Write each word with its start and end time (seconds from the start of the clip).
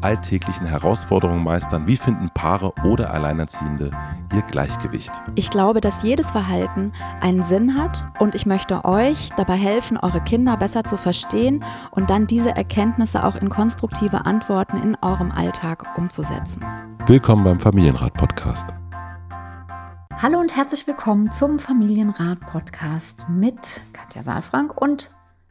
alltäglichen 0.00 0.66
Herausforderungen 0.66 1.44
meistern? 1.44 1.86
Wie 1.86 1.96
finden 1.96 2.30
Paare 2.30 2.72
oder 2.84 3.12
Alleinerziehende 3.12 3.90
ihr 4.34 4.42
Gleichgewicht? 4.42 5.10
Ich 5.34 5.50
glaube, 5.50 5.80
dass 5.80 6.02
jedes 6.02 6.30
Verhalten 6.30 6.92
einen 7.20 7.42
Sinn 7.42 7.76
hat 7.80 8.04
und 8.18 8.34
ich 8.34 8.46
möchte 8.46 8.84
euch 8.84 9.30
dabei 9.36 9.56
helfen, 9.56 9.96
eure 9.96 10.20
Kinder 10.22 10.56
besser 10.56 10.84
zu 10.84 10.96
verstehen 10.96 11.64
und 11.90 12.10
dann 12.10 12.26
diese 12.26 12.50
Erkenntnisse 12.50 13.24
auch 13.24 13.36
in 13.36 13.48
konstruktive 13.48 14.26
Antworten 14.26 14.76
in 14.82 14.96
eurem 15.02 15.30
Alltag 15.30 15.86
umzusetzen. 15.96 16.64
Willkommen 17.06 17.44
beim 17.44 17.60
Familienrat 17.60 18.14
Podcast. 18.14 18.66
Hallo 20.18 20.38
und 20.40 20.56
herzlich 20.56 20.86
willkommen 20.86 21.30
zum 21.30 21.58
Familienrat 21.58 22.40
Podcast 22.40 23.26
mit 23.28 23.82
Katja 23.92 24.22
Saalfrank 24.22 24.80
und 24.80 25.10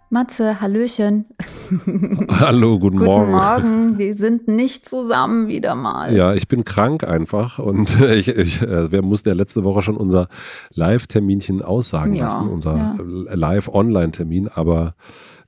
Matze, 0.10 0.60
Hallöchen. 0.60 1.26
Hallo, 2.40 2.80
guten, 2.80 2.98
guten 2.98 3.06
Morgen. 3.06 3.32
Morgen. 3.32 3.98
Wir 3.98 4.14
sind 4.14 4.48
nicht 4.48 4.88
zusammen 4.88 5.48
wieder 5.48 5.76
mal. 5.76 6.16
Ja, 6.16 6.34
ich 6.34 6.48
bin 6.48 6.64
krank 6.66 7.04
einfach 7.04 7.60
und 7.60 8.02
ich, 8.10 8.28
ich, 8.28 8.62
äh, 8.62 8.92
wir 8.92 9.02
mussten 9.02 9.30
ja 9.30 9.36
letzte 9.36 9.64
Woche 9.64 9.82
schon 9.82 9.98
unser 9.98 10.28
Live-Terminchen 10.72 11.62
aussagen 11.62 12.16
Ja, 12.16 12.26
lassen, 12.26 12.50
unser 12.50 12.76
ja. 12.76 12.96
Live-Online-Termin, 13.34 14.48
aber 14.48 14.96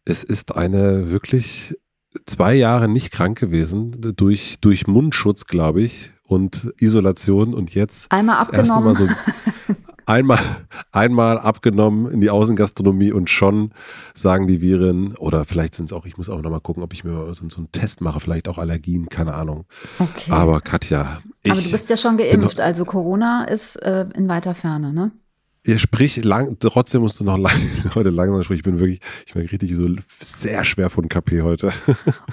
es 0.06 0.24
ist 0.24 0.56
eine 0.56 1.12
wirklich 1.12 1.76
zwei 2.26 2.56
Jahre 2.56 2.88
nicht 2.88 3.12
krank 3.12 3.40
gewesen, 3.40 3.92
durch, 4.16 4.58
durch 4.62 4.88
Mundschutz, 4.88 5.46
glaube 5.46 5.82
ich, 5.82 6.12
und 6.24 6.74
Isolation 6.80 7.54
und 7.54 7.74
jetzt 7.74 8.12
Einmal 8.12 8.38
das 8.40 8.54
erste 8.54 8.74
abgenommen. 8.74 8.94
Mal 8.94 9.08
so 9.08 9.14
einmal, 10.08 10.40
einmal 10.92 11.38
abgenommen 11.38 12.10
in 12.12 12.22
die 12.22 12.30
Außengastronomie 12.30 13.12
und 13.12 13.30
schon 13.30 13.72
sagen 14.14 14.48
die 14.48 14.62
Viren, 14.62 15.16
oder 15.16 15.46
vielleicht 15.46 15.76
sind 15.76 15.86
es 15.86 15.94
auch, 15.94 16.06
ich 16.06 16.18
muss 16.18 16.30
auch 16.30 16.42
nochmal 16.42 16.62
gucken, 16.62 16.82
ob 16.82 16.94
ich 16.94 17.04
mir 17.04 17.12
mal 17.12 17.34
so, 17.34 17.48
so 17.48 17.58
einen 17.58 17.72
Test 17.72 18.02
mache, 18.02 18.20
vielleicht 18.20 18.48
auch 18.48 18.58
Allergien, 18.58 19.10
keine 19.10 19.36
Ahnung. 19.36 19.66
Okay. 20.00 20.32
Aber 20.32 20.62
Katja, 20.62 21.22
ich, 21.44 21.52
Aber 21.52 21.62
du 21.62 21.70
bist 21.70 21.90
ja 21.90 21.98
schon 21.98 22.18
geimpft, 22.18 22.60
also 22.60 22.86
Corona 22.86 23.44
ist 23.44 23.76
äh, 23.78 24.08
in 24.16 24.28
weiter 24.28 24.54
Ferne, 24.54 24.94
ne? 24.94 25.12
Ihr 25.68 25.80
sprich 25.80 26.24
lang, 26.24 26.58
trotzdem 26.60 27.02
musst 27.02 27.20
du 27.20 27.24
noch 27.24 27.38
lang, 27.38 27.54
heute 27.96 28.10
langsam 28.10 28.44
sprechen. 28.44 28.58
Ich 28.60 28.64
bin 28.64 28.80
wirklich, 28.80 29.00
ich 29.26 29.34
bin 29.34 29.46
richtig 29.46 29.76
so 29.76 29.88
sehr 30.20 30.64
schwer 30.64 30.90
von 30.90 31.08
KP 31.10 31.42
heute. 31.42 31.72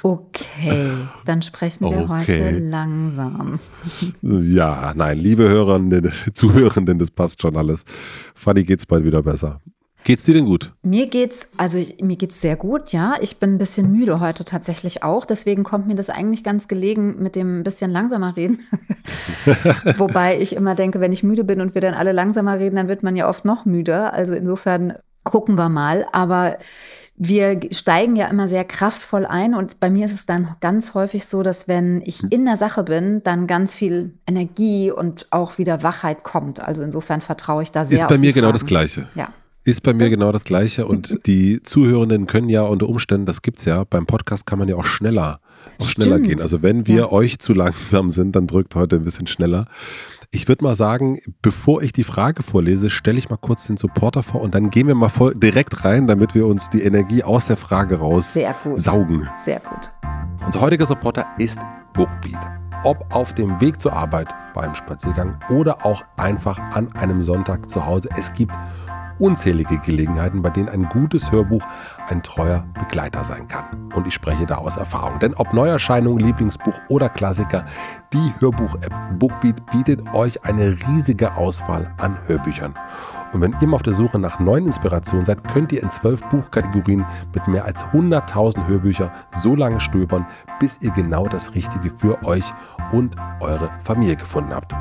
Okay, 0.02 0.90
dann 1.24 1.42
sprechen 1.42 1.84
wir 1.84 2.04
Okay. 2.10 2.14
heute 2.42 2.58
langsam. 2.58 3.58
ja, 4.22 4.92
nein, 4.94 5.18
liebe 5.18 5.48
Hörerinnen, 5.48 6.12
Zuhörenden, 6.32 6.98
das 6.98 7.10
passt 7.10 7.40
schon 7.40 7.56
alles. 7.56 7.84
Fanny 8.34 8.64
geht's 8.64 8.86
bald 8.86 9.04
wieder 9.04 9.22
besser. 9.22 9.60
Geht's 10.04 10.24
dir 10.24 10.34
denn 10.34 10.44
gut? 10.44 10.70
Mir 10.82 11.06
geht's, 11.08 11.48
also 11.56 11.78
ich, 11.78 12.00
mir 12.02 12.16
geht's 12.16 12.40
sehr 12.42 12.56
gut, 12.56 12.92
ja. 12.92 13.14
Ich 13.22 13.38
bin 13.38 13.54
ein 13.54 13.58
bisschen 13.58 13.90
müde 13.90 14.20
heute 14.20 14.44
tatsächlich 14.44 15.02
auch. 15.02 15.24
Deswegen 15.24 15.64
kommt 15.64 15.86
mir 15.86 15.94
das 15.94 16.10
eigentlich 16.10 16.44
ganz 16.44 16.68
gelegen 16.68 17.22
mit 17.22 17.34
dem 17.36 17.60
ein 17.60 17.62
bisschen 17.62 17.90
langsamer 17.90 18.36
reden. 18.36 18.58
Wobei 19.96 20.38
ich 20.38 20.54
immer 20.56 20.74
denke, 20.74 21.00
wenn 21.00 21.12
ich 21.12 21.22
müde 21.22 21.42
bin 21.42 21.62
und 21.62 21.74
wir 21.74 21.80
dann 21.80 21.94
alle 21.94 22.12
langsamer 22.12 22.58
reden, 22.58 22.76
dann 22.76 22.88
wird 22.88 23.02
man 23.02 23.16
ja 23.16 23.28
oft 23.28 23.46
noch 23.46 23.64
müder. 23.64 24.12
Also 24.12 24.34
insofern 24.34 24.92
gucken 25.22 25.56
wir 25.56 25.70
mal. 25.70 26.06
Aber 26.12 26.58
wir 27.16 27.60
steigen 27.70 28.14
ja 28.16 28.26
immer 28.26 28.46
sehr 28.46 28.64
kraftvoll 28.64 29.24
ein 29.24 29.54
und 29.54 29.80
bei 29.80 29.88
mir 29.88 30.04
ist 30.04 30.12
es 30.12 30.26
dann 30.26 30.56
ganz 30.60 30.92
häufig 30.92 31.24
so, 31.24 31.42
dass 31.42 31.66
wenn 31.66 32.02
ich 32.04 32.20
in 32.30 32.44
der 32.44 32.58
Sache 32.58 32.82
bin, 32.82 33.22
dann 33.22 33.46
ganz 33.46 33.74
viel 33.74 34.12
Energie 34.26 34.90
und 34.90 35.28
auch 35.30 35.56
wieder 35.56 35.82
Wachheit 35.82 36.24
kommt. 36.24 36.60
Also 36.60 36.82
insofern 36.82 37.22
vertraue 37.22 37.62
ich 37.62 37.72
da 37.72 37.86
sehr 37.86 37.96
Ist 37.96 38.08
bei 38.08 38.18
mir 38.18 38.26
die 38.26 38.32
genau 38.34 38.48
Fragen. 38.48 38.58
das 38.58 38.66
Gleiche. 38.66 39.08
Ja. 39.14 39.28
Ist 39.64 39.82
bei 39.82 39.94
mir 39.94 40.10
genau 40.10 40.30
das 40.30 40.44
Gleiche 40.44 40.86
und 40.86 41.18
die 41.26 41.62
Zuhörenden 41.62 42.26
können 42.26 42.48
ja 42.50 42.62
unter 42.62 42.88
Umständen, 42.88 43.24
das 43.26 43.40
gibt's 43.42 43.64
ja, 43.64 43.84
beim 43.84 44.04
Podcast 44.06 44.44
kann 44.46 44.58
man 44.58 44.68
ja 44.68 44.76
auch 44.76 44.84
schneller, 44.84 45.40
auch 45.78 45.86
schneller 45.86 46.16
Stimmt. 46.16 46.28
gehen. 46.28 46.40
Also 46.42 46.62
wenn 46.62 46.86
wir 46.86 46.94
Ja. 46.96 47.12
euch 47.12 47.38
zu 47.38 47.54
langsam 47.54 48.10
sind, 48.10 48.36
dann 48.36 48.46
drückt 48.46 48.74
heute 48.74 48.96
ein 48.96 49.04
bisschen 49.04 49.26
schneller. 49.26 49.66
Ich 50.30 50.48
würde 50.48 50.64
mal 50.64 50.74
sagen, 50.74 51.20
bevor 51.42 51.80
ich 51.82 51.92
die 51.92 52.02
Frage 52.04 52.42
vorlese, 52.42 52.90
stelle 52.90 53.18
ich 53.18 53.30
mal 53.30 53.36
kurz 53.36 53.66
den 53.68 53.76
Supporter 53.76 54.22
vor 54.22 54.40
und 54.42 54.54
dann 54.54 54.68
gehen 54.68 54.86
wir 54.88 54.94
mal 54.96 55.08
voll 55.08 55.32
direkt 55.34 55.84
rein, 55.84 56.08
damit 56.08 56.34
wir 56.34 56.46
uns 56.46 56.68
die 56.70 56.82
Energie 56.82 57.22
aus 57.22 57.46
der 57.46 57.56
Frage 57.56 58.00
raus 58.00 58.32
Sehr 58.34 58.54
gut. 58.64 58.78
saugen. 58.80 59.28
Sehr 59.44 59.60
gut. 59.60 59.92
Unser 60.44 60.60
heutiger 60.60 60.86
Supporter 60.86 61.24
ist 61.38 61.58
Bookbeat. 61.94 62.40
Ob 62.82 63.14
auf 63.14 63.32
dem 63.34 63.60
Weg 63.62 63.80
zur 63.80 63.94
Arbeit, 63.94 64.28
beim 64.54 64.74
Spaziergang 64.74 65.38
oder 65.50 65.86
auch 65.86 66.02
einfach 66.16 66.58
an 66.58 66.92
einem 66.96 67.22
Sonntag 67.24 67.70
zu 67.70 67.86
Hause. 67.86 68.08
Es 68.16 68.32
gibt 68.34 68.52
unzählige 69.18 69.78
Gelegenheiten, 69.78 70.42
bei 70.42 70.50
denen 70.50 70.68
ein 70.68 70.88
gutes 70.88 71.30
Hörbuch 71.30 71.62
ein 72.08 72.22
treuer 72.22 72.64
Begleiter 72.74 73.24
sein 73.24 73.48
kann. 73.48 73.92
Und 73.94 74.06
ich 74.06 74.14
spreche 74.14 74.46
da 74.46 74.56
aus 74.56 74.76
Erfahrung. 74.76 75.18
Denn 75.18 75.34
ob 75.34 75.52
Neuerscheinung, 75.52 76.18
Lieblingsbuch 76.18 76.74
oder 76.88 77.08
Klassiker, 77.08 77.64
die 78.12 78.32
Hörbuch-App 78.38 79.18
Bookbeat 79.18 79.64
bietet 79.70 80.02
euch 80.14 80.44
eine 80.44 80.76
riesige 80.88 81.34
Auswahl 81.36 81.92
an 81.98 82.16
Hörbüchern. 82.26 82.74
Und 83.34 83.40
wenn 83.40 83.54
ihr 83.60 83.66
mal 83.66 83.74
auf 83.74 83.82
der 83.82 83.94
Suche 83.94 84.18
nach 84.20 84.38
neuen 84.38 84.66
Inspirationen 84.66 85.24
seid, 85.24 85.42
könnt 85.52 85.72
ihr 85.72 85.82
in 85.82 85.90
zwölf 85.90 86.22
Buchkategorien 86.28 87.04
mit 87.34 87.48
mehr 87.48 87.64
als 87.64 87.84
100.000 87.86 88.68
Hörbüchern 88.68 89.10
so 89.34 89.56
lange 89.56 89.80
stöbern, 89.80 90.24
bis 90.60 90.80
ihr 90.80 90.92
genau 90.92 91.26
das 91.26 91.52
Richtige 91.52 91.90
für 91.90 92.24
euch 92.24 92.44
und 92.92 93.16
eure 93.40 93.70
Familie 93.82 94.14
gefunden 94.14 94.54
habt. 94.54 94.72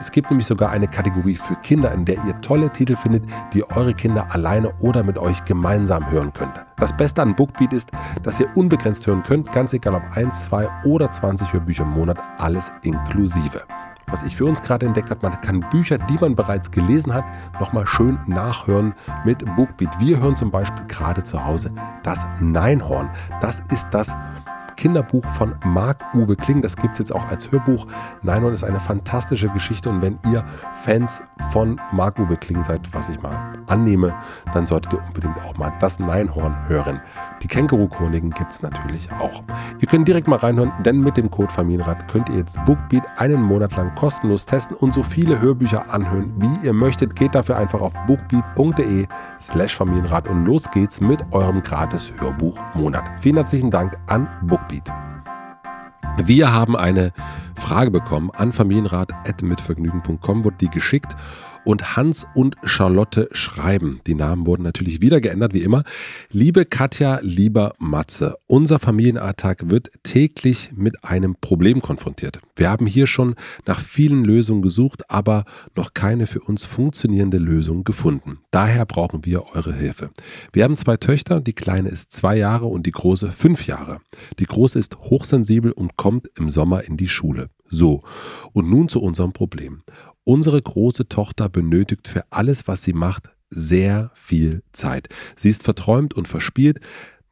Es 0.00 0.10
gibt 0.10 0.28
nämlich 0.28 0.46
sogar 0.46 0.70
eine 0.70 0.88
Kategorie 0.88 1.36
für 1.36 1.54
Kinder, 1.56 1.92
in 1.92 2.04
der 2.04 2.16
ihr 2.26 2.40
tolle 2.40 2.70
Titel 2.70 2.96
findet, 2.96 3.22
die 3.54 3.62
eure 3.70 3.94
Kinder 3.94 4.26
alleine 4.30 4.72
oder 4.80 5.04
mit 5.04 5.16
euch 5.16 5.44
gemeinsam 5.44 6.10
hören 6.10 6.32
könnt. 6.32 6.64
Das 6.78 6.96
Beste 6.96 7.22
an 7.22 7.36
Bookbeat 7.36 7.72
ist, 7.72 7.90
dass 8.24 8.40
ihr 8.40 8.48
unbegrenzt 8.56 9.06
hören 9.06 9.22
könnt, 9.22 9.52
ganz 9.52 9.72
egal 9.72 9.94
ob 9.94 10.16
1, 10.16 10.46
2 10.46 10.68
oder 10.84 11.12
20 11.12 11.52
Hörbücher 11.52 11.84
im 11.84 11.90
Monat, 11.90 12.18
alles 12.38 12.72
inklusive. 12.82 13.62
Was 14.10 14.24
ich 14.24 14.36
für 14.36 14.44
uns 14.44 14.60
gerade 14.60 14.86
entdeckt 14.86 15.10
habe, 15.10 15.20
man 15.28 15.40
kann 15.40 15.60
Bücher, 15.70 15.96
die 15.98 16.18
man 16.20 16.34
bereits 16.34 16.70
gelesen 16.70 17.14
hat, 17.14 17.24
nochmal 17.60 17.86
schön 17.86 18.18
nachhören 18.26 18.92
mit 19.24 19.44
Bookbeat. 19.54 20.00
Wir 20.00 20.18
hören 20.18 20.36
zum 20.36 20.50
Beispiel 20.50 20.84
gerade 20.88 21.22
zu 21.22 21.44
Hause 21.44 21.70
das 22.02 22.26
Neinhorn. 22.40 23.08
Das 23.40 23.62
ist 23.70 23.86
das 23.92 24.14
Kinderbuch 24.80 25.24
von 25.36 25.54
Marc-Uwe 25.62 26.36
Kling. 26.36 26.62
Das 26.62 26.74
gibt 26.74 26.94
es 26.94 27.00
jetzt 27.00 27.14
auch 27.14 27.28
als 27.28 27.52
Hörbuch. 27.52 27.86
Neinhorn 28.22 28.54
ist 28.54 28.64
eine 28.64 28.80
fantastische 28.80 29.50
Geschichte 29.50 29.90
und 29.90 30.00
wenn 30.00 30.18
ihr 30.32 30.42
Fans 30.82 31.22
von 31.52 31.78
Marc-Uwe 31.92 32.38
Kling 32.38 32.64
seid, 32.64 32.80
was 32.92 33.10
ich 33.10 33.20
mal 33.20 33.36
annehme, 33.66 34.14
dann 34.54 34.64
solltet 34.64 34.94
ihr 34.94 35.04
unbedingt 35.06 35.36
auch 35.44 35.56
mal 35.58 35.72
das 35.80 35.98
Neinhorn 35.98 36.56
hören. 36.66 37.00
Die 37.42 37.48
Känguru-Chroniken 37.48 38.30
gibt 38.30 38.52
es 38.52 38.62
natürlich 38.62 39.10
auch. 39.12 39.42
Ihr 39.78 39.88
könnt 39.88 40.08
direkt 40.08 40.28
mal 40.28 40.36
reinhören, 40.36 40.72
denn 40.82 41.00
mit 41.00 41.16
dem 41.16 41.30
Code 41.30 41.52
Familienrat 41.52 42.08
könnt 42.08 42.30
ihr 42.30 42.36
jetzt 42.36 42.58
Bookbeat 42.64 43.04
einen 43.16 43.42
Monat 43.42 43.76
lang 43.76 43.94
kostenlos 43.94 44.46
testen 44.46 44.76
und 44.76 44.94
so 44.94 45.02
viele 45.02 45.40
Hörbücher 45.40 45.92
anhören, 45.92 46.32
wie 46.38 46.66
ihr 46.66 46.72
möchtet. 46.72 47.16
Geht 47.16 47.34
dafür 47.34 47.56
einfach 47.56 47.80
auf 47.80 47.92
bookbeat.de 48.06 49.06
slash 49.40 49.76
Familienrat 49.76 50.26
und 50.26 50.46
los 50.46 50.70
geht's 50.70 51.00
mit 51.00 51.22
eurem 51.32 51.62
gratis 51.62 52.12
Hörbuch-Monat. 52.18 53.04
Vielen 53.20 53.36
herzlichen 53.36 53.70
Dank 53.70 53.96
an 54.06 54.26
Bookbeat. 54.42 54.69
Wir 56.24 56.52
haben 56.52 56.76
eine 56.76 57.12
Frage 57.56 57.90
bekommen 57.90 58.30
an 58.30 58.52
familienrat.mitvergnügen.com, 58.52 60.44
wurde 60.44 60.56
die 60.60 60.68
geschickt 60.68 61.16
und 61.64 61.96
Hans 61.96 62.26
und 62.34 62.56
Charlotte 62.64 63.28
schreiben. 63.32 64.00
Die 64.06 64.14
Namen 64.14 64.46
wurden 64.46 64.62
natürlich 64.62 65.00
wieder 65.00 65.20
geändert, 65.20 65.54
wie 65.54 65.62
immer. 65.62 65.84
Liebe 66.30 66.64
Katja, 66.64 67.20
lieber 67.22 67.74
Matze, 67.78 68.36
unser 68.46 68.78
Familienalltag 68.78 69.70
wird 69.70 69.90
täglich 70.02 70.70
mit 70.74 71.04
einem 71.04 71.36
Problem 71.40 71.82
konfrontiert. 71.82 72.40
Wir 72.56 72.70
haben 72.70 72.86
hier 72.86 73.06
schon 73.06 73.34
nach 73.66 73.80
vielen 73.80 74.24
Lösungen 74.24 74.62
gesucht, 74.62 75.10
aber 75.10 75.44
noch 75.74 75.94
keine 75.94 76.26
für 76.26 76.40
uns 76.40 76.64
funktionierende 76.64 77.38
Lösung 77.38 77.84
gefunden. 77.84 78.38
Daher 78.50 78.86
brauchen 78.86 79.24
wir 79.24 79.54
eure 79.54 79.72
Hilfe. 79.72 80.10
Wir 80.52 80.64
haben 80.64 80.76
zwei 80.76 80.96
Töchter, 80.96 81.40
die 81.40 81.52
kleine 81.52 81.88
ist 81.88 82.12
zwei 82.12 82.36
Jahre 82.36 82.66
und 82.66 82.86
die 82.86 82.92
große 82.92 83.32
fünf 83.32 83.66
Jahre. 83.66 84.00
Die 84.38 84.46
große 84.46 84.78
ist 84.78 84.96
hochsensibel 84.98 85.72
und 85.72 85.96
kommt 85.96 86.28
im 86.36 86.50
Sommer 86.50 86.84
in 86.84 86.96
die 86.96 87.08
Schule. 87.08 87.48
So, 87.70 88.02
und 88.52 88.68
nun 88.68 88.88
zu 88.88 89.00
unserem 89.00 89.32
Problem. 89.32 89.82
Unsere 90.24 90.60
große 90.60 91.08
Tochter 91.08 91.48
benötigt 91.48 92.08
für 92.08 92.24
alles, 92.30 92.68
was 92.68 92.82
sie 92.82 92.92
macht, 92.92 93.30
sehr 93.50 94.10
viel 94.14 94.62
Zeit. 94.72 95.08
Sie 95.36 95.48
ist 95.48 95.62
verträumt 95.62 96.14
und 96.14 96.28
verspielt. 96.28 96.80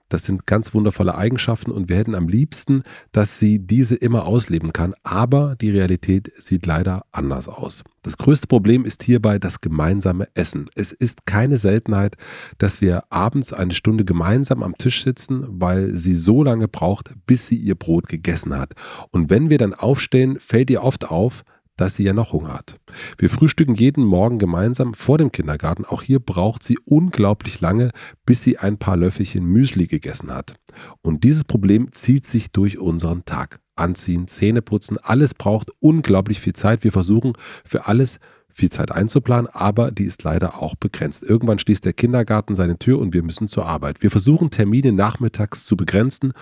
Das 0.08 0.24
sind 0.24 0.46
ganz 0.46 0.72
wundervolle 0.72 1.16
Eigenschaften 1.16 1.70
und 1.70 1.90
wir 1.90 1.96
hätten 1.96 2.14
am 2.14 2.28
liebsten, 2.28 2.82
dass 3.12 3.38
sie 3.38 3.58
diese 3.58 3.94
immer 3.94 4.24
ausleben 4.24 4.72
kann. 4.72 4.94
Aber 5.02 5.54
die 5.60 5.70
Realität 5.70 6.32
sieht 6.34 6.64
leider 6.64 7.04
anders 7.12 7.46
aus. 7.46 7.84
Das 8.02 8.16
größte 8.16 8.46
Problem 8.46 8.86
ist 8.86 9.02
hierbei 9.02 9.38
das 9.38 9.60
gemeinsame 9.60 10.28
Essen. 10.32 10.70
Es 10.74 10.92
ist 10.92 11.26
keine 11.26 11.58
Seltenheit, 11.58 12.16
dass 12.56 12.80
wir 12.80 13.04
abends 13.10 13.52
eine 13.52 13.74
Stunde 13.74 14.06
gemeinsam 14.06 14.62
am 14.62 14.78
Tisch 14.78 15.04
sitzen, 15.04 15.44
weil 15.46 15.92
sie 15.92 16.14
so 16.14 16.42
lange 16.42 16.68
braucht, 16.68 17.12
bis 17.26 17.46
sie 17.46 17.56
ihr 17.56 17.74
Brot 17.74 18.08
gegessen 18.08 18.56
hat. 18.56 18.72
Und 19.10 19.28
wenn 19.28 19.50
wir 19.50 19.58
dann 19.58 19.74
aufstehen, 19.74 20.38
fällt 20.40 20.70
ihr 20.70 20.82
oft 20.82 21.04
auf, 21.10 21.44
dass 21.78 21.94
sie 21.94 22.04
ja 22.04 22.12
noch 22.12 22.32
Hunger 22.32 22.52
hat. 22.52 22.78
Wir 23.16 23.30
frühstücken 23.30 23.74
jeden 23.74 24.04
Morgen 24.04 24.38
gemeinsam 24.38 24.92
vor 24.92 25.16
dem 25.16 25.32
Kindergarten. 25.32 25.86
Auch 25.86 26.02
hier 26.02 26.18
braucht 26.20 26.62
sie 26.62 26.78
unglaublich 26.84 27.60
lange, 27.60 27.92
bis 28.26 28.42
sie 28.42 28.58
ein 28.58 28.76
paar 28.76 28.98
Löffelchen 28.98 29.44
Müsli 29.44 29.86
gegessen 29.86 30.30
hat. 30.30 30.54
Und 31.00 31.24
dieses 31.24 31.44
Problem 31.44 31.92
zieht 31.92 32.26
sich 32.26 32.52
durch 32.52 32.78
unseren 32.78 33.24
Tag. 33.24 33.60
Anziehen, 33.76 34.26
Zähne 34.26 34.60
putzen, 34.60 34.98
alles 34.98 35.34
braucht 35.34 35.70
unglaublich 35.78 36.40
viel 36.40 36.52
Zeit. 36.52 36.82
Wir 36.82 36.92
versuchen 36.92 37.34
für 37.64 37.86
alles 37.86 38.18
viel 38.52 38.70
Zeit 38.70 38.90
einzuplanen, 38.90 39.46
aber 39.52 39.92
die 39.92 40.02
ist 40.02 40.24
leider 40.24 40.60
auch 40.60 40.74
begrenzt. 40.74 41.22
Irgendwann 41.22 41.60
schließt 41.60 41.84
der 41.84 41.92
Kindergarten 41.92 42.56
seine 42.56 42.76
Tür 42.76 42.98
und 42.98 43.14
wir 43.14 43.22
müssen 43.22 43.46
zur 43.46 43.66
Arbeit. 43.66 44.02
Wir 44.02 44.10
versuchen 44.10 44.50
Termine 44.50 44.92
nachmittags 44.92 45.64
zu 45.64 45.76
begrenzen 45.76 46.32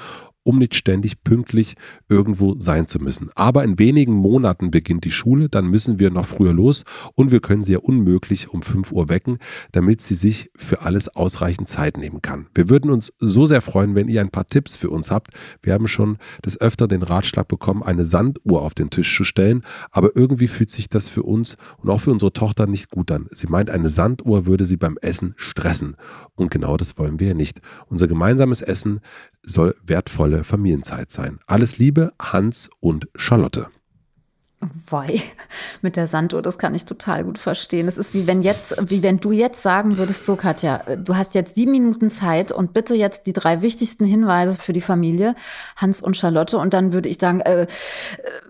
um 0.46 0.58
nicht 0.58 0.74
ständig 0.74 1.24
pünktlich 1.24 1.74
irgendwo 2.08 2.54
sein 2.58 2.86
zu 2.86 2.98
müssen. 3.00 3.30
Aber 3.34 3.64
in 3.64 3.78
wenigen 3.78 4.12
Monaten 4.12 4.70
beginnt 4.70 5.04
die 5.04 5.10
Schule, 5.10 5.48
dann 5.48 5.66
müssen 5.66 5.98
wir 5.98 6.10
noch 6.10 6.26
früher 6.26 6.52
los 6.52 6.84
und 7.14 7.32
wir 7.32 7.40
können 7.40 7.62
sie 7.62 7.72
ja 7.72 7.78
unmöglich 7.78 8.48
um 8.48 8.62
5 8.62 8.92
Uhr 8.92 9.08
wecken, 9.08 9.38
damit 9.72 10.00
sie 10.00 10.14
sich 10.14 10.50
für 10.56 10.82
alles 10.82 11.08
ausreichend 11.08 11.68
Zeit 11.68 11.96
nehmen 11.96 12.22
kann. 12.22 12.46
Wir 12.54 12.70
würden 12.70 12.90
uns 12.90 13.12
so 13.18 13.46
sehr 13.46 13.60
freuen, 13.60 13.94
wenn 13.94 14.08
ihr 14.08 14.20
ein 14.20 14.30
paar 14.30 14.46
Tipps 14.46 14.76
für 14.76 14.90
uns 14.90 15.10
habt. 15.10 15.32
Wir 15.62 15.72
haben 15.72 15.88
schon 15.88 16.18
des 16.44 16.60
Öfter 16.60 16.86
den 16.86 17.02
Ratschlag 17.02 17.48
bekommen, 17.48 17.82
eine 17.82 18.06
Sanduhr 18.06 18.62
auf 18.62 18.74
den 18.74 18.90
Tisch 18.90 19.16
zu 19.16 19.24
stellen, 19.24 19.62
aber 19.90 20.10
irgendwie 20.14 20.48
fühlt 20.48 20.70
sich 20.70 20.88
das 20.88 21.08
für 21.08 21.24
uns 21.24 21.56
und 21.82 21.90
auch 21.90 22.00
für 22.00 22.12
unsere 22.12 22.32
Tochter 22.32 22.66
nicht 22.66 22.90
gut 22.90 23.10
an. 23.10 23.26
Sie 23.30 23.48
meint, 23.48 23.70
eine 23.70 23.90
Sanduhr 23.90 24.46
würde 24.46 24.64
sie 24.64 24.76
beim 24.76 24.96
Essen 25.00 25.34
stressen. 25.36 25.96
Und 26.34 26.50
genau 26.50 26.76
das 26.76 26.98
wollen 26.98 27.18
wir 27.18 27.34
nicht. 27.34 27.60
Unser 27.88 28.06
gemeinsames 28.08 28.62
Essen 28.62 29.00
soll 29.46 29.74
wertvolle 29.82 30.44
Familienzeit 30.44 31.10
sein. 31.10 31.38
Alles 31.46 31.78
Liebe, 31.78 32.12
Hans 32.20 32.68
und 32.80 33.08
Charlotte. 33.14 33.68
Woi, 34.88 35.20
mit 35.82 35.96
der 35.96 36.06
Sanduhr, 36.06 36.40
das 36.40 36.58
kann 36.58 36.74
ich 36.74 36.86
total 36.86 37.24
gut 37.24 37.38
verstehen. 37.38 37.88
Es 37.88 37.98
ist 37.98 38.14
wie 38.14 38.26
wenn 38.26 38.40
jetzt, 38.42 38.74
wie 38.90 39.02
wenn 39.02 39.18
du 39.18 39.30
jetzt 39.30 39.62
sagen 39.62 39.98
würdest, 39.98 40.24
so 40.24 40.34
Katja, 40.34 40.78
du 40.96 41.14
hast 41.14 41.34
jetzt 41.34 41.54
sieben 41.54 41.72
Minuten 41.72 42.08
Zeit 42.08 42.52
und 42.52 42.72
bitte 42.72 42.94
jetzt 42.94 43.26
die 43.26 43.34
drei 43.34 43.60
wichtigsten 43.60 44.06
Hinweise 44.06 44.54
für 44.54 44.72
die 44.72 44.80
Familie, 44.80 45.34
Hans 45.76 46.00
und 46.00 46.16
Charlotte. 46.16 46.56
Und 46.56 46.72
dann 46.72 46.92
würde 46.92 47.08
ich 47.08 47.18
sagen, 47.18 47.40
äh, 47.40 47.62
äh 47.62 47.66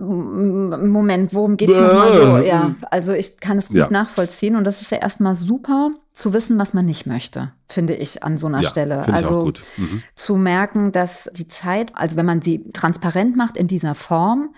Moment, 0.00 1.34
worum 1.34 1.56
geht's 1.56 1.74
nochmal 1.74 2.12
so? 2.12 2.36
Ja, 2.38 2.74
also 2.90 3.12
ich 3.12 3.40
kann 3.40 3.58
es 3.58 3.68
gut 3.68 3.76
ja. 3.76 3.90
nachvollziehen 3.90 4.56
und 4.56 4.64
das 4.64 4.82
ist 4.82 4.92
ja 4.92 4.98
erstmal 4.98 5.34
super 5.34 5.90
zu 6.16 6.32
wissen, 6.32 6.58
was 6.58 6.72
man 6.72 6.86
nicht 6.86 7.06
möchte, 7.06 7.52
finde 7.68 7.94
ich 7.94 8.24
an 8.24 8.38
so 8.38 8.46
einer 8.46 8.62
ja, 8.62 8.70
Stelle. 8.70 9.06
Also 9.12 9.52
mhm. 9.76 10.02
zu 10.14 10.36
merken, 10.36 10.90
dass 10.90 11.30
die 11.34 11.46
Zeit, 11.46 11.92
also 11.94 12.16
wenn 12.16 12.24
man 12.24 12.40
sie 12.40 12.64
transparent 12.72 13.36
macht 13.36 13.58
in 13.58 13.68
dieser 13.68 13.94
Form, 13.94 14.54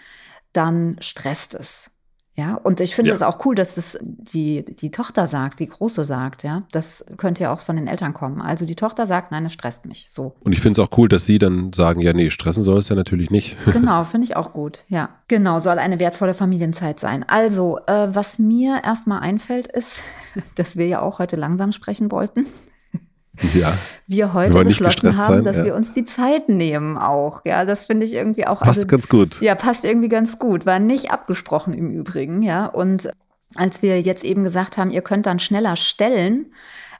dann 0.52 0.96
stresst 1.00 1.56
es. 1.56 1.90
Ja, 2.38 2.54
und 2.54 2.78
ich 2.78 2.94
finde 2.94 3.10
es 3.10 3.20
ja. 3.20 3.26
auch 3.26 3.44
cool, 3.44 3.56
dass 3.56 3.74
das 3.74 3.98
die, 4.00 4.64
die 4.64 4.92
Tochter 4.92 5.26
sagt, 5.26 5.58
die 5.58 5.66
Große 5.66 6.04
sagt, 6.04 6.44
ja. 6.44 6.62
Das 6.70 7.04
könnte 7.16 7.42
ja 7.42 7.52
auch 7.52 7.58
von 7.58 7.74
den 7.74 7.88
Eltern 7.88 8.14
kommen. 8.14 8.40
Also 8.40 8.64
die 8.64 8.76
Tochter 8.76 9.08
sagt, 9.08 9.32
nein, 9.32 9.44
es 9.44 9.52
stresst 9.52 9.86
mich. 9.86 10.06
So. 10.08 10.36
Und 10.44 10.52
ich 10.52 10.60
finde 10.60 10.80
es 10.80 10.86
auch 10.86 10.96
cool, 10.96 11.08
dass 11.08 11.26
sie 11.26 11.40
dann 11.40 11.72
sagen, 11.72 12.00
ja, 12.00 12.12
nee, 12.12 12.30
stressen 12.30 12.62
soll 12.62 12.78
es 12.78 12.88
ja 12.90 12.94
natürlich 12.94 13.32
nicht. 13.32 13.56
Genau, 13.78 14.04
finde 14.04 14.24
ich 14.24 14.36
auch 14.36 14.52
gut. 14.52 14.84
Ja. 14.88 15.10
Genau, 15.28 15.60
soll 15.60 15.78
eine 15.78 15.98
wertvolle 15.98 16.34
Familienzeit 16.34 16.98
sein. 17.00 17.24
Also, 17.28 17.78
äh, 17.86 18.08
was 18.12 18.38
mir 18.38 18.82
erstmal 18.84 19.20
einfällt, 19.20 19.66
ist, 19.66 20.00
dass 20.56 20.76
wir 20.76 20.86
ja 20.86 21.00
auch 21.02 21.18
heute 21.18 21.36
langsam 21.36 21.72
sprechen 21.72 22.10
wollten 22.12 22.46
ja. 23.54 23.76
wir 24.06 24.32
heute 24.32 24.54
wir 24.54 24.64
beschlossen 24.64 25.16
haben, 25.16 25.36
sein, 25.36 25.44
dass 25.44 25.58
ja. 25.58 25.64
wir 25.66 25.74
uns 25.74 25.94
die 25.94 26.04
Zeit 26.04 26.48
nehmen 26.48 26.98
auch. 26.98 27.42
Ja, 27.44 27.64
das 27.64 27.84
finde 27.84 28.06
ich 28.06 28.14
irgendwie 28.14 28.46
auch. 28.46 28.60
Passt 28.60 28.78
also, 28.78 28.86
ganz 28.86 29.08
gut. 29.08 29.40
Ja, 29.40 29.54
passt 29.54 29.84
irgendwie 29.84 30.08
ganz 30.08 30.38
gut. 30.38 30.66
War 30.66 30.78
nicht 30.78 31.10
abgesprochen 31.10 31.74
im 31.74 31.90
Übrigen, 31.90 32.42
ja. 32.42 32.66
Und 32.66 33.10
als 33.54 33.82
wir 33.82 34.00
jetzt 34.00 34.24
eben 34.24 34.44
gesagt 34.44 34.76
haben, 34.76 34.90
ihr 34.90 35.02
könnt 35.02 35.26
dann 35.26 35.38
schneller 35.38 35.76
stellen, 35.76 36.46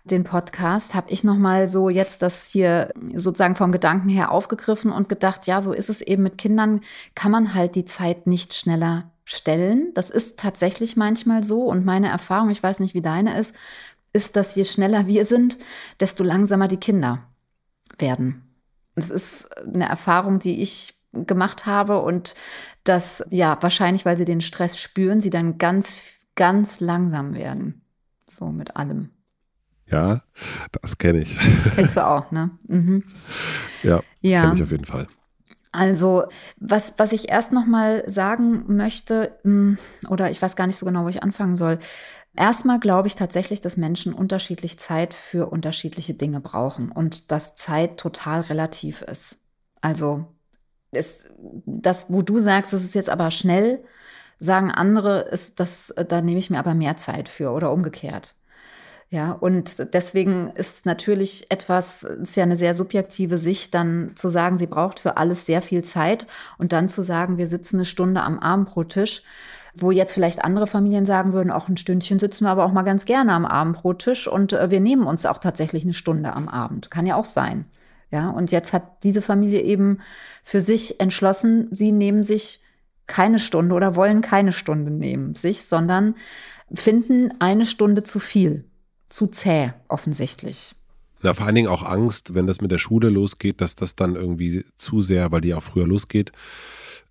den 0.04 0.24
Podcast, 0.24 0.94
habe 0.94 1.10
ich 1.10 1.24
nochmal 1.24 1.68
so 1.68 1.88
jetzt 1.88 2.22
das 2.22 2.48
hier 2.48 2.92
sozusagen 3.14 3.56
vom 3.56 3.72
Gedanken 3.72 4.08
her 4.08 4.30
aufgegriffen 4.30 4.90
und 4.90 5.08
gedacht, 5.08 5.46
ja, 5.46 5.60
so 5.60 5.72
ist 5.72 5.90
es 5.90 6.00
eben 6.00 6.22
mit 6.22 6.38
Kindern, 6.38 6.80
kann 7.14 7.30
man 7.30 7.54
halt 7.54 7.74
die 7.74 7.84
Zeit 7.84 8.26
nicht 8.26 8.54
schneller 8.54 9.10
stellen. 9.24 9.92
Das 9.94 10.10
ist 10.10 10.38
tatsächlich 10.38 10.96
manchmal 10.96 11.44
so 11.44 11.64
und 11.64 11.84
meine 11.84 12.08
Erfahrung, 12.08 12.50
ich 12.50 12.62
weiß 12.62 12.80
nicht, 12.80 12.94
wie 12.94 13.02
deine 13.02 13.38
ist, 13.38 13.54
ist, 14.18 14.34
dass 14.34 14.56
je 14.56 14.64
schneller 14.64 15.06
wir 15.06 15.24
sind, 15.24 15.58
desto 16.00 16.24
langsamer 16.24 16.66
die 16.66 16.76
Kinder 16.76 17.22
werden. 17.98 18.42
Das 18.96 19.10
ist 19.10 19.48
eine 19.56 19.88
Erfahrung, 19.88 20.40
die 20.40 20.60
ich 20.60 20.94
gemacht 21.12 21.66
habe 21.66 22.02
und 22.02 22.34
dass, 22.82 23.24
ja, 23.30 23.56
wahrscheinlich, 23.60 24.04
weil 24.04 24.18
sie 24.18 24.24
den 24.24 24.40
Stress 24.40 24.76
spüren, 24.80 25.20
sie 25.20 25.30
dann 25.30 25.56
ganz, 25.56 25.96
ganz 26.34 26.80
langsam 26.80 27.34
werden. 27.34 27.82
So 28.28 28.46
mit 28.46 28.76
allem. 28.76 29.10
Ja, 29.86 30.22
das 30.82 30.98
kenne 30.98 31.20
ich. 31.20 31.38
Kennst 31.76 31.96
du 31.96 32.04
auch, 32.04 32.32
ne? 32.32 32.50
Mhm. 32.66 33.04
Ja, 33.84 34.02
ja. 34.20 34.42
kenne 34.42 34.54
ich 34.56 34.62
auf 34.64 34.70
jeden 34.72 34.84
Fall. 34.84 35.06
Also, 35.70 36.24
was, 36.58 36.94
was 36.96 37.12
ich 37.12 37.30
erst 37.30 37.52
noch 37.52 37.66
mal 37.66 38.02
sagen 38.10 38.64
möchte, 38.76 39.38
hm, 39.44 39.78
oder 40.08 40.28
ich 40.30 40.42
weiß 40.42 40.56
gar 40.56 40.66
nicht 40.66 40.78
so 40.78 40.86
genau, 40.86 41.04
wo 41.04 41.08
ich 41.08 41.22
anfangen 41.22 41.56
soll. 41.56 41.78
Erstmal 42.38 42.78
glaube 42.78 43.08
ich 43.08 43.16
tatsächlich, 43.16 43.60
dass 43.60 43.76
Menschen 43.76 44.14
unterschiedlich 44.14 44.78
Zeit 44.78 45.12
für 45.12 45.50
unterschiedliche 45.50 46.14
Dinge 46.14 46.40
brauchen 46.40 46.92
und 46.92 47.32
dass 47.32 47.56
Zeit 47.56 47.96
total 47.96 48.42
relativ 48.42 49.02
ist. 49.02 49.38
Also 49.80 50.24
ist 50.92 51.32
das, 51.66 52.06
wo 52.10 52.22
du 52.22 52.38
sagst, 52.38 52.72
es 52.72 52.84
ist 52.84 52.94
jetzt 52.94 53.10
aber 53.10 53.32
schnell, 53.32 53.82
sagen 54.38 54.70
andere, 54.70 55.22
ist 55.22 55.58
das, 55.58 55.92
da 56.08 56.20
nehme 56.20 56.38
ich 56.38 56.48
mir 56.48 56.60
aber 56.60 56.74
mehr 56.74 56.96
Zeit 56.96 57.28
für 57.28 57.50
oder 57.50 57.72
umgekehrt. 57.72 58.36
Ja, 59.10 59.32
und 59.32 59.92
deswegen 59.94 60.48
ist 60.50 60.86
natürlich 60.86 61.50
etwas, 61.50 62.04
ist 62.04 62.36
ja 62.36 62.44
eine 62.44 62.56
sehr 62.56 62.74
subjektive 62.74 63.38
Sicht, 63.38 63.74
dann 63.74 64.12
zu 64.14 64.28
sagen, 64.28 64.58
sie 64.58 64.66
braucht 64.68 65.00
für 65.00 65.16
alles 65.16 65.44
sehr 65.44 65.60
viel 65.60 65.82
Zeit 65.82 66.28
und 66.58 66.72
dann 66.72 66.88
zu 66.88 67.02
sagen, 67.02 67.36
wir 67.36 67.48
sitzen 67.48 67.78
eine 67.78 67.84
Stunde 67.84 68.22
am 68.22 68.38
Abendbrottisch, 68.38 69.22
wo 69.80 69.90
jetzt 69.90 70.12
vielleicht 70.12 70.44
andere 70.44 70.66
Familien 70.66 71.06
sagen 71.06 71.32
würden, 71.32 71.50
auch 71.50 71.68
ein 71.68 71.76
Stündchen 71.76 72.18
sitzen 72.18 72.44
wir 72.44 72.50
aber 72.50 72.64
auch 72.64 72.72
mal 72.72 72.82
ganz 72.82 73.04
gerne 73.04 73.32
am 73.32 73.44
Abendbrottisch 73.44 74.28
und 74.28 74.52
äh, 74.52 74.70
wir 74.70 74.80
nehmen 74.80 75.06
uns 75.06 75.26
auch 75.26 75.38
tatsächlich 75.38 75.84
eine 75.84 75.94
Stunde 75.94 76.32
am 76.32 76.48
Abend. 76.48 76.90
Kann 76.90 77.06
ja 77.06 77.16
auch 77.16 77.24
sein. 77.24 77.66
Ja, 78.10 78.30
und 78.30 78.52
jetzt 78.52 78.72
hat 78.72 79.02
diese 79.04 79.20
Familie 79.20 79.60
eben 79.62 79.98
für 80.42 80.60
sich 80.60 81.00
entschlossen, 81.00 81.68
sie 81.72 81.92
nehmen 81.92 82.22
sich 82.22 82.60
keine 83.06 83.38
Stunde 83.38 83.74
oder 83.74 83.96
wollen 83.96 84.22
keine 84.22 84.52
Stunde 84.52 84.90
nehmen 84.90 85.34
sich, 85.34 85.64
sondern 85.64 86.14
finden 86.72 87.34
eine 87.38 87.66
Stunde 87.66 88.02
zu 88.02 88.18
viel, 88.18 88.64
zu 89.08 89.26
zäh 89.26 89.72
offensichtlich. 89.88 90.74
Ja, 91.22 91.34
vor 91.34 91.46
allen 91.46 91.54
Dingen 91.54 91.68
auch 91.68 91.82
Angst, 91.82 92.34
wenn 92.34 92.46
das 92.46 92.60
mit 92.60 92.70
der 92.70 92.78
Schule 92.78 93.08
losgeht, 93.08 93.60
dass 93.60 93.74
das 93.74 93.96
dann 93.96 94.14
irgendwie 94.14 94.64
zu 94.76 95.02
sehr, 95.02 95.32
weil 95.32 95.40
die 95.40 95.54
auch 95.54 95.62
früher 95.62 95.86
losgeht, 95.86 96.32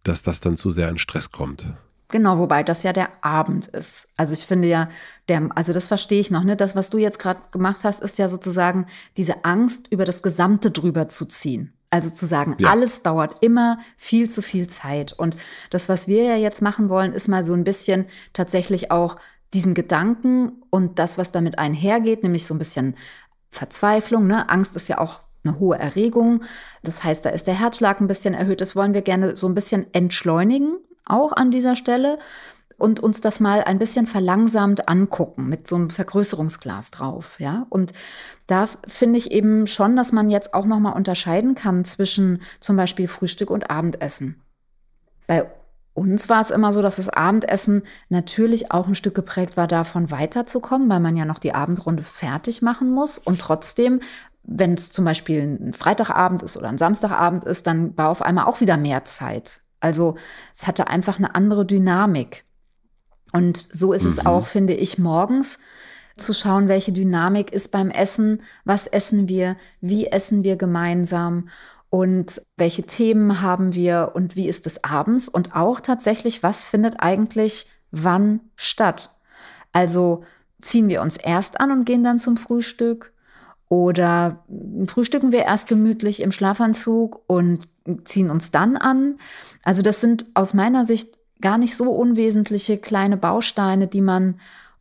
dass 0.04 0.22
das 0.22 0.40
dann 0.40 0.56
zu 0.56 0.72
sehr 0.72 0.90
in 0.90 0.98
Stress 0.98 1.32
kommt. 1.32 1.74
Genau, 2.10 2.38
wobei 2.38 2.64
das 2.64 2.84
ja 2.84 2.94
der 2.94 3.10
Abend 3.22 3.68
ist. 3.68 4.08
Also 4.16 4.34
ich 4.34 4.46
finde 4.46 4.70
ja, 4.70 4.90
der, 5.28 5.50
also 5.56 5.74
das 5.74 5.88
verstehe 5.88 6.22
ich 6.22 6.32
noch, 6.32 6.44
ne? 6.44 6.56
Das, 6.56 6.76
was 6.76 6.90
du 6.90 6.98
jetzt 6.98 7.20
gerade 7.20 7.42
gemacht 7.52 7.84
hast, 7.84 8.02
ist 8.02 8.18
ja 8.18 8.30
sozusagen 8.30 8.86
diese 9.18 9.44
Angst, 9.44 9.88
über 9.92 10.06
das 10.06 10.24
Gesamte 10.24 10.72
drüber 10.72 11.10
zu 11.10 11.26
ziehen. 11.26 11.74
Also 11.90 12.10
zu 12.10 12.26
sagen, 12.26 12.56
ja. 12.60 12.70
alles 12.70 13.02
dauert 13.02 13.44
immer 13.44 13.80
viel 13.98 14.30
zu 14.30 14.42
viel 14.42 14.68
Zeit. 14.68 15.14
Und 15.14 15.36
das, 15.70 15.90
was 15.90 16.08
wir 16.08 16.24
ja 16.24 16.36
jetzt 16.36 16.62
machen 16.62 16.90
wollen, 16.90 17.14
ist 17.14 17.28
mal 17.28 17.44
so 17.44 17.54
ein 17.54 17.64
bisschen 17.64 18.06
tatsächlich 18.34 18.92
auch 18.92 19.18
diesen 19.54 19.74
Gedanken 19.74 20.64
und 20.70 21.00
das, 21.00 21.18
was 21.18 21.32
damit 21.32 21.60
einhergeht, 21.60 22.24
nämlich 22.24 22.46
so 22.46 22.54
ein 22.54 22.60
bisschen 22.60 22.96
Verzweiflung. 23.50 24.28
Ne? 24.28 24.50
Angst 24.50 24.76
ist 24.76 24.90
ja 24.90 24.98
auch 25.00 25.24
eine 25.44 25.60
hohe 25.60 25.78
Erregung. 25.78 26.44
Das 26.84 27.04
heißt, 27.04 27.26
da 27.26 27.30
ist 27.30 27.48
der 27.48 27.60
Herzschlag 27.60 28.02
ein 28.02 28.08
bisschen 28.08 28.34
erhöht. 28.34 28.60
Das 28.60 28.76
wollen 28.76 28.94
wir 28.94 29.02
gerne 29.02 29.38
so 29.38 29.48
ein 29.48 29.56
bisschen 29.56 29.88
entschleunigen 29.94 30.78
auch 31.10 31.34
an 31.34 31.52
dieser 31.52 31.76
Stelle 31.76 32.18
und 32.78 33.00
uns 33.00 33.22
das 33.22 33.40
mal 33.40 33.64
ein 33.64 33.80
bisschen 33.80 34.06
verlangsamt 34.06 34.88
angucken 34.88 35.50
mit 35.50 35.68
so 35.68 35.76
einem 35.76 35.90
Vergrößerungsglas 35.90 36.92
drauf, 36.92 37.40
ja? 37.40 37.66
Und 37.70 37.94
da 38.46 38.70
finde 38.88 39.18
ich 39.18 39.32
eben 39.32 39.68
schon, 39.68 39.96
dass 39.96 40.12
man 40.12 40.30
jetzt 40.30 40.54
auch 40.54 40.66
noch 40.66 40.80
mal 40.80 40.92
unterscheiden 40.92 41.56
kann 41.56 41.86
zwischen 41.86 42.42
zum 42.60 42.78
Beispiel 42.78 43.08
Frühstück 43.08 43.50
und 43.50 43.70
Abendessen. 43.72 44.42
Bei 45.26 45.50
uns 45.94 46.30
war 46.30 46.42
es 46.42 46.52
immer 46.52 46.72
so, 46.72 46.84
dass 46.84 46.98
das 46.98 47.10
Abendessen 47.10 47.82
natürlich 48.10 48.72
auch 48.72 48.88
ein 48.88 48.96
Stück 48.96 49.16
geprägt 49.16 49.58
war, 49.58 49.68
davon 49.68 50.12
weiterzukommen, 50.12 50.88
weil 50.90 51.00
man 51.00 51.18
ja 51.18 51.26
noch 51.26 51.40
die 51.40 51.56
Abendrunde 51.56 52.04
fertig 52.04 52.62
machen 52.62 52.92
muss. 52.92 53.18
Und 53.18 53.42
trotzdem, 53.42 54.02
wenn 54.44 54.76
es 54.76 54.92
zum 54.92 55.04
Beispiel 55.06 55.42
ein 55.42 55.74
Freitagabend 55.74 56.44
ist 56.44 56.56
oder 56.56 56.70
ein 56.70 56.78
Samstagabend 56.78 57.46
ist, 57.46 57.66
dann 57.66 57.98
war 57.98 58.10
auf 58.10 58.22
einmal 58.22 58.46
auch 58.46 58.62
wieder 58.62 58.78
mehr 58.78 59.06
Zeit. 59.06 59.62
Also 59.80 60.16
es 60.56 60.68
hatte 60.68 60.88
einfach 60.88 61.18
eine 61.18 61.36
andere 61.36 61.66
Dynamik. 61.66 62.46
Und 63.32 63.58
so 63.58 63.94
ist 63.94 64.04
mhm. 64.04 64.12
es 64.12 64.26
auch, 64.26 64.48
finde 64.48 64.74
ich, 64.74 64.98
morgens 64.98 65.60
zu 66.18 66.34
schauen, 66.34 66.68
welche 66.68 66.92
Dynamik 66.92 67.52
ist 67.52 67.72
beim 67.72 67.92
Essen, 67.92 68.42
was 68.66 68.88
essen 68.88 69.28
wir, 69.28 69.56
wie 69.82 70.08
essen 70.08 70.44
wir 70.44 70.56
gemeinsam 70.56 71.50
und 71.90 72.42
welche 72.58 72.84
Themen 72.84 73.42
haben 73.42 73.74
wir 73.76 74.12
und 74.16 74.36
wie 74.36 74.48
ist 74.48 74.66
es 74.66 74.84
abends 74.84 75.30
und 75.30 75.56
auch 75.56 75.80
tatsächlich, 75.80 76.44
was 76.44 76.64
findet 76.64 76.96
eigentlich 77.00 77.68
wann 77.92 78.42
statt. 78.56 79.16
Also 79.72 80.24
ziehen 80.62 80.90
wir 80.90 81.02
uns 81.02 81.18
erst 81.18 81.60
an 81.60 81.72
und 81.72 81.86
gehen 81.86 82.04
dann 82.04 82.20
zum 82.20 82.36
Frühstück 82.36 83.14
oder 83.70 84.44
frühstücken 84.88 85.32
wir 85.32 85.44
erst 85.44 85.68
gemütlich 85.68 86.22
im 86.22 86.32
Schlafanzug 86.32 87.22
und 87.28 87.68
ziehen 88.06 88.29
uns 88.29 88.51
dann 88.51 88.77
an. 88.77 89.17
Also 89.63 89.82
das 89.82 90.01
sind 90.01 90.25
aus 90.34 90.53
meiner 90.53 90.86
Sicht 90.86 91.17
gar 91.41 91.58
nicht 91.58 91.75
so 91.75 91.91
unwesentliche 91.91 92.77
kleine 92.77 93.17
Bausteine, 93.17 93.88
die 93.88 94.01
man 94.01 94.39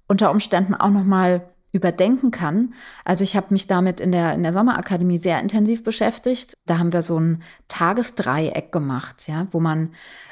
unter 0.09 0.31
Umständen 0.31 0.75
auch 0.75 0.91
noch 0.91 1.05
mal 1.05 1.49
überdenken 1.73 2.31
kann. 2.31 2.75
Also 3.05 3.23
ich 3.23 3.37
habe 3.37 3.49
mich 3.51 3.67
damit 3.67 4.01
in 4.01 4.11
der, 4.11 4.35
in 4.35 4.43
der 4.43 4.53
Sommerakademie 4.53 5.19
sehr 5.19 5.41
intensiv 5.41 5.85
beschäftigt. 5.85 6.55
Da 6.65 6.79
haben 6.79 6.93
wir 6.93 7.03
so 7.03 7.21
ein 7.21 7.43
Tagesdreieck 7.69 8.73
gemacht, 8.73 9.29
ja, 9.29 9.47
wo 9.51 9.61
man 9.61 9.91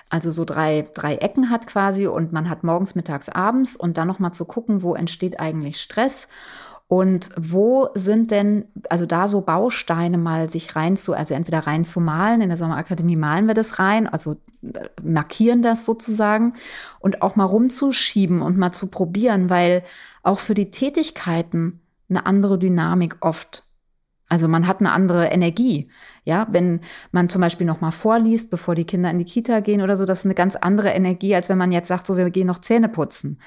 also 0.09 0.31
so 0.31 0.45
drei, 0.45 0.89
drei 0.95 1.17
Ecken 1.17 1.51
hat 1.51 1.67
quasi 1.67 2.07
und 2.07 2.33
man 2.33 2.49
hat 2.49 2.65
morgens, 2.65 2.95
mittags, 2.95 3.29
abends 3.29 3.77
und 3.77 3.99
dann 3.99 4.09
nochmal 4.09 4.33
zu 4.33 4.45
gucken, 4.45 4.83
wo 4.83 4.95
entsteht 4.95 5.41
eigentlich 5.41 5.81
Stress 5.81 6.29
und 6.87 7.31
wo 7.37 7.89
sind 7.95 8.31
denn, 8.31 8.67
also 8.91 9.07
da 9.07 9.27
so 9.27 9.41
Bausteine 9.41 10.19
mal 10.19 10.51
sich 10.51 10.77
rein 10.77 10.97
zu, 10.97 11.15
also 11.15 11.35
entweder 11.35 11.61
rein 11.61 11.85
zu 11.85 12.01
malen, 12.01 12.43
in 12.43 12.51
der 12.51 12.59
Sommerakademie 12.59 13.17
malen 13.17 13.47
wir 13.47 13.55
das 13.55 13.79
rein, 13.79 14.07
also 14.07 14.37
äh, 14.63 14.89
markieren 15.03 15.63
das 15.63 15.87
sozusagen 15.87 16.53
und 17.01 17.23
auch 17.23 17.37
mal 17.37 17.45
rumzuschieben 17.45 18.43
und 18.43 18.59
mal 18.59 18.73
zu 18.73 18.89
probieren, 18.89 19.49
weil 19.49 19.83
auch 20.23 20.39
für 20.39 20.55
die 20.55 20.71
Tätigkeiten 20.71 21.81
eine 22.11 22.27
andere 22.27 22.59
Dynamik 22.59 23.17
oft 23.21 23.65
also 24.29 24.49
man 24.49 24.67
hat 24.67 24.81
eine 24.81 24.93
andere 24.93 25.27
Energie. 25.27 25.89
Ja, 26.25 26.47
wenn 26.51 26.81
man 27.13 27.29
zum 27.29 27.41
Beispiel 27.41 27.67
noch 27.67 27.81
mal 27.81 27.91
vorliest, 27.91 28.51
bevor 28.51 28.75
die 28.75 28.87
Kinder 28.87 29.11
in 29.11 29.19
die 29.19 29.25
Kita 29.25 29.61
gehen 29.61 29.83
oder 29.83 29.97
so, 29.97 30.07
das 30.07 30.21
ist 30.21 30.25
eine 30.25 30.35
ganz 30.35 30.57
andere 30.57 30.91
Energie, 30.91 31.35
als 31.35 31.49
wenn 31.49 31.59
man 31.59 31.73
jetzt 31.73 31.89
sagt, 31.89 32.07
so 32.07 32.17
wir 32.17 32.31
gehen 32.31 32.47
noch 32.47 32.61
Zähne 32.61 32.89
putzen. 32.89 33.39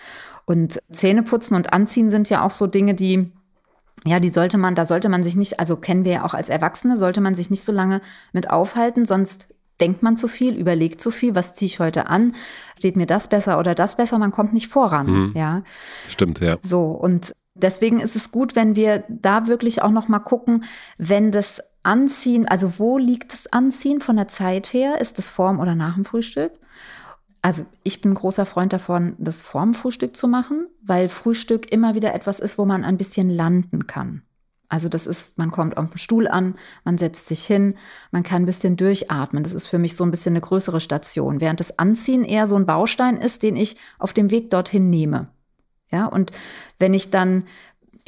Und 0.46 0.80
Zähne 0.92 1.24
putzen 1.24 1.56
und 1.56 1.74
Anziehen 1.74 2.10
sind 2.12 2.30
ja 2.30 2.44
auch 2.44 2.52
so 2.52 2.68
Dinge, 2.68 2.94
die 2.94 3.32
ja, 4.06 4.20
die 4.20 4.30
sollte 4.30 4.60
man, 4.60 4.76
da 4.76 4.86
sollte 4.86 5.10
man 5.10 5.24
sich 5.24 5.36
nicht, 5.36 5.60
also 5.60 5.76
kennen 5.76 6.06
wir 6.06 6.12
ja 6.14 6.24
auch 6.24 6.36
als 6.36 6.50
Erwachsene, 6.50 6.98
sollte 6.98 7.20
man 7.20 7.34
sich 7.34 7.50
nicht 7.50 7.64
so 7.64 7.72
lange 7.72 8.02
mit 8.32 8.50
aufhalten, 8.50 9.06
sonst 9.06 9.48
denkt 9.82 10.04
man 10.04 10.18
zu 10.18 10.28
viel, 10.28 10.56
überlegt 10.56 11.02
zu 11.02 11.12
viel, 11.12 11.36
was 11.36 11.54
ziehe 11.56 11.68
ich 11.68 11.80
heute 11.80 12.08
an? 12.08 12.36
Steht 12.78 12.96
mir 12.96 13.06
das 13.06 13.28
besser 13.28 13.60
oder 13.60 13.76
das 13.76 13.98
besser? 13.98 14.18
Man 14.18 14.32
kommt 14.32 14.54
nicht 14.54 14.68
voran, 14.68 15.08
mhm. 15.08 15.32
ja. 15.36 15.64
Stimmt, 16.10 16.40
ja. 16.40 16.58
So, 16.62 16.86
und 16.86 17.34
deswegen 17.62 18.00
ist 18.00 18.16
es 18.16 18.32
gut, 18.32 18.56
wenn 18.56 18.76
wir 18.76 19.04
da 19.10 19.48
wirklich 19.48 19.82
auch 19.82 19.92
noch 19.92 20.08
mal 20.08 20.20
gucken, 20.20 20.66
wenn 20.98 21.32
das 21.32 21.62
Anziehen, 21.84 22.48
also 22.48 22.80
wo 22.80 22.98
liegt 22.98 23.32
das 23.32 23.48
Anziehen 23.48 24.02
von 24.02 24.18
der 24.18 24.28
Zeit 24.28 24.74
her? 24.74 25.00
Ist 25.00 25.20
es 25.20 25.28
vorm 25.28 25.60
oder 25.60 25.76
nach 25.76 25.96
dem 25.96 26.06
Frühstück? 26.06 26.52
Also 27.42 27.66
ich 27.84 28.02
bin 28.02 28.14
großer 28.14 28.46
Freund 28.46 28.74
davon, 28.74 29.16
das 29.20 29.42
vorm 29.42 29.74
Frühstück 29.74 30.18
zu 30.18 30.28
machen, 30.28 30.68
weil 30.82 31.08
Frühstück 31.08 31.72
immer 31.72 31.96
wieder 31.96 32.14
etwas 32.14 32.40
ist, 32.40 32.58
wo 32.58 32.66
man 32.66 32.84
ein 32.84 32.98
bisschen 32.98 33.30
landen 33.30 33.88
kann. 33.88 34.24
Also 34.70 34.90
das 34.90 35.08
ist, 35.08 35.38
man 35.38 35.52
kommt 35.52 35.78
auf 35.78 35.90
den 35.90 35.98
Stuhl 35.98 36.28
an, 36.28 36.56
man 36.84 36.98
setzt 36.98 37.28
sich 37.28 37.46
hin, 37.46 37.76
man 38.12 38.24
kann 38.24 38.44
ein 38.44 38.48
bisschen 38.48 38.76
durchatmen. 38.76 39.44
Das 39.44 39.54
ist 39.54 39.68
für 39.68 39.80
mich 39.80 39.96
so 39.96 40.04
ein 40.04 40.12
bisschen 40.12 40.34
eine 40.34 40.42
größere 40.42 40.82
Station, 40.82 41.40
während 41.40 41.62
das 41.62 41.80
Anziehen 41.80 42.26
eher 42.26 42.48
so 42.48 42.58
ein 42.58 42.66
Baustein 42.66 43.18
ist, 43.18 43.44
den 43.44 43.56
ich 43.56 43.78
auf 43.98 44.12
dem 44.12 44.30
Weg 44.30 44.50
dorthin 44.50 44.90
nehme. 44.90 45.30
Ja, 45.90 46.06
und 46.06 46.32
wenn 46.80 46.94
ich 46.94 47.12
dann 47.12 47.44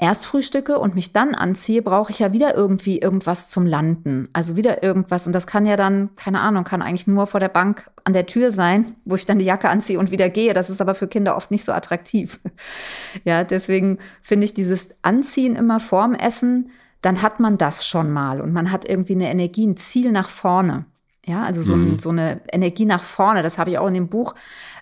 erst 0.02 0.26
frühstücke 0.26 0.80
und 0.80 0.96
mich 0.96 1.12
dann 1.12 1.36
anziehe, 1.36 1.82
brauche 1.82 2.12
ich 2.12 2.20
ja 2.20 2.32
wieder 2.32 2.56
irgendwie 2.56 3.00
irgendwas 3.00 3.50
zum 3.50 3.66
Landen. 3.66 4.30
Also 4.32 4.56
wieder 4.56 4.82
irgendwas. 4.82 5.28
Und 5.28 5.34
das 5.34 5.46
kann 5.46 5.66
ja 5.66 5.76
dann, 5.76 6.16
keine 6.16 6.40
Ahnung, 6.40 6.64
kann 6.64 6.82
eigentlich 6.82 7.08
nur 7.08 7.28
vor 7.28 7.40
der 7.40 7.50
Bank 7.50 7.90
an 8.06 8.14
der 8.14 8.26
Tür 8.26 8.52
sein, 8.52 8.96
wo 9.04 9.16
ich 9.16 9.26
dann 9.26 9.40
die 9.40 9.46
Jacke 9.46 9.70
anziehe 9.70 10.00
und 10.00 10.12
wieder 10.12 10.30
gehe. 10.30 10.54
Das 10.54 10.70
ist 10.70 10.80
aber 10.80 10.96
für 10.96 11.08
Kinder 11.08 11.36
oft 11.36 11.52
nicht 11.52 11.66
so 11.66 11.72
attraktiv. 11.72 12.40
Ja, 13.24 13.44
deswegen 13.44 13.98
finde 14.22 14.46
ich 14.46 14.54
dieses 14.54 14.90
Anziehen 15.02 15.56
immer 15.56 15.80
vorm 15.80 16.14
Essen, 16.14 16.70
dann 17.02 17.22
hat 17.22 17.40
man 17.40 17.58
das 17.58 17.88
schon 17.88 18.12
mal 18.12 18.40
und 18.42 18.54
man 18.54 18.72
hat 18.72 18.88
irgendwie 18.88 19.14
eine 19.14 19.30
Energie, 19.30 19.66
ein 19.66 19.78
Ziel 19.78 20.12
nach 20.12 20.30
vorne. 20.30 20.86
Ja, 21.30 21.44
also 21.44 21.62
so, 21.62 21.76
mhm. 21.76 22.00
so 22.00 22.10
eine 22.10 22.42
Energie 22.52 22.86
nach 22.86 23.04
vorne, 23.04 23.44
das 23.44 23.60
habe 23.60 23.70
ich 23.70 23.78
auch 23.78 23.88
in 23.88 23.94
dem 23.94 24.08
Buch 24.08 24.34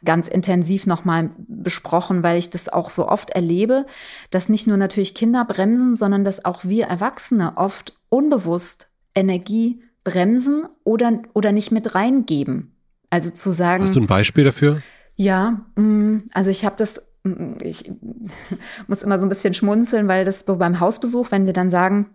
ganz 0.06 0.30
intensiv 0.30 0.88
nochmal 0.88 1.32
besprochen, 1.50 2.24
weil 2.24 2.38
ich 2.38 2.50
das 2.50 2.70
auch 2.70 2.90
so 2.90 3.10
oft 3.10 3.32
erlebe, 3.32 3.86
dass 4.30 4.48
nicht 4.48 4.66
nur 4.66 4.78
natürlich 4.78 5.14
Kinder 5.14 5.44
bremsen, 5.44 5.94
sondern 5.94 6.24
dass 6.24 6.46
auch 6.46 6.64
wir 6.64 6.86
Erwachsene 6.86 7.58
oft 7.58 7.98
unbewusst 8.08 8.88
Energie 9.14 9.82
bremsen 10.06 10.64
oder, 10.86 11.20
oder 11.34 11.52
nicht 11.52 11.74
mit 11.74 11.96
reingeben. 11.96 12.72
Also 13.10 13.30
zu 13.30 13.52
sagen. 13.52 13.84
Hast 13.84 13.98
du 13.98 14.00
ein 14.00 14.08
Beispiel 14.08 14.46
dafür? 14.46 14.82
Ja, 15.18 15.66
mm, 15.76 16.30
also 16.34 16.50
ich 16.50 16.64
habe 16.64 16.78
das, 16.78 17.02
mm, 17.24 17.56
ich 17.62 17.92
muss 18.88 19.04
immer 19.04 19.20
so 19.20 19.26
ein 19.26 19.30
bisschen 19.30 19.54
schmunzeln, 19.54 20.08
weil 20.08 20.24
das 20.24 20.46
beim 20.46 20.80
Hausbesuch, 20.80 21.30
wenn 21.32 21.46
wir 21.46 21.52
dann 21.52 21.70
sagen, 21.70 22.12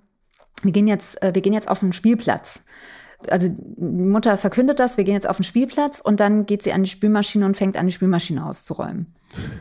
wir 0.63 0.73
gehen 0.73 0.89
jetzt, 0.89 1.23
äh, 1.23 1.35
wir 1.35 1.43
gehen 1.43 1.53
jetzt 1.53 1.69
auf 1.69 1.81
den 1.81 1.93
Spielplatz 1.93 2.63
also 3.31 3.49
die 3.49 4.03
Mutter 4.03 4.37
verkündet 4.37 4.79
das, 4.79 4.97
wir 4.97 5.05
gehen 5.05 5.15
jetzt 5.15 5.29
auf 5.29 5.37
den 5.37 5.45
Spielplatz 5.45 6.01
und 6.01 6.21
dann 6.21 6.47
geht 6.47 6.63
sie 6.63 6.73
an 6.73 6.83
die 6.83 6.91
Spülmaschine 6.91 7.45
und 7.45 7.57
fängt 7.57 7.77
an, 7.77 7.87
die 7.87 7.93
Spülmaschine 7.93 8.45
auszuräumen. 8.45 9.15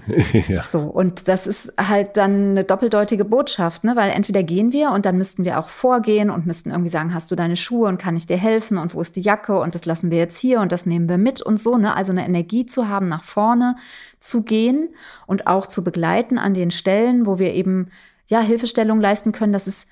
ja. 0.47 0.63
So, 0.63 0.79
und 0.79 1.27
das 1.27 1.47
ist 1.47 1.73
halt 1.77 2.17
dann 2.17 2.51
eine 2.51 2.63
doppeldeutige 2.63 3.23
Botschaft, 3.23 3.83
ne? 3.83 3.95
weil 3.95 4.11
entweder 4.11 4.43
gehen 4.43 4.73
wir 4.73 4.91
und 4.91 5.05
dann 5.05 5.17
müssten 5.17 5.45
wir 5.45 5.59
auch 5.59 5.69
vorgehen 5.69 6.29
und 6.29 6.45
müssten 6.45 6.71
irgendwie 6.71 6.89
sagen, 6.89 7.13
hast 7.13 7.31
du 7.31 7.35
deine 7.35 7.55
Schuhe 7.55 7.87
und 7.87 7.97
kann 7.97 8.17
ich 8.17 8.27
dir 8.27 8.37
helfen 8.37 8.77
und 8.77 8.93
wo 8.93 9.01
ist 9.01 9.15
die 9.15 9.21
Jacke 9.21 9.59
und 9.59 9.73
das 9.73 9.85
lassen 9.85 10.11
wir 10.11 10.17
jetzt 10.17 10.37
hier 10.37 10.59
und 10.59 10.71
das 10.71 10.85
nehmen 10.85 11.07
wir 11.07 11.17
mit 11.17 11.41
und 11.41 11.59
so, 11.59 11.77
ne? 11.77 11.95
Also 11.95 12.11
eine 12.11 12.25
Energie 12.25 12.65
zu 12.65 12.89
haben, 12.89 13.07
nach 13.07 13.23
vorne 13.23 13.77
zu 14.19 14.43
gehen 14.43 14.89
und 15.25 15.47
auch 15.47 15.67
zu 15.67 15.83
begleiten 15.83 16.37
an 16.37 16.53
den 16.53 16.71
Stellen, 16.71 17.25
wo 17.25 17.39
wir 17.39 17.53
eben 17.53 17.89
ja 18.27 18.41
Hilfestellung 18.41 18.99
leisten 18.99 19.31
können, 19.31 19.53
dass 19.53 19.67
es 19.67 19.87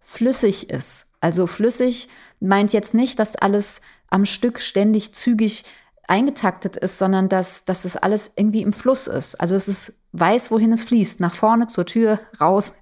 flüssig 0.00 0.68
ist. 0.68 1.06
Also 1.20 1.46
flüssig 1.46 2.08
meint 2.42 2.72
jetzt 2.72 2.94
nicht, 2.94 3.18
dass 3.18 3.36
alles 3.36 3.80
am 4.08 4.24
Stück 4.24 4.60
ständig 4.60 5.14
zügig 5.14 5.64
eingetaktet 6.08 6.76
ist, 6.76 6.98
sondern 6.98 7.28
dass, 7.28 7.64
dass 7.64 7.84
es 7.84 7.96
alles 7.96 8.32
irgendwie 8.36 8.62
im 8.62 8.72
Fluss 8.72 9.06
ist. 9.06 9.36
Also 9.36 9.54
es 9.54 9.68
ist 9.68 9.94
weiß, 10.12 10.50
wohin 10.50 10.72
es 10.72 10.82
fließt, 10.82 11.20
nach 11.20 11.34
vorne, 11.34 11.68
zur 11.68 11.86
Tür, 11.86 12.20
raus, 12.40 12.74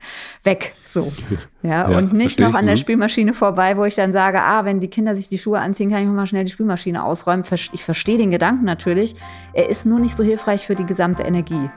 weg, 0.43 0.75
so. 0.85 1.12
Ja, 1.62 1.90
ja 1.90 1.99
und 1.99 2.14
nicht 2.14 2.40
noch 2.40 2.55
an 2.55 2.64
der 2.64 2.76
mhm. 2.76 2.81
Spülmaschine 2.81 3.35
vorbei, 3.35 3.76
wo 3.76 3.85
ich 3.85 3.95
dann 3.95 4.12
sage, 4.12 4.40
ah, 4.40 4.64
wenn 4.64 4.81
die 4.81 4.88
Kinder 4.88 5.14
sich 5.14 5.29
die 5.29 5.37
Schuhe 5.37 5.59
anziehen, 5.59 5.90
kann 5.90 6.02
ich 6.02 6.09
mal 6.09 6.26
schnell 6.26 6.45
die 6.45 6.50
Spülmaschine 6.50 7.05
ausräumen. 7.05 7.45
Ich 7.73 7.85
verstehe 7.85 8.17
den 8.17 8.31
Gedanken 8.31 8.64
natürlich. 8.64 9.14
Er 9.52 9.69
ist 9.69 9.85
nur 9.85 10.00
nicht 10.00 10.17
so 10.17 10.25
hilfreich 10.25 10.67
für 10.67 10.75
die 10.75 10.87
gesamte 10.87 11.23
Energie. 11.23 11.69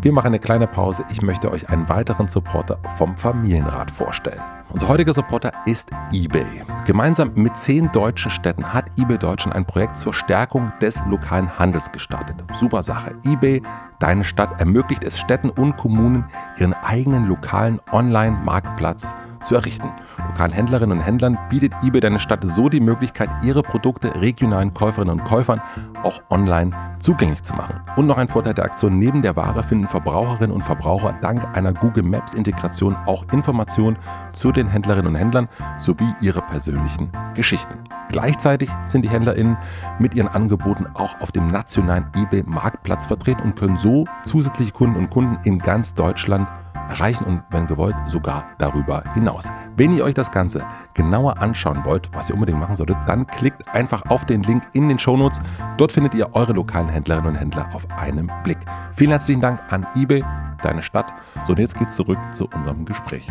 Wir 0.00 0.12
machen 0.12 0.28
eine 0.28 0.38
kleine 0.38 0.68
Pause. 0.68 1.04
Ich 1.10 1.22
möchte 1.22 1.50
euch 1.50 1.68
einen 1.70 1.88
weiteren 1.88 2.28
Supporter 2.28 2.78
vom 2.96 3.16
Familienrat 3.16 3.90
vorstellen. 3.90 4.40
Unser 4.70 4.86
heutiger 4.86 5.12
Supporter 5.12 5.52
ist 5.66 5.90
eBay. 6.12 6.62
Gemeinsam 6.86 7.32
mit 7.34 7.56
zehn 7.56 7.90
deutschen 7.90 8.30
Städten 8.30 8.72
hat 8.72 8.84
eBay 8.96 9.18
Deutschland 9.18 9.56
ein 9.56 9.64
Projekt 9.64 9.96
zur 9.96 10.14
Stärkung 10.14 10.72
des 10.80 11.02
lokalen 11.08 11.58
Handels 11.58 11.90
gestartet. 11.90 12.36
Super 12.54 12.84
Sache. 12.84 13.16
eBay, 13.24 13.60
deine 13.98 14.22
Stadt, 14.22 14.60
ermöglicht 14.60 15.02
es 15.02 15.18
Städten 15.18 15.50
und 15.50 15.76
Kommunen, 15.76 16.24
ihren 16.58 16.74
eigenen 16.74 17.26
lokalen 17.26 17.80
Online-Marktplatz 17.90 19.08
zu 19.08 19.27
errichten. 19.54 19.90
Lokalen 20.18 20.52
Händlerinnen 20.52 20.98
und 20.98 21.04
Händlern 21.04 21.38
bietet 21.48 21.72
eBay 21.82 22.00
deine 22.00 22.20
Stadt 22.20 22.44
so 22.44 22.68
die 22.68 22.80
Möglichkeit, 22.80 23.30
ihre 23.42 23.62
Produkte 23.62 24.14
regionalen 24.20 24.74
Käuferinnen 24.74 25.20
und 25.20 25.24
Käufern 25.24 25.60
auch 26.02 26.20
online 26.30 26.74
zugänglich 27.00 27.42
zu 27.42 27.54
machen. 27.54 27.80
Und 27.96 28.06
noch 28.06 28.18
ein 28.18 28.28
Vorteil 28.28 28.54
der 28.54 28.64
Aktion, 28.64 28.98
neben 28.98 29.22
der 29.22 29.36
Ware 29.36 29.62
finden 29.62 29.88
Verbraucherinnen 29.88 30.54
und 30.54 30.62
Verbraucher 30.62 31.16
dank 31.20 31.44
einer 31.56 31.72
Google 31.72 32.02
Maps 32.02 32.34
Integration 32.34 32.96
auch 33.06 33.24
Informationen 33.32 33.96
zu 34.32 34.52
den 34.52 34.68
Händlerinnen 34.68 35.08
und 35.08 35.16
Händlern 35.16 35.48
sowie 35.78 36.14
ihre 36.20 36.42
persönlichen 36.42 37.10
Geschichten. 37.34 37.74
Gleichzeitig 38.08 38.70
sind 38.86 39.02
die 39.02 39.10
HändlerInnen 39.10 39.58
mit 39.98 40.14
ihren 40.14 40.28
Angeboten 40.28 40.86
auch 40.94 41.20
auf 41.20 41.30
dem 41.30 41.50
nationalen 41.50 42.06
eBay-Marktplatz 42.16 43.06
vertreten 43.06 43.42
und 43.42 43.56
können 43.56 43.76
so 43.76 44.06
zusätzliche 44.24 44.72
Kunden 44.72 44.96
und 44.96 45.10
Kunden 45.10 45.38
in 45.44 45.58
ganz 45.58 45.94
Deutschland 45.94 46.48
erreichen 46.88 47.24
und 47.24 47.42
wenn 47.50 47.66
gewollt 47.66 47.96
sogar 48.08 48.44
darüber 48.58 49.02
hinaus. 49.14 49.48
Wenn 49.76 49.96
ihr 49.96 50.04
euch 50.04 50.14
das 50.14 50.30
Ganze 50.30 50.64
genauer 50.94 51.38
anschauen 51.38 51.84
wollt, 51.84 52.10
was 52.14 52.28
ihr 52.28 52.34
unbedingt 52.34 52.58
machen 52.58 52.76
solltet, 52.76 52.96
dann 53.06 53.26
klickt 53.26 53.66
einfach 53.68 54.02
auf 54.10 54.24
den 54.24 54.42
Link 54.42 54.62
in 54.72 54.88
den 54.88 54.98
Shownotes. 54.98 55.40
Dort 55.76 55.92
findet 55.92 56.14
ihr 56.14 56.34
eure 56.34 56.52
lokalen 56.52 56.88
Händlerinnen 56.88 57.30
und 57.30 57.36
Händler 57.36 57.68
auf 57.74 57.86
einen 57.98 58.30
Blick. 58.42 58.58
Vielen 58.92 59.10
herzlichen 59.10 59.40
Dank 59.40 59.60
an 59.72 59.86
eBay, 59.94 60.24
deine 60.62 60.82
Stadt. 60.82 61.12
So, 61.44 61.52
und 61.52 61.58
jetzt 61.58 61.78
geht's 61.78 61.96
zurück 61.96 62.18
zu 62.32 62.48
unserem 62.48 62.84
Gespräch. 62.84 63.30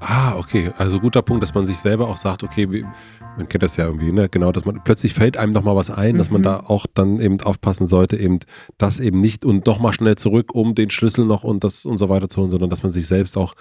Ah, 0.00 0.34
okay. 0.36 0.72
Also 0.78 0.98
guter 0.98 1.22
Punkt, 1.22 1.42
dass 1.42 1.54
man 1.54 1.66
sich 1.66 1.78
selber 1.78 2.08
auch 2.08 2.16
sagt, 2.16 2.42
okay, 2.42 2.84
man 3.36 3.48
kennt 3.48 3.62
das 3.62 3.76
ja 3.76 3.84
irgendwie, 3.84 4.12
ne? 4.12 4.28
Genau, 4.28 4.50
dass 4.50 4.64
man 4.64 4.82
plötzlich 4.82 5.14
fällt 5.14 5.36
einem 5.36 5.52
noch 5.52 5.62
mal 5.62 5.76
was 5.76 5.90
ein, 5.90 6.14
mhm. 6.14 6.18
dass 6.18 6.30
man 6.30 6.40
mhm. 6.40 6.46
da 6.46 6.60
auch 6.60 6.86
dann 6.92 7.20
eben 7.20 7.40
aufpassen 7.42 7.86
sollte, 7.86 8.16
eben 8.16 8.40
das 8.78 8.98
eben 8.98 9.20
nicht 9.20 9.44
und 9.44 9.66
noch 9.66 9.78
mal 9.78 9.92
schnell 9.92 10.16
zurück, 10.16 10.54
um 10.54 10.74
den 10.74 10.90
Schlüssel 10.90 11.26
noch 11.26 11.44
und 11.44 11.62
das 11.62 11.84
und 11.84 11.98
so 11.98 12.08
weiter 12.08 12.28
zu 12.28 12.40
holen, 12.40 12.50
sondern 12.50 12.70
dass 12.70 12.82
man 12.82 12.92
sich 12.92 13.06
selbst 13.06 13.36
auch 13.36 13.54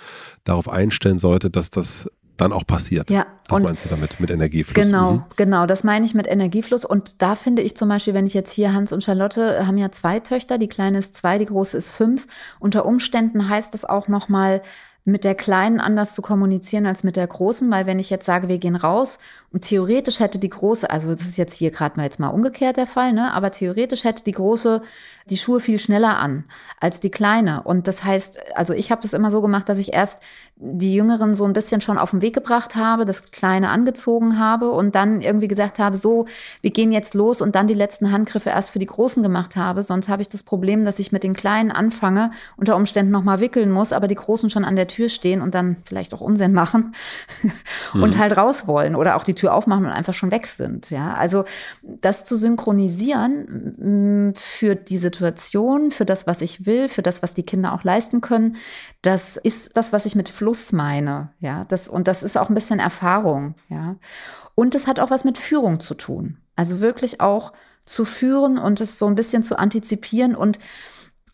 darauf 0.45 0.69
einstellen 0.69 1.19
sollte, 1.19 1.49
dass 1.49 1.69
das 1.69 2.09
dann 2.39 2.53
auch 2.53 2.65
passiert. 2.65 3.09
Ja, 3.09 3.25
das 3.47 3.57
und 3.57 3.63
meinst 3.63 3.85
du 3.85 3.89
damit 3.89 4.19
mit 4.19 4.29
Energiefluss? 4.29 4.85
Genau, 4.85 5.11
mhm. 5.11 5.23
genau, 5.35 5.65
das 5.65 5.83
meine 5.83 6.05
ich 6.05 6.13
mit 6.13 6.27
Energiefluss. 6.27 6.85
Und 6.85 7.21
da 7.21 7.35
finde 7.35 7.61
ich 7.61 7.75
zum 7.75 7.89
Beispiel, 7.89 8.13
wenn 8.13 8.25
ich 8.25 8.33
jetzt 8.33 8.53
hier 8.53 8.73
Hans 8.73 8.93
und 8.93 9.03
Charlotte 9.03 9.67
haben 9.67 9.77
ja 9.77 9.91
zwei 9.91 10.19
Töchter, 10.19 10.57
die 10.57 10.69
kleine 10.69 10.99
ist 10.99 11.15
zwei, 11.15 11.37
die 11.37 11.45
große 11.45 11.77
ist 11.77 11.89
fünf. 11.89 12.27
Unter 12.59 12.85
Umständen 12.85 13.49
heißt 13.49 13.73
das 13.73 13.85
auch 13.85 14.07
noch 14.07 14.29
mal 14.29 14.61
mit 15.05 15.23
der 15.23 15.35
Kleinen 15.35 15.79
anders 15.79 16.13
zu 16.13 16.21
kommunizieren 16.21 16.85
als 16.85 17.03
mit 17.03 17.15
der 17.15 17.27
Großen, 17.27 17.69
weil 17.71 17.85
wenn 17.85 17.99
ich 17.99 18.09
jetzt 18.09 18.25
sage, 18.25 18.47
wir 18.47 18.57
gehen 18.57 18.75
raus 18.75 19.17
und 19.51 19.63
theoretisch 19.63 20.19
hätte 20.19 20.39
die 20.39 20.49
Große, 20.49 20.89
also 20.89 21.09
das 21.09 21.21
ist 21.21 21.37
jetzt 21.37 21.55
hier 21.55 21.71
gerade 21.71 21.97
mal 21.97 22.03
jetzt 22.03 22.19
mal 22.19 22.27
umgekehrt 22.27 22.77
der 22.77 22.87
Fall, 22.87 23.13
ne, 23.13 23.33
aber 23.33 23.51
theoretisch 23.51 24.03
hätte 24.03 24.23
die 24.23 24.33
Große 24.33 24.81
die 25.29 25.37
Schuhe 25.37 25.59
viel 25.59 25.79
schneller 25.79 26.17
an 26.17 26.45
als 26.79 26.99
die 26.99 27.11
Kleine. 27.11 27.63
Und 27.63 27.87
das 27.87 28.03
heißt, 28.03 28.55
also 28.55 28.73
ich 28.73 28.91
habe 28.91 29.01
das 29.01 29.13
immer 29.13 29.31
so 29.31 29.41
gemacht, 29.41 29.69
dass 29.69 29.77
ich 29.77 29.93
erst 29.93 30.19
die 30.61 30.93
Jüngeren 30.93 31.35
so 31.35 31.45
ein 31.45 31.53
bisschen 31.53 31.79
schon 31.79 31.97
auf 31.97 32.11
den 32.11 32.21
Weg 32.21 32.35
gebracht 32.35 32.75
habe, 32.75 33.05
das 33.05 33.31
Kleine 33.31 33.69
angezogen 33.69 34.37
habe 34.37 34.71
und 34.71 34.93
dann 34.93 35.21
irgendwie 35.21 35.47
gesagt 35.47 35.79
habe, 35.79 35.95
so, 35.95 36.25
wir 36.59 36.71
gehen 36.71 36.91
jetzt 36.91 37.13
los 37.13 37.41
und 37.41 37.55
dann 37.55 37.67
die 37.67 37.73
letzten 37.73 38.11
Handgriffe 38.11 38.49
erst 38.49 38.71
für 38.71 38.79
die 38.79 38.85
Großen 38.85 39.23
gemacht 39.23 39.55
habe. 39.55 39.83
Sonst 39.83 40.09
habe 40.09 40.21
ich 40.21 40.27
das 40.27 40.43
Problem, 40.43 40.83
dass 40.83 40.99
ich 40.99 41.13
mit 41.13 41.23
den 41.23 41.33
Kleinen 41.33 41.71
anfange, 41.71 42.31
unter 42.57 42.75
Umständen 42.75 43.09
nochmal 43.09 43.39
wickeln 43.39 43.71
muss, 43.71 43.93
aber 43.93 44.09
die 44.09 44.15
Großen 44.15 44.49
schon 44.49 44.65
an 44.65 44.75
der 44.75 44.87
Tür 44.87 45.07
stehen 45.07 45.41
und 45.41 45.55
dann 45.55 45.77
vielleicht 45.85 46.13
auch 46.13 46.19
Unsinn 46.19 46.51
machen 46.51 46.93
und 47.93 48.15
mhm. 48.15 48.19
halt 48.19 48.35
raus 48.35 48.67
wollen 48.67 48.97
oder 48.97 49.15
auch 49.15 49.23
die 49.23 49.35
Tür 49.35 49.53
aufmachen 49.53 49.85
und 49.85 49.91
einfach 49.91 50.13
schon 50.13 50.29
weg 50.29 50.45
sind. 50.45 50.89
Ja, 50.89 51.13
also 51.13 51.45
das 51.83 52.25
zu 52.25 52.35
synchronisieren 52.35 54.33
für 54.35 54.75
die 54.75 54.97
Situation, 54.97 55.91
für 55.91 56.03
das, 56.03 56.27
was 56.27 56.41
ich 56.41 56.65
will, 56.65 56.89
für 56.89 57.01
das, 57.01 57.23
was 57.23 57.33
die 57.33 57.43
Kinder 57.43 57.73
auch 57.73 57.85
leisten 57.85 58.19
können, 58.19 58.57
das 59.01 59.37
ist 59.37 59.77
das, 59.77 59.93
was 59.93 60.05
ich 60.05 60.15
mit 60.15 60.27
Fluss 60.49 60.71
meine. 60.71 61.31
Ja, 61.39 61.63
das, 61.65 61.87
und 61.87 62.07
das 62.07 62.23
ist 62.23 62.35
auch 62.35 62.49
ein 62.49 62.55
bisschen 62.55 62.79
Erfahrung. 62.79 63.53
Ja, 63.69 63.97
und 64.55 64.73
es 64.73 64.87
hat 64.87 64.99
auch 64.99 65.11
was 65.11 65.23
mit 65.23 65.37
Führung 65.37 65.79
zu 65.79 65.93
tun. 65.93 66.37
Also 66.55 66.79
wirklich 66.79 67.21
auch 67.21 67.53
zu 67.85 68.03
führen 68.03 68.57
und 68.57 68.81
es 68.81 68.97
so 68.97 69.05
ein 69.05 69.13
bisschen 69.13 69.43
zu 69.43 69.59
antizipieren 69.59 70.35
und 70.35 70.57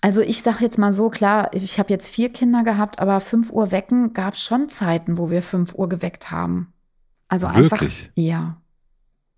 also 0.02 0.20
ich 0.20 0.42
sage 0.42 0.66
jetzt 0.66 0.78
mal 0.78 0.92
so, 0.92 1.10
klar, 1.10 1.50
ich 1.54 1.80
habe 1.80 1.92
jetzt 1.92 2.10
vier 2.10 2.32
Kinder 2.32 2.64
gehabt, 2.64 3.00
aber 3.00 3.22
fünf 3.22 3.52
Uhr 3.52 3.72
wecken 3.72 4.12
gab 4.14 4.34
es 4.34 4.42
schon 4.42 4.68
Zeiten, 4.68 5.18
wo 5.18 5.30
wir 5.30 5.42
fünf 5.42 5.74
Uhr 5.74 5.88
geweckt 5.88 6.30
haben. 6.30 6.74
Also 7.30 7.48
Wirklich? 7.48 7.72
einfach. 7.72 8.10
Ja. 8.16 8.58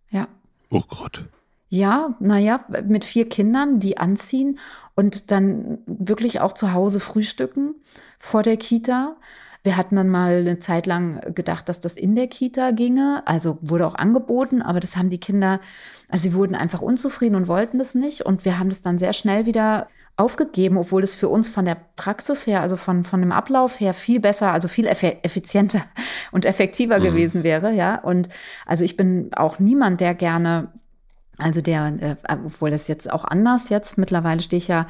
Ja. 0.10 0.28
Oh 0.72 0.82
Gott. 0.90 1.26
Ja, 1.70 2.16
naja, 2.20 2.66
mit 2.86 3.06
vier 3.06 3.30
Kindern, 3.30 3.80
die 3.80 3.98
anziehen 3.98 4.58
und 4.96 5.32
dann 5.32 5.78
wirklich 5.86 6.42
auch 6.42 6.54
zu 6.54 6.74
Hause 6.74 7.00
frühstücken 7.00 7.76
vor 8.18 8.42
der 8.42 8.58
Kita. 8.58 9.16
Wir 9.64 9.78
hatten 9.78 9.96
dann 9.96 10.10
mal 10.10 10.38
eine 10.38 10.60
Zeit 10.60 10.86
lang 10.86 11.34
gedacht, 11.34 11.70
dass 11.70 11.80
das 11.80 11.96
in 11.96 12.16
der 12.16 12.28
Kita 12.28 12.72
ginge. 12.72 13.24
Also 13.26 13.58
wurde 13.62 13.86
auch 13.86 13.96
angeboten, 13.96 14.62
aber 14.62 14.80
das 14.80 14.96
haben 14.96 15.10
die 15.10 15.20
Kinder, 15.20 15.60
also 16.10 16.24
sie 16.24 16.34
wurden 16.34 16.56
einfach 16.56 16.82
unzufrieden 16.82 17.36
und 17.36 17.48
wollten 17.48 17.80
das 17.80 17.96
nicht. 17.96 18.22
Und 18.22 18.46
wir 18.46 18.60
haben 18.60 18.70
das 18.70 18.82
dann 18.82 19.00
sehr 19.00 19.14
schnell 19.14 19.46
wieder 19.46 19.88
aufgegeben, 20.18 20.78
obwohl 20.78 21.04
es 21.04 21.14
für 21.14 21.30
uns 21.30 21.48
von 21.48 21.66
der 21.66 21.78
Praxis 21.96 22.48
her, 22.48 22.62
also 22.62 22.76
von, 22.76 23.04
von 23.04 23.22
dem 23.22 23.32
Ablauf 23.32 23.80
her 23.80 23.94
viel 23.94 24.20
besser, 24.20 24.52
also 24.52 24.68
viel 24.68 24.88
effizienter 24.88 25.84
und 26.32 26.46
effektiver 26.46 27.00
mhm. 27.00 27.04
gewesen 27.04 27.44
wäre, 27.44 27.72
ja. 27.72 28.00
Und 28.00 28.28
also 28.66 28.84
ich 28.84 28.98
bin 28.98 29.30
auch 29.36 29.60
niemand, 29.60 30.02
der 30.02 30.16
gerne 30.16 30.70
also 31.40 31.62
der, 31.62 31.94
äh, 32.00 32.16
obwohl 32.46 32.72
das 32.72 32.88
jetzt 32.88 33.12
auch 33.12 33.24
anders 33.24 33.70
jetzt, 33.70 33.98
mittlerweile 33.98 34.42
stehe 34.42 34.58
ich 34.58 34.68
ja 34.68 34.88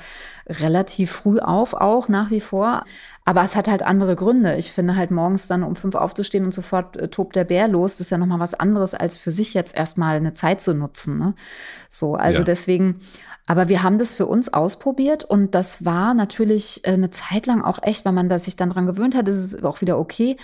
relativ 0.48 1.12
früh 1.12 1.40
auf, 1.40 1.74
auch 1.74 2.08
nach 2.08 2.32
wie 2.32 2.40
vor. 2.40 2.86
Aber 3.28 3.44
es 3.44 3.58
hat 3.58 3.68
halt 3.68 3.84
andere 3.84 4.16
Gründe. 4.16 4.56
Ich 4.56 4.72
finde 4.72 4.96
halt 4.96 5.12
morgens 5.12 5.48
dann 5.48 5.64
um 5.64 5.76
fünf 5.76 5.96
aufzustehen 5.96 6.46
und 6.46 6.54
sofort 6.54 6.96
äh, 6.96 7.10
tobt 7.10 7.36
der 7.36 7.44
Bär 7.44 7.68
los, 7.68 7.98
das 7.98 8.08
ist 8.08 8.10
ja 8.10 8.18
nochmal 8.18 8.40
was 8.40 8.54
anderes, 8.54 8.94
als 8.94 9.18
für 9.18 9.32
sich 9.32 9.54
jetzt 9.54 9.76
erstmal 9.76 10.16
eine 10.16 10.34
Zeit 10.34 10.62
zu 10.62 10.74
nutzen. 10.74 11.18
Ne? 11.18 11.34
So, 11.90 12.16
also 12.16 12.38
ja. 12.38 12.44
deswegen, 12.46 13.02
aber 13.46 13.68
wir 13.68 13.84
haben 13.84 14.00
das 14.00 14.14
für 14.14 14.28
uns 14.28 14.54
ausprobiert 14.54 15.26
und 15.26 15.56
das 15.56 15.84
war 15.84 16.14
natürlich 16.14 16.86
äh, 16.86 16.92
eine 16.92 17.12
Zeit 17.12 17.48
lang 17.48 17.66
auch 17.66 17.80
echt, 17.82 18.06
weil 18.06 18.14
man 18.14 18.30
das 18.30 18.46
sich 18.46 18.56
dann 18.56 18.70
dran 18.70 18.86
gewöhnt 18.86 19.14
hat, 19.14 19.28
ist 19.28 19.36
es 19.36 19.62
auch 19.62 19.82
wieder 19.82 20.00
okay. 20.00 20.38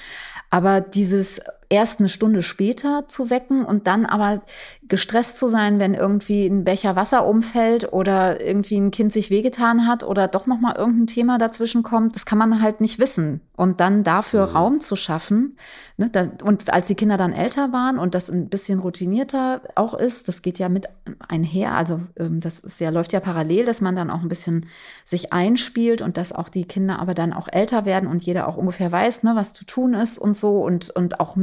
Aber 0.50 0.82
dieses 0.82 1.40
erst 1.74 2.00
eine 2.00 2.08
Stunde 2.08 2.44
später 2.44 3.08
zu 3.08 3.32
wecken 3.32 3.66
und 3.66 3.88
dann 3.88 4.06
aber 4.06 4.44
gestresst 4.88 5.40
zu 5.40 5.48
sein, 5.48 5.80
wenn 5.80 5.96
irgendwie 5.96 6.46
ein 6.46 6.66
Becher 6.66 6.96
Wasser 6.96 7.26
umfällt 7.26 7.92
oder 7.92 8.46
irgendwie 8.46 8.78
ein 8.78 8.92
Kind 8.92 9.12
sich 9.12 9.32
wehgetan 9.32 9.88
hat 9.88 10.04
oder 10.04 10.28
doch 10.28 10.46
noch 10.46 10.60
mal 10.60 10.76
irgendein 10.76 11.08
Thema 11.08 11.40
dazwischen 11.40 11.82
kommt, 11.82 12.16
das 12.16 12.26
kann 12.26 12.38
man 12.38 12.62
halt 12.62 12.80
nicht 12.80 13.00
wissen. 13.00 13.42
Und 13.56 13.80
dann 13.80 14.04
dafür 14.04 14.48
mhm. 14.48 14.56
Raum 14.56 14.80
zu 14.80 14.96
schaffen. 14.96 15.58
Ne, 15.98 16.10
da, 16.12 16.28
und 16.44 16.72
als 16.72 16.88
die 16.88 16.96
Kinder 16.96 17.18
dann 17.18 17.34
älter 17.34 17.72
waren 17.72 17.98
und 17.98 18.14
das 18.14 18.30
ein 18.30 18.50
bisschen 18.50 18.80
routinierter 18.80 19.62
auch 19.76 19.94
ist, 19.94 20.28
das 20.28 20.42
geht 20.42 20.60
ja 20.60 20.70
mit 20.70 20.88
einher. 21.28 21.76
Also 21.76 22.02
ähm, 22.18 22.40
das 22.40 22.60
ist 22.60 22.80
ja 22.80 22.90
läuft 22.90 23.14
ja 23.14 23.20
parallel, 23.20 23.66
dass 23.66 23.82
man 23.82 23.96
dann 23.96 24.10
auch 24.10 24.22
ein 24.22 24.30
bisschen 24.30 24.68
sich 25.06 25.34
einspielt 25.34 26.02
und 26.02 26.18
dass 26.18 26.34
auch 26.34 26.50
die 26.50 26.66
Kinder 26.66 27.00
aber 27.00 27.14
dann 27.14 27.34
auch 27.34 27.48
älter 27.52 27.86
werden 27.86 28.10
und 28.10 28.24
jeder 28.24 28.48
auch 28.48 28.58
ungefähr 28.58 28.92
weiß, 28.92 29.24
ne, 29.24 29.34
was 29.36 29.54
zu 29.54 29.66
tun 29.66 29.94
ist 29.94 30.20
und 30.20 30.36
so 30.36 30.64
und 30.64 30.92
und 30.92 31.20
auch 31.20 31.36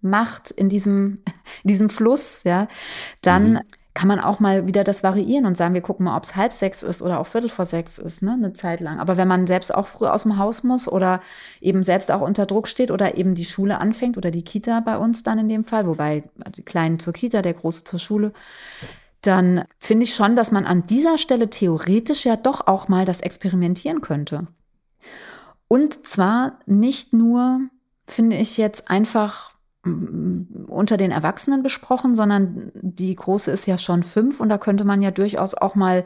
mitmacht 0.00 0.50
in 0.50 0.68
diesem 0.68 1.22
in 1.64 1.68
diesem 1.68 1.90
Fluss, 1.90 2.40
ja, 2.44 2.68
dann 3.20 3.52
mhm 3.52 3.60
kann 3.96 4.08
man 4.08 4.20
auch 4.20 4.40
mal 4.40 4.66
wieder 4.66 4.84
das 4.84 5.02
variieren 5.02 5.46
und 5.46 5.56
sagen, 5.56 5.72
wir 5.72 5.80
gucken 5.80 6.04
mal, 6.04 6.18
ob 6.18 6.24
es 6.24 6.36
halb 6.36 6.52
sechs 6.52 6.82
ist 6.82 7.00
oder 7.00 7.18
auch 7.18 7.26
viertel 7.26 7.48
vor 7.48 7.64
sechs 7.64 7.96
ist, 7.96 8.20
ne, 8.20 8.32
eine 8.32 8.52
Zeit 8.52 8.80
lang. 8.80 9.00
Aber 9.00 9.16
wenn 9.16 9.26
man 9.26 9.46
selbst 9.46 9.74
auch 9.74 9.86
früh 9.86 10.04
aus 10.04 10.24
dem 10.24 10.36
Haus 10.36 10.62
muss 10.62 10.86
oder 10.86 11.22
eben 11.62 11.82
selbst 11.82 12.12
auch 12.12 12.20
unter 12.20 12.44
Druck 12.44 12.68
steht 12.68 12.90
oder 12.90 13.16
eben 13.16 13.34
die 13.34 13.46
Schule 13.46 13.80
anfängt 13.80 14.18
oder 14.18 14.30
die 14.30 14.44
Kita 14.44 14.80
bei 14.80 14.98
uns 14.98 15.22
dann 15.22 15.38
in 15.38 15.48
dem 15.48 15.64
Fall, 15.64 15.86
wobei 15.86 16.24
die 16.54 16.62
Kleinen 16.62 16.98
zur 16.98 17.14
Kita, 17.14 17.40
der 17.40 17.54
Große 17.54 17.84
zur 17.84 17.98
Schule, 17.98 18.34
dann 19.22 19.64
finde 19.78 20.04
ich 20.04 20.14
schon, 20.14 20.36
dass 20.36 20.52
man 20.52 20.66
an 20.66 20.86
dieser 20.86 21.16
Stelle 21.16 21.48
theoretisch 21.48 22.26
ja 22.26 22.36
doch 22.36 22.66
auch 22.66 22.88
mal 22.88 23.06
das 23.06 23.22
experimentieren 23.22 24.02
könnte. 24.02 24.46
Und 25.68 26.06
zwar 26.06 26.58
nicht 26.66 27.14
nur, 27.14 27.60
finde 28.06 28.36
ich 28.36 28.58
jetzt 28.58 28.90
einfach 28.90 29.55
unter 30.68 30.96
den 30.96 31.10
Erwachsenen 31.10 31.62
besprochen, 31.62 32.14
sondern 32.14 32.72
die 32.74 33.14
große 33.14 33.50
ist 33.50 33.66
ja 33.66 33.78
schon 33.78 34.02
fünf 34.02 34.40
und 34.40 34.48
da 34.48 34.58
könnte 34.58 34.84
man 34.84 35.02
ja 35.02 35.10
durchaus 35.10 35.54
auch 35.54 35.74
mal 35.74 36.04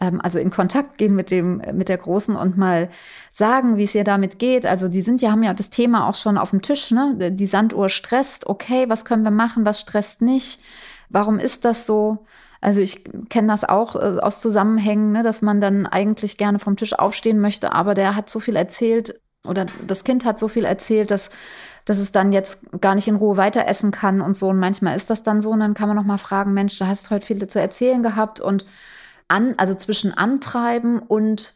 ähm, 0.00 0.20
also 0.20 0.38
in 0.38 0.50
Kontakt 0.50 0.98
gehen 0.98 1.14
mit 1.14 1.30
dem 1.30 1.62
mit 1.72 1.88
der 1.88 1.98
großen 1.98 2.36
und 2.36 2.56
mal 2.56 2.90
sagen, 3.30 3.76
wie 3.76 3.84
es 3.84 3.94
ihr 3.94 4.04
damit 4.04 4.38
geht. 4.38 4.66
Also 4.66 4.88
die 4.88 5.02
sind 5.02 5.22
ja 5.22 5.30
haben 5.30 5.42
ja 5.42 5.54
das 5.54 5.70
Thema 5.70 6.08
auch 6.08 6.14
schon 6.14 6.38
auf 6.38 6.50
dem 6.50 6.62
Tisch, 6.62 6.90
ne? 6.90 7.32
Die 7.32 7.46
Sanduhr 7.46 7.88
stresst. 7.88 8.46
Okay, 8.46 8.86
was 8.88 9.04
können 9.04 9.22
wir 9.22 9.30
machen? 9.30 9.66
Was 9.66 9.80
stresst 9.80 10.22
nicht? 10.22 10.60
Warum 11.08 11.38
ist 11.38 11.64
das 11.64 11.86
so? 11.86 12.24
Also 12.60 12.80
ich 12.80 13.04
kenne 13.30 13.48
das 13.48 13.64
auch 13.64 13.96
äh, 13.96 14.20
aus 14.20 14.40
Zusammenhängen, 14.40 15.12
ne, 15.12 15.22
dass 15.22 15.42
man 15.42 15.60
dann 15.60 15.86
eigentlich 15.86 16.36
gerne 16.36 16.58
vom 16.58 16.76
Tisch 16.76 16.92
aufstehen 16.92 17.40
möchte, 17.40 17.72
aber 17.72 17.94
der 17.94 18.16
hat 18.16 18.28
so 18.28 18.38
viel 18.38 18.56
erzählt 18.56 19.18
oder 19.48 19.66
das 19.86 20.04
Kind 20.04 20.24
hat 20.26 20.38
so 20.38 20.48
viel 20.48 20.66
erzählt, 20.66 21.10
dass 21.10 21.30
dass 21.84 21.98
es 21.98 22.12
dann 22.12 22.32
jetzt 22.32 22.60
gar 22.80 22.94
nicht 22.94 23.08
in 23.08 23.16
Ruhe 23.16 23.36
weiter 23.36 23.66
essen 23.66 23.90
kann 23.90 24.20
und 24.20 24.36
so. 24.36 24.48
Und 24.48 24.58
manchmal 24.58 24.96
ist 24.96 25.10
das 25.10 25.22
dann 25.22 25.40
so. 25.40 25.50
Und 25.50 25.60
dann 25.60 25.74
kann 25.74 25.88
man 25.88 25.96
noch 25.96 26.04
mal 26.04 26.18
fragen, 26.18 26.54
Mensch, 26.54 26.78
du 26.78 26.86
hast 26.86 27.10
heute 27.10 27.26
viel 27.26 27.46
zu 27.46 27.60
erzählen 27.60 28.02
gehabt 28.02 28.40
und 28.40 28.64
an, 29.28 29.54
also 29.56 29.74
zwischen 29.74 30.12
antreiben 30.12 30.98
und, 30.98 31.54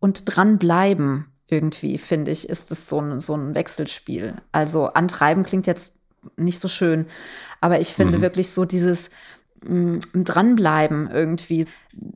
und 0.00 0.22
dranbleiben 0.24 1.26
irgendwie, 1.48 1.98
finde 1.98 2.30
ich, 2.30 2.48
ist 2.48 2.70
es 2.70 2.88
so 2.88 3.00
ein, 3.00 3.20
so 3.20 3.34
ein 3.34 3.54
Wechselspiel. 3.54 4.36
Also 4.52 4.86
antreiben 4.88 5.44
klingt 5.44 5.66
jetzt 5.66 5.94
nicht 6.36 6.60
so 6.60 6.68
schön, 6.68 7.06
aber 7.60 7.80
ich 7.80 7.94
finde 7.94 8.18
mhm. 8.18 8.22
wirklich 8.22 8.50
so 8.50 8.64
dieses, 8.64 9.10
mm, 9.66 9.98
dranbleiben 10.12 11.10
irgendwie. 11.10 11.66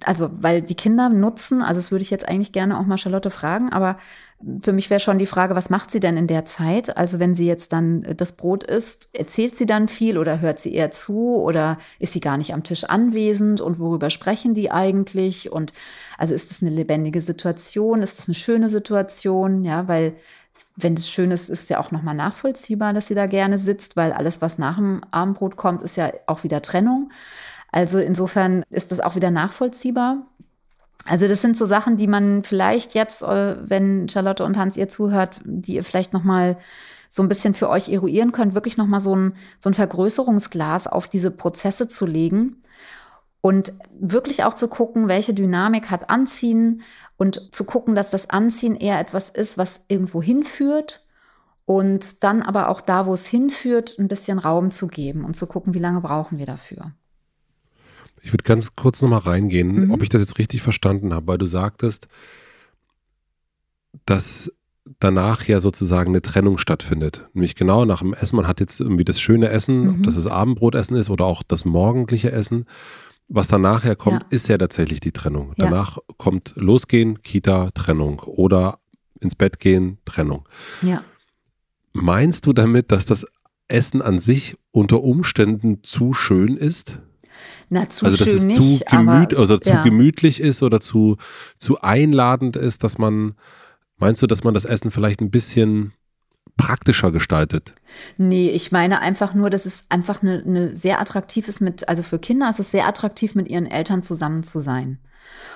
Also, 0.04 0.30
weil 0.32 0.62
die 0.62 0.74
Kinder 0.74 1.08
nutzen, 1.08 1.62
also 1.62 1.80
das 1.80 1.90
würde 1.90 2.02
ich 2.02 2.10
jetzt 2.10 2.28
eigentlich 2.28 2.52
gerne 2.52 2.78
auch 2.78 2.84
mal 2.86 2.98
Charlotte 2.98 3.30
fragen, 3.30 3.70
aber 3.70 3.98
für 4.60 4.72
mich 4.72 4.90
wäre 4.90 5.00
schon 5.00 5.18
die 5.18 5.26
Frage, 5.26 5.54
was 5.54 5.70
macht 5.70 5.90
sie 5.90 6.00
denn 6.00 6.16
in 6.16 6.26
der 6.26 6.44
Zeit? 6.44 6.96
Also 6.96 7.20
wenn 7.20 7.34
sie 7.34 7.46
jetzt 7.46 7.72
dann 7.72 8.04
äh, 8.04 8.14
das 8.14 8.32
Brot 8.32 8.64
isst, 8.64 9.08
erzählt 9.12 9.56
sie 9.56 9.66
dann 9.66 9.88
viel 9.88 10.18
oder 10.18 10.40
hört 10.40 10.58
sie 10.58 10.74
eher 10.74 10.90
zu 10.90 11.36
oder 11.36 11.78
ist 11.98 12.12
sie 12.12 12.20
gar 12.20 12.36
nicht 12.36 12.52
am 12.52 12.64
Tisch 12.64 12.84
anwesend 12.84 13.60
und 13.60 13.78
worüber 13.78 14.10
sprechen 14.10 14.54
die 14.54 14.70
eigentlich? 14.70 15.52
Und 15.52 15.72
also 16.18 16.34
ist 16.34 16.50
das 16.50 16.62
eine 16.62 16.70
lebendige 16.70 17.20
Situation? 17.20 18.02
Ist 18.02 18.18
das 18.18 18.28
eine 18.28 18.34
schöne 18.34 18.68
Situation? 18.68 19.64
Ja, 19.64 19.88
weil 19.88 20.14
wenn 20.76 20.94
das 20.94 21.08
schön 21.08 21.30
ist, 21.30 21.50
ist 21.50 21.70
ja 21.70 21.78
auch 21.78 21.90
nochmal 21.90 22.14
nachvollziehbar, 22.14 22.92
dass 22.92 23.08
sie 23.08 23.14
da 23.14 23.26
gerne 23.26 23.58
sitzt, 23.58 23.96
weil 23.96 24.12
alles, 24.12 24.40
was 24.40 24.58
nach 24.58 24.76
dem 24.76 25.02
Abendbrot 25.10 25.56
kommt, 25.56 25.82
ist 25.82 25.96
ja 25.96 26.12
auch 26.26 26.44
wieder 26.44 26.62
Trennung. 26.62 27.10
Also 27.70 27.98
insofern 27.98 28.64
ist 28.68 28.92
das 28.92 29.00
auch 29.00 29.16
wieder 29.16 29.30
nachvollziehbar. 29.30 30.26
Also 31.06 31.26
das 31.26 31.40
sind 31.42 31.56
so 31.56 31.66
Sachen, 31.66 31.96
die 31.96 32.06
man 32.06 32.44
vielleicht 32.44 32.94
jetzt, 32.94 33.22
äh, 33.22 33.56
wenn 33.68 34.08
Charlotte 34.08 34.44
und 34.44 34.56
Hans 34.56 34.76
ihr 34.76 34.88
zuhört, 34.88 35.36
die 35.44 35.74
ihr 35.74 35.84
vielleicht 35.84 36.12
noch 36.12 36.22
mal 36.22 36.58
so 37.08 37.22
ein 37.22 37.28
bisschen 37.28 37.54
für 37.54 37.68
euch 37.68 37.88
eruieren 37.88 38.32
könnt, 38.32 38.54
wirklich 38.54 38.76
noch 38.76 38.86
mal 38.86 39.00
so 39.00 39.14
ein, 39.14 39.34
so 39.58 39.68
ein 39.68 39.74
Vergrößerungsglas 39.74 40.86
auf 40.86 41.08
diese 41.08 41.30
Prozesse 41.30 41.88
zu 41.88 42.06
legen 42.06 42.62
und 43.42 43.72
wirklich 43.98 44.44
auch 44.44 44.54
zu 44.54 44.68
gucken, 44.68 45.08
welche 45.08 45.34
Dynamik 45.34 45.90
hat 45.90 46.08
Anziehen 46.08 46.82
und 47.18 47.52
zu 47.52 47.64
gucken, 47.64 47.94
dass 47.94 48.10
das 48.10 48.30
Anziehen 48.30 48.76
eher 48.76 48.98
etwas 48.98 49.28
ist, 49.28 49.58
was 49.58 49.84
irgendwo 49.88 50.22
hinführt 50.22 51.06
und 51.64 52.22
dann 52.22 52.42
aber 52.42 52.68
auch 52.68 52.80
da, 52.80 53.06
wo 53.06 53.12
es 53.12 53.26
hinführt, 53.26 53.96
ein 53.98 54.08
bisschen 54.08 54.38
Raum 54.38 54.70
zu 54.70 54.86
geben 54.86 55.24
und 55.24 55.34
zu 55.34 55.46
gucken, 55.46 55.74
wie 55.74 55.80
lange 55.80 56.00
brauchen 56.00 56.38
wir 56.38 56.46
dafür. 56.46 56.92
Ich 58.22 58.32
würde 58.32 58.44
ganz 58.44 58.76
kurz 58.76 59.02
nochmal 59.02 59.20
reingehen, 59.20 59.86
mhm. 59.86 59.90
ob 59.90 60.02
ich 60.02 60.08
das 60.08 60.20
jetzt 60.20 60.38
richtig 60.38 60.62
verstanden 60.62 61.12
habe, 61.12 61.26
weil 61.26 61.38
du 61.38 61.46
sagtest, 61.46 62.08
dass 64.06 64.52
danach 65.00 65.44
ja 65.44 65.60
sozusagen 65.60 66.10
eine 66.10 66.22
Trennung 66.22 66.58
stattfindet. 66.58 67.28
Nämlich 67.34 67.54
genau 67.54 67.84
nach 67.84 68.00
dem 68.00 68.14
Essen. 68.14 68.36
Man 68.36 68.46
hat 68.46 68.60
jetzt 68.60 68.80
irgendwie 68.80 69.04
das 69.04 69.20
schöne 69.20 69.48
Essen, 69.48 69.82
mhm. 69.82 69.90
ob 69.90 70.02
das 70.04 70.14
das 70.14 70.26
Abendbrotessen 70.26 70.96
ist 70.96 71.10
oder 71.10 71.24
auch 71.24 71.42
das 71.42 71.64
morgendliche 71.64 72.32
Essen. 72.32 72.66
Was 73.28 73.48
danach 73.48 73.84
herkommt, 73.84 74.22
ja. 74.22 74.26
ist 74.30 74.48
ja 74.48 74.58
tatsächlich 74.58 75.00
die 75.00 75.12
Trennung. 75.12 75.54
Ja. 75.56 75.66
Danach 75.66 75.98
kommt 76.18 76.52
Losgehen, 76.56 77.22
Kita, 77.22 77.70
Trennung 77.70 78.20
oder 78.20 78.78
ins 79.20 79.34
Bett 79.34 79.58
gehen, 79.60 79.98
Trennung. 80.04 80.48
Ja. 80.82 81.02
Meinst 81.92 82.46
du 82.46 82.52
damit, 82.52 82.90
dass 82.92 83.06
das 83.06 83.26
Essen 83.68 84.02
an 84.02 84.18
sich 84.18 84.56
unter 84.70 85.02
Umständen 85.02 85.82
zu 85.82 86.12
schön 86.12 86.56
ist? 86.56 87.00
Na, 87.68 87.88
zu 87.88 88.06
also, 88.06 88.16
dass 88.16 88.26
schön 88.26 88.36
es 88.36 88.44
nicht, 88.44 88.56
zu, 88.56 88.62
gemüt, 88.62 89.32
aber, 89.32 89.40
also 89.40 89.58
zu 89.58 89.70
ja. 89.70 89.82
gemütlich 89.82 90.40
ist 90.40 90.62
oder 90.62 90.80
zu, 90.80 91.16
zu 91.58 91.80
einladend 91.80 92.56
ist, 92.56 92.84
dass 92.84 92.98
man, 92.98 93.34
meinst 93.98 94.22
du, 94.22 94.26
dass 94.26 94.44
man 94.44 94.54
das 94.54 94.64
Essen 94.64 94.90
vielleicht 94.90 95.20
ein 95.20 95.30
bisschen 95.30 95.92
praktischer 96.56 97.12
gestaltet? 97.12 97.74
Nee, 98.18 98.50
ich 98.50 98.72
meine 98.72 99.00
einfach 99.00 99.34
nur, 99.34 99.50
dass 99.50 99.66
es 99.66 99.84
einfach 99.88 100.22
eine, 100.22 100.42
eine 100.44 100.76
sehr 100.76 101.00
attraktiv 101.00 101.48
ist 101.48 101.60
mit, 101.60 101.88
also 101.88 102.02
für 102.02 102.18
Kinder 102.18 102.50
ist 102.50 102.60
es 102.60 102.70
sehr 102.70 102.86
attraktiv, 102.86 103.34
mit 103.34 103.48
ihren 103.48 103.66
Eltern 103.66 104.02
zusammen 104.02 104.42
zu 104.42 104.60
sein. 104.60 104.98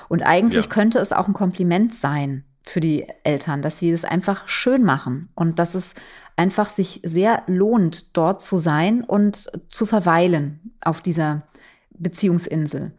Und 0.08 0.22
eigentlich 0.22 0.66
ja. 0.66 0.70
könnte 0.70 0.98
es 0.98 1.12
auch 1.12 1.28
ein 1.28 1.34
Kompliment 1.34 1.94
sein 1.94 2.44
für 2.62 2.80
die 2.80 3.06
Eltern, 3.22 3.62
dass 3.62 3.78
sie 3.78 3.90
es 3.90 4.04
einfach 4.04 4.48
schön 4.48 4.84
machen 4.84 5.28
und 5.34 5.58
dass 5.58 5.74
es 5.74 5.94
einfach 6.36 6.68
sich 6.68 7.00
sehr 7.04 7.42
lohnt, 7.46 8.16
dort 8.16 8.42
zu 8.42 8.58
sein 8.58 9.02
und 9.04 9.50
zu 9.68 9.86
verweilen 9.86 10.72
auf 10.80 11.00
dieser 11.00 11.46
Beziehungsinsel. 11.98 12.92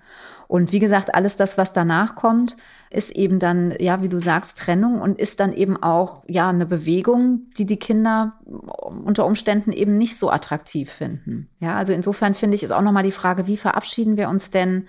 Und 0.48 0.72
wie 0.72 0.80
gesagt, 0.80 1.14
alles 1.14 1.36
das, 1.36 1.58
was 1.58 1.74
danach 1.74 2.16
kommt, 2.16 2.56
ist 2.90 3.12
eben 3.12 3.38
dann, 3.38 3.76
ja, 3.80 4.02
wie 4.02 4.08
du 4.08 4.20
sagst, 4.20 4.58
Trennung 4.58 5.02
und 5.02 5.20
ist 5.20 5.42
dann 5.42 5.54
eben 5.54 5.82
auch, 5.82 6.24
ja, 6.28 6.50
eine 6.50 6.66
Bewegung, 6.66 7.48
die 7.58 7.66
die 7.66 7.78
Kinder 7.78 8.40
unter 8.46 9.26
Umständen 9.26 9.74
eben 9.74 9.98
nicht 9.98 10.18
so 10.18 10.32
attraktiv 10.32 10.90
finden. 10.90 11.50
Ja, 11.60 11.76
also 11.76 11.92
insofern 11.92 12.34
finde 12.34 12.56
ich, 12.56 12.64
ist 12.64 12.72
auch 12.72 12.82
nochmal 12.82 13.04
die 13.04 13.12
Frage, 13.12 13.46
wie 13.46 13.58
verabschieden 13.58 14.16
wir 14.16 14.30
uns 14.30 14.50
denn 14.50 14.88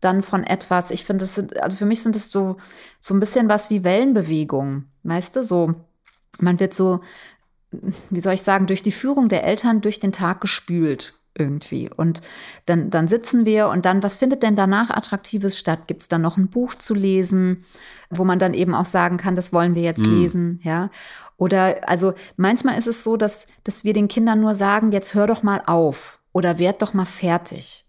dann 0.00 0.22
von 0.22 0.44
etwas? 0.44 0.90
Ich 0.90 1.04
finde, 1.04 1.24
das 1.24 1.34
sind, 1.34 1.62
also 1.62 1.76
für 1.76 1.86
mich 1.86 2.02
sind 2.02 2.16
es 2.16 2.30
so, 2.30 2.56
so 3.00 3.12
ein 3.12 3.20
bisschen 3.20 3.48
was 3.48 3.68
wie 3.68 3.84
Wellenbewegungen, 3.84 4.90
weißt 5.02 5.36
du, 5.36 5.44
so, 5.44 5.74
man 6.38 6.58
wird 6.58 6.72
so, 6.72 7.00
wie 7.70 8.20
soll 8.20 8.34
ich 8.34 8.42
sagen, 8.42 8.66
durch 8.66 8.82
die 8.82 8.92
Führung 8.92 9.28
der 9.28 9.44
Eltern 9.44 9.82
durch 9.82 10.00
den 10.00 10.12
Tag 10.12 10.40
gespült 10.40 11.14
irgendwie. 11.38 11.90
Und 11.94 12.22
dann, 12.66 12.90
dann 12.90 13.08
sitzen 13.08 13.46
wir 13.46 13.68
und 13.68 13.84
dann, 13.84 14.02
was 14.02 14.16
findet 14.16 14.42
denn 14.42 14.56
danach 14.56 14.90
Attraktives 14.90 15.58
statt? 15.58 15.86
Gibt 15.86 16.02
es 16.02 16.08
dann 16.08 16.22
noch 16.22 16.36
ein 16.36 16.48
Buch 16.48 16.74
zu 16.74 16.94
lesen, 16.94 17.64
wo 18.10 18.24
man 18.24 18.38
dann 18.38 18.54
eben 18.54 18.74
auch 18.74 18.84
sagen 18.84 19.16
kann, 19.16 19.36
das 19.36 19.52
wollen 19.52 19.74
wir 19.74 19.82
jetzt 19.82 20.06
mhm. 20.06 20.14
lesen, 20.14 20.60
ja? 20.62 20.90
Oder 21.38 21.88
also 21.88 22.14
manchmal 22.36 22.78
ist 22.78 22.86
es 22.86 23.04
so, 23.04 23.16
dass, 23.16 23.46
dass 23.64 23.84
wir 23.84 23.92
den 23.92 24.08
Kindern 24.08 24.40
nur 24.40 24.54
sagen, 24.54 24.92
jetzt 24.92 25.14
hör 25.14 25.26
doch 25.26 25.42
mal 25.42 25.62
auf 25.66 26.18
oder 26.32 26.58
werd 26.58 26.82
doch 26.82 26.94
mal 26.94 27.04
fertig. 27.04 27.84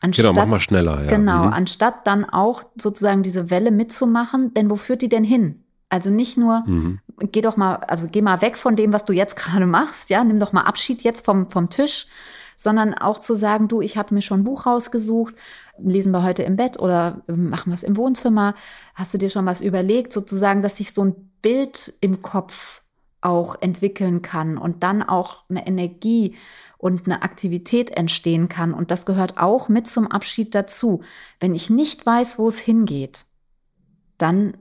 Anstatt, 0.00 0.24
genau, 0.24 0.40
mach 0.40 0.46
mal 0.46 0.58
schneller. 0.58 1.02
Ja. 1.02 1.08
Genau, 1.08 1.44
mhm. 1.46 1.52
anstatt 1.52 2.06
dann 2.06 2.24
auch 2.24 2.64
sozusagen 2.76 3.22
diese 3.22 3.50
Welle 3.50 3.70
mitzumachen, 3.70 4.52
denn 4.52 4.68
wo 4.68 4.76
führt 4.76 5.00
die 5.00 5.08
denn 5.08 5.24
hin? 5.24 5.62
Also 5.88 6.10
nicht 6.10 6.36
nur, 6.36 6.64
mhm. 6.66 7.00
geh 7.30 7.40
doch 7.40 7.56
mal, 7.56 7.76
also 7.76 8.08
geh 8.10 8.20
mal 8.20 8.42
weg 8.42 8.56
von 8.56 8.76
dem, 8.76 8.92
was 8.92 9.04
du 9.04 9.12
jetzt 9.12 9.36
gerade 9.36 9.66
machst, 9.66 10.10
ja, 10.10 10.24
nimm 10.24 10.40
doch 10.40 10.52
mal 10.52 10.62
Abschied 10.62 11.02
jetzt 11.02 11.24
vom, 11.24 11.50
vom 11.50 11.70
Tisch, 11.70 12.06
sondern 12.62 12.94
auch 12.94 13.18
zu 13.18 13.34
sagen, 13.34 13.68
du, 13.68 13.80
ich 13.80 13.96
habe 13.96 14.14
mir 14.14 14.22
schon 14.22 14.40
ein 14.40 14.44
Buch 14.44 14.66
rausgesucht, 14.66 15.34
lesen 15.78 16.12
wir 16.12 16.22
heute 16.22 16.42
im 16.42 16.56
Bett 16.56 16.78
oder 16.78 17.22
ähm, 17.28 17.50
machen 17.50 17.70
wir 17.70 17.74
es 17.74 17.82
im 17.82 17.96
Wohnzimmer, 17.96 18.54
hast 18.94 19.12
du 19.14 19.18
dir 19.18 19.30
schon 19.30 19.46
was 19.46 19.60
überlegt, 19.60 20.12
sozusagen, 20.12 20.62
dass 20.62 20.76
sich 20.76 20.92
so 20.92 21.04
ein 21.04 21.32
Bild 21.42 21.94
im 22.00 22.22
Kopf 22.22 22.82
auch 23.20 23.56
entwickeln 23.60 24.22
kann 24.22 24.58
und 24.58 24.82
dann 24.82 25.02
auch 25.02 25.44
eine 25.48 25.66
Energie 25.66 26.36
und 26.78 27.06
eine 27.06 27.22
Aktivität 27.22 27.90
entstehen 27.96 28.48
kann. 28.48 28.74
Und 28.74 28.90
das 28.90 29.06
gehört 29.06 29.38
auch 29.38 29.68
mit 29.68 29.86
zum 29.86 30.08
Abschied 30.08 30.54
dazu. 30.54 31.02
Wenn 31.38 31.54
ich 31.54 31.70
nicht 31.70 32.04
weiß, 32.04 32.38
wo 32.38 32.48
es 32.48 32.58
hingeht, 32.58 33.24
dann 34.18 34.56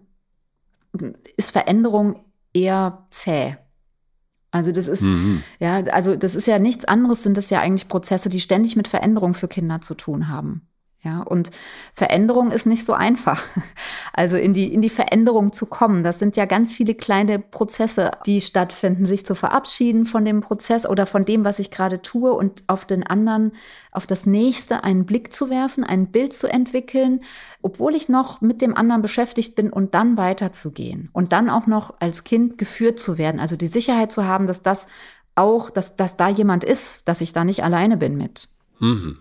ist 1.38 1.52
Veränderung 1.52 2.24
eher 2.54 3.08
zäh. 3.10 3.58
Also 4.52 4.74
das 4.74 4.88
ist, 4.88 5.02
mhm. 5.02 5.44
ja, 5.60 5.78
also 5.78 6.16
das 6.16 6.36
ist 6.36 6.46
ja 6.46 6.60
nichts 6.60 6.84
anderes, 6.86 7.24
sind 7.24 7.38
das 7.38 7.50
ja 7.50 7.62
eigentlich 7.62 7.88
Prozesse, 7.88 8.28
die 8.28 8.42
ständig 8.42 8.76
mit 8.76 8.90
Veränderung 8.90 9.34
für 9.34 9.48
Kinder 9.48 9.80
zu 9.80 9.96
tun 9.96 10.28
haben. 10.28 10.68
Ja, 11.04 11.22
und 11.22 11.50
Veränderung 11.94 12.52
ist 12.52 12.68
nicht 12.68 12.86
so 12.86 12.94
einfach. 12.94 13.44
Also 14.14 14.36
in 14.36 14.52
die, 14.52 14.74
in 14.74 14.82
die 14.82 14.90
Veränderung 14.90 15.54
zu 15.54 15.66
kommen, 15.66 16.04
das 16.04 16.20
sind 16.20 16.36
ja 16.36 16.44
ganz 16.44 16.74
viele 16.74 16.96
kleine 16.96 17.40
Prozesse, 17.40 18.12
die 18.26 18.42
stattfinden, 18.42 19.06
sich 19.06 19.26
zu 19.26 19.36
verabschieden 19.36 20.04
von 20.04 20.26
dem 20.26 20.42
Prozess 20.42 20.86
oder 20.86 21.06
von 21.06 21.24
dem, 21.24 21.46
was 21.46 21.60
ich 21.60 21.72
gerade 21.72 22.02
tue 22.02 22.34
und 22.34 22.62
auf 22.68 22.84
den 22.84 23.08
anderen, 23.08 23.54
auf 23.94 24.06
das 24.06 24.26
nächste 24.26 24.84
einen 24.84 25.06
Blick 25.06 25.32
zu 25.32 25.50
werfen, 25.50 25.86
ein 25.86 26.08
Bild 26.08 26.34
zu 26.34 26.48
entwickeln, 26.48 27.22
obwohl 27.62 27.96
ich 27.96 28.10
noch 28.10 28.42
mit 28.42 28.62
dem 28.62 28.76
anderen 28.76 29.02
beschäftigt 29.02 29.56
bin 29.56 29.72
und 29.72 29.94
dann 29.94 30.18
weiterzugehen 30.18 31.10
und 31.14 31.32
dann 31.32 31.50
auch 31.50 31.66
noch 31.66 31.96
als 32.02 32.26
Kind 32.26 32.58
geführt 32.58 33.00
zu 33.00 33.18
werden. 33.18 33.40
Also 33.40 33.56
die 33.56 33.68
Sicherheit 33.68 34.12
zu 34.12 34.26
haben, 34.26 34.46
dass 34.46 34.62
das 34.62 34.88
auch, 35.36 35.70
dass, 35.70 35.96
dass 35.96 36.18
da 36.18 36.28
jemand 36.28 36.66
ist, 36.66 37.08
dass 37.08 37.22
ich 37.22 37.32
da 37.32 37.46
nicht 37.46 37.64
alleine 37.64 37.96
bin 37.96 38.18
mit. 38.18 38.50
Mhm. 38.80 39.20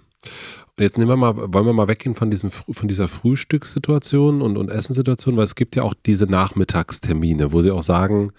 Jetzt 0.80 0.96
nehmen 0.96 1.10
wir 1.10 1.16
mal, 1.16 1.36
wollen 1.36 1.66
wir 1.66 1.72
mal 1.72 1.88
weggehen 1.88 2.14
von 2.14 2.30
diesem, 2.30 2.50
von 2.50 2.88
dieser 2.88 3.06
Frühstückssituation 3.06 4.40
und, 4.40 4.56
und 4.56 4.70
Essenssituation, 4.70 5.36
weil 5.36 5.44
es 5.44 5.54
gibt 5.54 5.76
ja 5.76 5.82
auch 5.82 5.94
diese 6.06 6.24
Nachmittagstermine, 6.24 7.52
wo 7.52 7.60
sie 7.60 7.70
auch 7.70 7.82
sagen, 7.82 8.32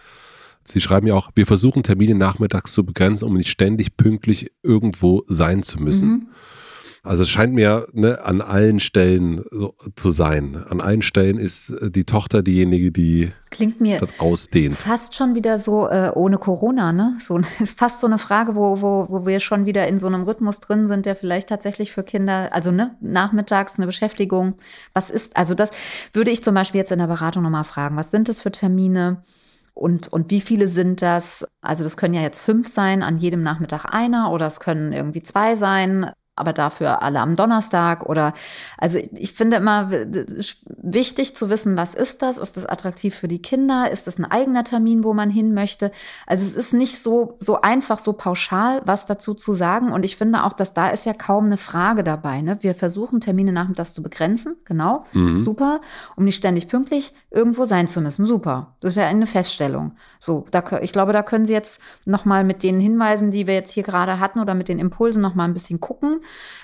sie 0.64 0.82
schreiben 0.82 1.08
ja 1.08 1.14
auch, 1.14 1.30
wir 1.36 1.46
versuchen 1.46 1.84
Termine 1.84 2.16
nachmittags 2.16 2.74
zu 2.74 2.84
begrenzen, 2.84 3.26
um 3.26 3.36
nicht 3.36 3.50
ständig 3.50 3.96
pünktlich 3.96 4.52
irgendwo 4.64 5.24
sein 5.28 5.64
zu 5.64 5.80
müssen. 5.80 6.10
Mhm. 6.10 6.28
Also 7.04 7.24
es 7.24 7.30
scheint 7.30 7.54
mir 7.54 7.88
ne, 7.94 8.24
an 8.24 8.42
allen 8.42 8.80
Stellen 8.80 9.44
so 9.50 9.74
zu 9.96 10.12
sein. 10.12 10.64
An 10.70 10.82
allen 10.82 11.02
Stellen 11.02 11.40
ist 11.40 11.72
äh, 11.72 11.90
die 11.90 12.04
Tochter 12.04 12.44
diejenige, 12.44 12.92
die 12.92 13.32
Klingt 13.50 13.82
mir 13.82 14.00
das 14.00 14.10
ausdehnt. 14.20 14.76
Fast 14.76 15.16
schon 15.16 15.34
wieder 15.34 15.58
so 15.58 15.90
äh, 15.90 16.12
ohne 16.14 16.38
Corona, 16.38 16.94
ne? 16.94 17.18
So 17.20 17.40
ist 17.60 17.80
fast 17.80 18.02
so 18.02 18.08
eine 18.08 18.20
Frage, 18.20 18.56
wo, 18.56 18.82
wo, 18.82 19.08
wo 19.10 19.26
wir 19.26 19.40
schon 19.40 19.66
wieder 19.66 19.88
in 19.88 19.98
so 19.98 20.06
einem 20.06 20.24
Rhythmus 20.24 20.60
drin 20.60 20.88
sind, 20.88 21.08
der 21.08 21.16
vielleicht 21.16 21.50
tatsächlich 21.50 21.92
für 21.92 22.04
Kinder, 22.04 22.50
also 22.52 22.72
ne, 22.72 22.96
nachmittags 23.02 23.78
eine 23.78 23.88
Beschäftigung. 23.88 24.54
Was 24.94 25.10
ist, 25.10 25.36
also 25.36 25.56
das 25.56 25.72
würde 26.14 26.30
ich 26.30 26.44
zum 26.44 26.54
Beispiel 26.54 26.80
jetzt 26.80 26.92
in 26.92 27.00
der 27.00 27.08
Beratung 27.08 27.42
nochmal 27.42 27.64
fragen. 27.64 27.98
Was 27.98 28.12
sind 28.12 28.30
das 28.30 28.40
für 28.40 28.52
Termine? 28.52 29.24
Und, 29.74 30.10
und 30.10 30.30
wie 30.30 30.42
viele 30.42 30.68
sind 30.68 31.02
das? 31.02 31.48
Also 31.62 31.84
das 31.84 31.98
können 31.98 32.14
ja 32.14 32.22
jetzt 32.22 32.42
fünf 32.42 32.68
sein, 32.68 33.02
an 33.02 33.18
jedem 33.18 33.42
Nachmittag 33.42 33.86
einer 33.92 34.32
oder 34.32 34.46
es 34.46 34.60
können 34.60 34.94
irgendwie 34.94 35.24
zwei 35.24 35.56
sein. 35.56 36.12
Aber 36.36 36.54
dafür 36.54 37.04
alle 37.04 37.20
am 37.20 37.36
Donnerstag 37.36 38.06
oder 38.08 38.34
also 38.78 39.00
ich 39.14 39.34
finde 39.34 39.58
immer 39.58 39.92
wichtig 40.66 41.36
zu 41.36 41.50
wissen, 41.50 41.76
was 41.76 41.94
ist 41.94 42.22
das? 42.22 42.38
Ist 42.38 42.56
das 42.56 42.66
attraktiv 42.66 43.14
für 43.14 43.28
die 43.28 43.42
Kinder? 43.42 43.92
Ist 43.92 44.08
das 44.08 44.18
ein 44.18 44.26
eigener 44.26 44.64
Termin, 44.64 45.04
wo 45.04 45.14
man 45.14 45.30
hin 45.30 45.54
möchte? 45.54 45.92
Also 46.26 46.46
es 46.46 46.56
ist 46.56 46.74
nicht 46.74 47.02
so 47.02 47.36
so 47.40 47.62
einfach, 47.62 48.00
so 48.00 48.14
pauschal 48.14 48.82
was 48.86 49.06
dazu 49.06 49.34
zu 49.34 49.54
sagen 49.54 49.92
und 49.92 50.06
ich 50.06 50.16
finde 50.16 50.44
auch, 50.46 50.54
dass 50.54 50.74
da 50.74 50.88
ist 50.88 51.06
ja 51.06 51.14
kaum 51.14 51.46
eine 51.46 51.58
Frage 51.58 52.04
dabei. 52.04 52.42
Ne? 52.42 52.58
Wir 52.62 52.76
versuchen 52.76 53.20
Termine 53.20 53.52
nachmittags 53.52 53.94
zu 53.94 54.02
begrenzen, 54.02 54.56
genau, 54.64 55.04
mhm. 55.12 55.40
super, 55.40 55.82
um 56.16 56.24
nicht 56.24 56.38
ständig 56.38 56.70
pünktlich 56.70 57.14
irgendwo 57.30 57.66
sein 57.66 57.88
zu 57.88 58.00
müssen, 58.00 58.26
super. 58.26 58.76
Das 58.80 58.92
ist 58.92 58.98
ja 58.98 59.06
eine 59.06 59.28
Feststellung. 59.28 59.94
So, 60.20 60.46
da, 60.52 60.64
ich 60.82 60.94
glaube, 60.94 61.12
da 61.12 61.24
können 61.24 61.46
Sie 61.46 61.54
jetzt 61.54 61.82
noch 62.06 62.24
mal 62.24 62.44
mit 62.46 62.64
den 62.64 62.80
Hinweisen, 62.80 63.32
die 63.32 63.48
wir 63.48 63.54
jetzt 63.54 63.72
hier 63.72 63.84
gerade 63.84 64.20
hatten 64.20 64.40
oder 64.40 64.54
mit 64.54 64.70
den 64.70 64.80
Impulsen 64.80 65.22
noch 65.22 65.36
mal 65.36 65.46
ein 65.46 65.54
bisschen 65.54 65.80
gucken 65.80 66.21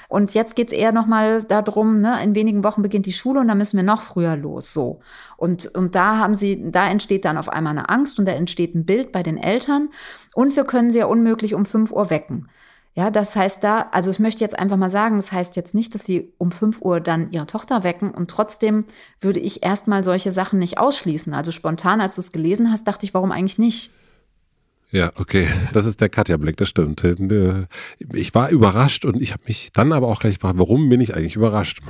und 0.09 0.33
jetzt 0.33 0.55
geht 0.55 0.71
es 0.71 0.77
eher 0.77 0.91
nochmal 0.91 1.43
darum, 1.43 1.99
ne, 1.99 2.21
in 2.23 2.33
wenigen 2.33 2.63
Wochen 2.63 2.81
beginnt 2.81 3.05
die 3.05 3.13
Schule 3.13 3.41
und 3.41 3.47
da 3.47 3.55
müssen 3.55 3.77
wir 3.77 3.83
noch 3.83 4.01
früher 4.01 4.37
los. 4.37 4.73
So. 4.73 5.01
Und, 5.35 5.65
und 5.75 5.95
da 5.95 6.17
haben 6.17 6.35
sie, 6.35 6.71
da 6.71 6.89
entsteht 6.89 7.25
dann 7.25 7.37
auf 7.37 7.49
einmal 7.49 7.71
eine 7.71 7.89
Angst 7.89 8.17
und 8.17 8.25
da 8.25 8.31
entsteht 8.31 8.73
ein 8.73 8.85
Bild 8.85 9.11
bei 9.11 9.21
den 9.21 9.37
Eltern. 9.37 9.89
Und 10.33 10.55
wir 10.55 10.63
können 10.63 10.91
sie 10.91 10.99
ja 10.99 11.07
unmöglich 11.07 11.53
um 11.53 11.65
5 11.65 11.91
Uhr 11.91 12.09
wecken. 12.09 12.47
Ja, 12.95 13.11
das 13.11 13.35
heißt 13.35 13.63
da, 13.63 13.89
also 13.91 14.09
ich 14.09 14.17
möchte 14.17 14.43
jetzt 14.43 14.57
einfach 14.57 14.77
mal 14.77 14.89
sagen, 14.89 15.17
das 15.17 15.31
heißt 15.31 15.55
jetzt 15.55 15.75
nicht, 15.75 15.93
dass 15.93 16.03
sie 16.03 16.33
um 16.39 16.51
5 16.51 16.81
Uhr 16.81 16.99
dann 16.99 17.31
ihre 17.31 17.45
Tochter 17.45 17.83
wecken 17.83 18.09
und 18.09 18.31
trotzdem 18.31 18.85
würde 19.19 19.39
ich 19.39 19.63
erstmal 19.63 20.03
solche 20.03 20.31
Sachen 20.31 20.57
nicht 20.57 20.79
ausschließen. 20.79 21.33
Also 21.33 21.51
spontan, 21.51 22.01
als 22.01 22.15
du 22.15 22.21
es 22.21 22.31
gelesen 22.31 22.71
hast, 22.71 22.87
dachte 22.87 23.05
ich, 23.05 23.13
warum 23.13 23.31
eigentlich 23.31 23.59
nicht? 23.59 23.91
Ja, 24.91 25.11
okay. 25.15 25.49
Das 25.73 25.85
ist 25.85 25.99
der 25.99 26.07
Katja-Blick, 26.07 26.55
das 26.55 26.69
stimmt. 26.69 27.03
Ich 28.13 28.33
war 28.33 28.49
überrascht 28.49 29.03
und 29.03 29.21
ich 29.21 29.33
habe 29.33 29.43
mich 29.45 29.71
dann 29.73 29.91
aber 29.91 30.07
auch 30.07 30.19
gleich 30.19 30.35
gefragt, 30.35 30.57
warum 30.57 30.87
bin 30.87 31.01
ich 31.01 31.13
eigentlich 31.13 31.35
überrascht? 31.35 31.81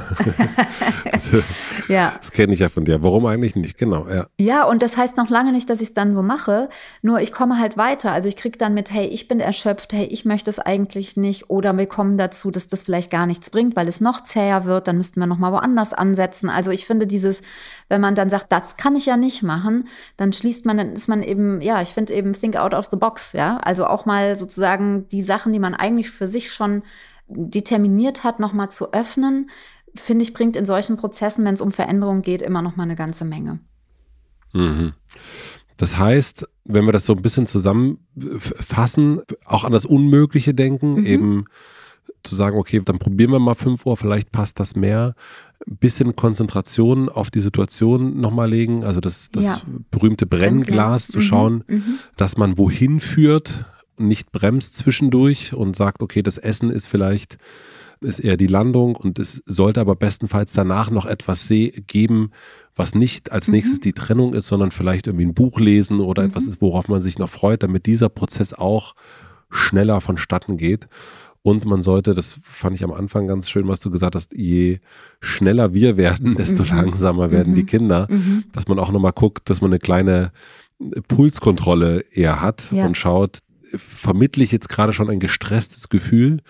das, 1.11 1.29
ja. 1.87 2.15
Das 2.17 2.31
kenne 2.31 2.53
ich 2.53 2.59
ja 2.59 2.69
von 2.69 2.85
dir. 2.85 3.03
Warum 3.03 3.27
eigentlich 3.27 3.55
nicht? 3.55 3.77
Genau, 3.77 4.07
ja. 4.09 4.25
Ja, 4.39 4.63
und 4.63 4.81
das 4.81 4.97
heißt 4.97 5.15
noch 5.15 5.29
lange 5.29 5.51
nicht, 5.51 5.69
dass 5.69 5.79
ich 5.79 5.89
es 5.89 5.93
dann 5.93 6.15
so 6.15 6.23
mache. 6.23 6.69
Nur 7.03 7.21
ich 7.21 7.31
komme 7.31 7.59
halt 7.59 7.77
weiter. 7.77 8.13
Also 8.13 8.29
ich 8.29 8.35
kriege 8.35 8.57
dann 8.57 8.73
mit, 8.73 8.89
hey, 8.91 9.05
ich 9.05 9.27
bin 9.27 9.39
erschöpft, 9.39 9.93
hey, 9.93 10.05
ich 10.05 10.25
möchte 10.25 10.49
es 10.49 10.57
eigentlich 10.57 11.17
nicht. 11.17 11.51
Oder 11.51 11.77
wir 11.77 11.85
kommen 11.85 12.17
dazu, 12.17 12.49
dass 12.49 12.67
das 12.67 12.81
vielleicht 12.81 13.11
gar 13.11 13.27
nichts 13.27 13.51
bringt, 13.51 13.75
weil 13.75 13.87
es 13.87 14.01
noch 14.01 14.23
zäher 14.23 14.65
wird. 14.65 14.87
Dann 14.87 14.97
müssten 14.97 15.19
wir 15.19 15.27
nochmal 15.27 15.51
woanders 15.51 15.93
ansetzen. 15.93 16.49
Also 16.49 16.71
ich 16.71 16.87
finde 16.87 17.05
dieses, 17.05 17.43
wenn 17.89 18.01
man 18.01 18.15
dann 18.15 18.31
sagt, 18.31 18.51
das 18.51 18.75
kann 18.75 18.95
ich 18.95 19.05
ja 19.05 19.17
nicht 19.17 19.43
machen, 19.43 19.87
dann 20.17 20.33
schließt 20.33 20.65
man, 20.65 20.77
dann 20.77 20.93
ist 20.93 21.07
man 21.07 21.21
eben, 21.21 21.61
ja, 21.61 21.79
ich 21.83 21.89
finde 21.89 22.15
eben 22.15 22.33
think 22.33 22.55
out 22.55 22.73
of 22.73 22.86
the 22.89 22.97
box, 22.97 23.33
ja. 23.33 23.57
Also 23.57 23.85
auch 23.85 24.05
mal 24.05 24.35
sozusagen 24.35 25.07
die 25.09 25.21
Sachen, 25.21 25.53
die 25.53 25.59
man 25.59 25.75
eigentlich 25.75 26.11
für 26.11 26.27
sich 26.27 26.51
schon 26.51 26.83
determiniert 27.27 28.23
hat, 28.23 28.39
nochmal 28.39 28.71
zu 28.71 28.93
öffnen, 28.93 29.49
finde 29.95 30.23
ich, 30.23 30.33
bringt 30.33 30.55
in 30.55 30.65
solchen 30.65 30.97
Prozessen, 30.97 31.43
wenn 31.45 31.53
es 31.53 31.61
um 31.61 31.71
Veränderungen 31.71 32.21
geht, 32.21 32.41
immer 32.41 32.61
noch 32.61 32.75
mal 32.75 32.83
eine 32.83 32.95
ganze 32.95 33.25
Menge. 33.25 33.59
Mhm. 34.53 34.93
Das 35.77 35.97
heißt, 35.97 36.47
wenn 36.65 36.85
wir 36.85 36.91
das 36.91 37.05
so 37.05 37.13
ein 37.13 37.21
bisschen 37.21 37.47
zusammenfassen, 37.47 39.21
auch 39.45 39.63
an 39.63 39.71
das 39.71 39.85
Unmögliche 39.85 40.53
denken, 40.53 40.93
mhm. 40.93 41.05
eben 41.05 41.45
zu 42.23 42.35
sagen, 42.35 42.57
okay, 42.57 42.81
dann 42.83 42.99
probieren 42.99 43.31
wir 43.31 43.39
mal 43.39 43.55
5 43.55 43.85
Uhr, 43.85 43.97
vielleicht 43.97 44.31
passt 44.31 44.59
das 44.59 44.75
mehr. 44.75 45.13
Ein 45.65 45.77
bisschen 45.77 46.15
Konzentration 46.15 47.09
auf 47.09 47.31
die 47.31 47.39
Situation 47.39 48.19
nochmal 48.19 48.49
legen, 48.49 48.83
also 48.83 48.99
das, 48.99 49.29
das 49.31 49.45
ja. 49.45 49.61
berühmte 49.91 50.25
Brennglas, 50.25 50.67
Brennglas. 50.67 51.07
zu 51.07 51.17
mhm. 51.17 51.21
schauen, 51.21 51.63
mhm. 51.67 51.99
dass 52.15 52.37
man 52.37 52.57
wohin 52.57 52.99
führt, 52.99 53.65
nicht 53.97 54.31
bremst 54.31 54.75
zwischendurch 54.75 55.53
und 55.53 55.75
sagt, 55.75 56.03
okay, 56.03 56.21
das 56.21 56.37
Essen 56.37 56.69
ist 56.69 56.87
vielleicht 56.87 57.37
ist 58.01 58.19
eher 58.19 58.37
die 58.37 58.47
Landung 58.47 58.95
und 58.95 59.19
es 59.19 59.41
sollte 59.45 59.81
aber 59.81 59.95
bestenfalls 59.95 60.53
danach 60.53 60.91
noch 60.91 61.05
etwas 61.05 61.47
geben, 61.49 62.31
was 62.75 62.93
nicht 62.93 63.31
als 63.31 63.47
mhm. 63.47 63.55
nächstes 63.55 63.79
die 63.79 63.93
Trennung 63.93 64.33
ist, 64.33 64.47
sondern 64.47 64.71
vielleicht 64.71 65.07
irgendwie 65.07 65.25
ein 65.25 65.33
Buch 65.33 65.59
lesen 65.59 65.99
oder 65.99 66.23
mhm. 66.23 66.29
etwas 66.29 66.45
ist, 66.45 66.61
worauf 66.61 66.87
man 66.87 67.01
sich 67.01 67.17
noch 67.17 67.29
freut, 67.29 67.63
damit 67.63 67.85
dieser 67.85 68.09
Prozess 68.09 68.53
auch 68.53 68.93
schneller 69.49 70.01
vonstatten 70.01 70.57
geht. 70.57 70.87
Und 71.41 71.65
man 71.65 71.81
sollte, 71.81 72.13
das 72.13 72.39
fand 72.43 72.75
ich 72.75 72.83
am 72.83 72.91
Anfang 72.91 73.27
ganz 73.27 73.49
schön, 73.49 73.67
was 73.67 73.79
du 73.79 73.89
gesagt 73.89 74.15
hast, 74.15 74.33
je 74.33 74.79
schneller 75.21 75.73
wir 75.73 75.95
werden, 75.95 76.35
desto 76.35 76.63
mhm. 76.63 76.69
langsamer 76.69 77.31
werden 77.31 77.53
mhm. 77.53 77.55
die 77.55 77.65
Kinder. 77.65 78.07
Mhm. 78.09 78.43
Dass 78.51 78.67
man 78.67 78.79
auch 78.79 78.91
nochmal 78.91 79.13
guckt, 79.13 79.49
dass 79.49 79.61
man 79.61 79.71
eine 79.71 79.79
kleine 79.79 80.31
Pulskontrolle 81.07 82.03
eher 82.11 82.41
hat 82.41 82.67
ja. 82.71 82.85
und 82.85 82.97
schaut, 82.97 83.39
vermittle 83.75 84.43
ich 84.43 84.51
jetzt 84.51 84.69
gerade 84.69 84.93
schon 84.93 85.09
ein 85.09 85.19
gestresstes 85.19 85.89
Gefühl. 85.89 86.41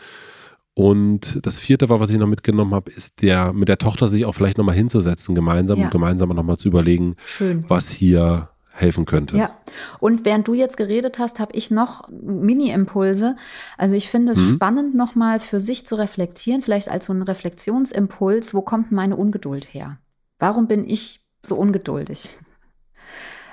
Und 0.73 1.39
das 1.43 1.57
vierte 1.57 1.89
war, 1.89 1.99
was 1.99 2.11
ich 2.11 2.19
noch 2.19 2.27
mitgenommen 2.27 2.75
habe, 2.75 2.91
ist 2.91 3.21
der, 3.23 3.51
mit 3.51 3.67
der 3.67 3.79
Tochter 3.79 4.07
sich 4.07 4.25
auch 4.25 4.33
vielleicht 4.33 4.59
nochmal 4.59 4.75
hinzusetzen, 4.75 5.33
gemeinsam 5.33 5.79
ja. 5.79 5.85
und 5.85 5.91
gemeinsam 5.91 6.29
nochmal 6.29 6.57
zu 6.57 6.67
überlegen, 6.67 7.15
Schön. 7.25 7.65
was 7.67 7.89
hier 7.89 8.49
helfen 8.77 9.05
könnte. 9.05 9.35
Ja, 9.35 9.51
und 9.99 10.23
während 10.23 10.47
du 10.47 10.53
jetzt 10.53 10.77
geredet 10.77 11.19
hast, 11.19 11.39
habe 11.39 11.53
ich 11.53 11.71
noch 11.71 12.07
Mini-Impulse. 12.09 13.35
Also 13.77 13.95
ich 13.95 14.09
finde 14.09 14.33
es 14.33 14.39
mhm. 14.39 14.55
spannend, 14.55 14.95
nochmal 14.95 15.39
für 15.39 15.59
sich 15.59 15.85
zu 15.87 15.95
reflektieren, 15.95 16.61
vielleicht 16.61 16.89
als 16.89 17.05
so 17.05 17.13
ein 17.13 17.23
Reflexionsimpuls, 17.23 18.53
wo 18.53 18.61
kommt 18.61 18.91
meine 18.91 19.15
Ungeduld 19.15 19.73
her? 19.73 19.97
Warum 20.39 20.67
bin 20.67 20.87
ich 20.87 21.21
so 21.43 21.55
ungeduldig? 21.55 22.29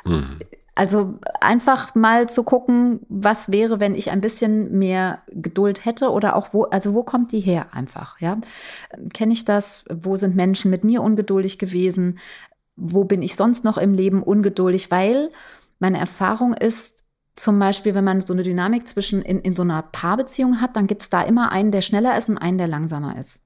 Mhm. 0.04 0.38
Also 0.76 1.20
einfach 1.40 1.94
mal 1.94 2.28
zu 2.28 2.42
gucken, 2.42 3.00
was 3.08 3.52
wäre, 3.52 3.78
wenn 3.78 3.94
ich 3.94 4.10
ein 4.10 4.20
bisschen 4.20 4.76
mehr 4.76 5.22
Geduld 5.28 5.84
hätte 5.84 6.10
oder 6.10 6.34
auch 6.34 6.52
wo, 6.52 6.64
also 6.64 6.94
wo 6.94 7.04
kommt 7.04 7.30
die 7.30 7.40
her 7.40 7.68
einfach, 7.72 8.20
ja? 8.20 8.38
Kenne 9.12 9.32
ich 9.32 9.44
das? 9.44 9.84
Wo 9.88 10.16
sind 10.16 10.34
Menschen 10.34 10.72
mit 10.72 10.82
mir 10.82 11.00
ungeduldig 11.02 11.60
gewesen? 11.60 12.18
Wo 12.76 13.04
bin 13.04 13.22
ich 13.22 13.36
sonst 13.36 13.64
noch 13.64 13.78
im 13.78 13.94
Leben 13.94 14.22
ungeduldig, 14.22 14.90
weil 14.90 15.30
meine 15.78 15.98
Erfahrung 15.98 16.54
ist, 16.54 17.04
zum 17.36 17.58
Beispiel, 17.58 17.94
wenn 17.94 18.04
man 18.04 18.20
so 18.20 18.32
eine 18.32 18.42
Dynamik 18.42 18.86
zwischen 18.86 19.22
in, 19.22 19.40
in 19.40 19.56
so 19.56 19.62
einer 19.62 19.82
Paarbeziehung 19.82 20.60
hat, 20.60 20.76
dann 20.76 20.86
gibt 20.86 21.02
es 21.02 21.10
da 21.10 21.22
immer 21.22 21.50
einen, 21.50 21.72
der 21.72 21.82
schneller 21.82 22.16
ist 22.16 22.28
und 22.28 22.38
einen, 22.38 22.58
der 22.58 22.68
langsamer 22.68 23.18
ist. 23.18 23.42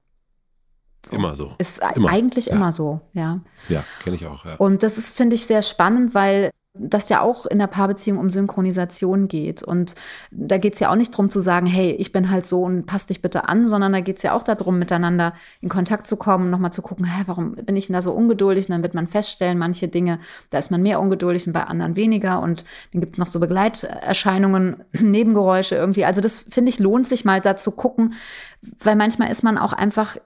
So. 1.05 1.15
Immer 1.15 1.35
so. 1.35 1.55
Ist, 1.57 1.79
ist 1.79 1.95
immer. 1.95 2.09
eigentlich 2.09 2.47
ja. 2.47 2.55
immer 2.55 2.71
so, 2.71 3.01
ja. 3.13 3.39
Ja, 3.67 3.83
kenne 4.03 4.15
ich 4.15 4.25
auch. 4.25 4.45
Ja. 4.45 4.55
Und 4.55 4.83
das 4.83 4.97
ist, 4.97 5.15
finde 5.15 5.35
ich, 5.35 5.45
sehr 5.45 5.61
spannend, 5.61 6.13
weil 6.13 6.51
das 6.73 7.09
ja 7.09 7.21
auch 7.21 7.45
in 7.47 7.57
der 7.57 7.67
Paarbeziehung 7.67 8.19
um 8.19 8.29
Synchronisation 8.29 9.27
geht. 9.27 9.63
Und 9.63 9.95
da 10.29 10.57
geht 10.57 10.75
es 10.75 10.79
ja 10.79 10.91
auch 10.91 10.95
nicht 10.95 11.11
darum 11.11 11.29
zu 11.29 11.41
sagen, 11.41 11.65
hey, 11.65 11.91
ich 11.91 12.11
bin 12.11 12.29
halt 12.29 12.45
so 12.45 12.63
und 12.63 12.85
passt 12.85 13.09
dich 13.09 13.21
bitte 13.21 13.49
an, 13.49 13.65
sondern 13.65 13.91
da 13.91 14.01
geht 14.01 14.17
es 14.17 14.23
ja 14.23 14.33
auch 14.33 14.43
darum, 14.43 14.77
miteinander 14.77 15.33
in 15.61 15.69
Kontakt 15.69 16.05
zu 16.05 16.15
kommen, 16.15 16.51
nochmal 16.51 16.71
zu 16.71 16.83
gucken, 16.83 17.05
hä, 17.05 17.23
warum 17.25 17.55
bin 17.55 17.75
ich 17.75 17.87
denn 17.87 17.95
da 17.95 18.03
so 18.03 18.13
ungeduldig? 18.13 18.69
Und 18.69 18.73
dann 18.73 18.83
wird 18.83 18.93
man 18.93 19.07
feststellen, 19.07 19.57
manche 19.57 19.87
Dinge, 19.87 20.19
da 20.51 20.59
ist 20.59 20.69
man 20.69 20.83
mehr 20.83 20.99
ungeduldig 21.01 21.47
und 21.47 21.53
bei 21.53 21.63
anderen 21.63 21.95
weniger. 21.95 22.39
Und 22.39 22.65
dann 22.93 23.01
gibt 23.01 23.15
es 23.15 23.19
noch 23.19 23.27
so 23.27 23.39
Begleiterscheinungen, 23.39 24.83
Nebengeräusche 24.93 25.75
irgendwie. 25.75 26.05
Also 26.05 26.21
das 26.21 26.39
finde 26.39 26.69
ich, 26.69 26.79
lohnt 26.79 27.07
sich 27.07 27.25
mal 27.25 27.41
da 27.41 27.57
zu 27.57 27.71
gucken, 27.71 28.13
weil 28.61 28.95
manchmal 28.95 29.31
ist 29.31 29.43
man 29.43 29.57
auch 29.57 29.73
einfach 29.73 30.17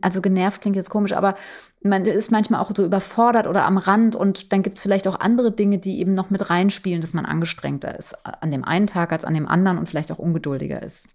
also 0.00 0.20
genervt 0.20 0.60
klingt 0.60 0.76
jetzt 0.76 0.90
komisch, 0.90 1.12
aber 1.12 1.34
man 1.82 2.04
ist 2.04 2.30
manchmal 2.30 2.60
auch 2.60 2.72
so 2.74 2.84
überfordert 2.84 3.46
oder 3.46 3.64
am 3.64 3.78
Rand 3.78 4.16
und 4.16 4.52
dann 4.52 4.62
gibt 4.62 4.78
es 4.78 4.82
vielleicht 4.82 5.06
auch 5.06 5.20
andere 5.20 5.52
Dinge, 5.52 5.78
die 5.78 6.00
eben 6.00 6.14
noch 6.14 6.30
mit 6.30 6.50
reinspielen, 6.50 7.00
dass 7.00 7.14
man 7.14 7.24
angestrengter 7.24 7.98
ist 7.98 8.14
an 8.24 8.50
dem 8.50 8.64
einen 8.64 8.86
Tag 8.86 9.12
als 9.12 9.24
an 9.24 9.34
dem 9.34 9.48
anderen 9.48 9.78
und 9.78 9.88
vielleicht 9.88 10.10
auch 10.12 10.18
ungeduldiger 10.18 10.82
ist. 10.82 11.08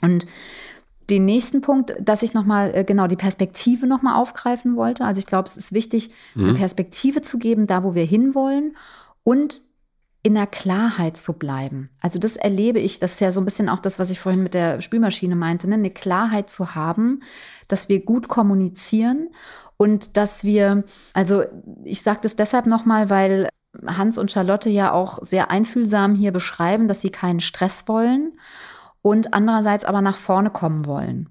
Und 0.00 0.26
den 1.10 1.24
nächsten 1.24 1.62
Punkt, 1.62 1.94
dass 2.00 2.22
ich 2.22 2.34
nochmal 2.34 2.70
äh, 2.74 2.84
genau 2.84 3.06
die 3.06 3.16
Perspektive 3.16 3.86
nochmal 3.86 4.20
aufgreifen 4.20 4.76
wollte. 4.76 5.04
Also 5.04 5.18
ich 5.18 5.26
glaube, 5.26 5.48
es 5.48 5.56
ist 5.56 5.72
wichtig, 5.72 6.10
mhm. 6.34 6.44
eine 6.44 6.54
Perspektive 6.54 7.22
zu 7.22 7.38
geben, 7.38 7.66
da 7.66 7.82
wo 7.82 7.94
wir 7.94 8.04
hinwollen 8.04 8.76
und 9.24 9.62
in 10.28 10.34
der 10.34 10.46
Klarheit 10.46 11.16
zu 11.16 11.32
bleiben. 11.32 11.88
Also 12.02 12.18
das 12.18 12.36
erlebe 12.36 12.80
ich, 12.80 13.00
das 13.00 13.12
ist 13.12 13.20
ja 13.22 13.32
so 13.32 13.40
ein 13.40 13.46
bisschen 13.46 13.70
auch 13.70 13.78
das, 13.78 13.98
was 13.98 14.10
ich 14.10 14.20
vorhin 14.20 14.42
mit 14.42 14.52
der 14.52 14.82
Spülmaschine 14.82 15.34
meinte, 15.34 15.66
ne? 15.66 15.76
eine 15.76 15.88
Klarheit 15.88 16.50
zu 16.50 16.74
haben, 16.74 17.22
dass 17.66 17.88
wir 17.88 18.04
gut 18.04 18.28
kommunizieren 18.28 19.30
und 19.78 20.18
dass 20.18 20.44
wir, 20.44 20.84
also 21.14 21.44
ich 21.82 22.02
sage 22.02 22.18
das 22.24 22.36
deshalb 22.36 22.66
nochmal, 22.66 23.08
weil 23.08 23.48
Hans 23.86 24.18
und 24.18 24.30
Charlotte 24.30 24.68
ja 24.68 24.92
auch 24.92 25.24
sehr 25.24 25.50
einfühlsam 25.50 26.14
hier 26.14 26.32
beschreiben, 26.32 26.88
dass 26.88 27.00
sie 27.00 27.10
keinen 27.10 27.40
Stress 27.40 27.88
wollen 27.88 28.38
und 29.00 29.32
andererseits 29.32 29.86
aber 29.86 30.02
nach 30.02 30.18
vorne 30.18 30.50
kommen 30.50 30.84
wollen. 30.84 31.30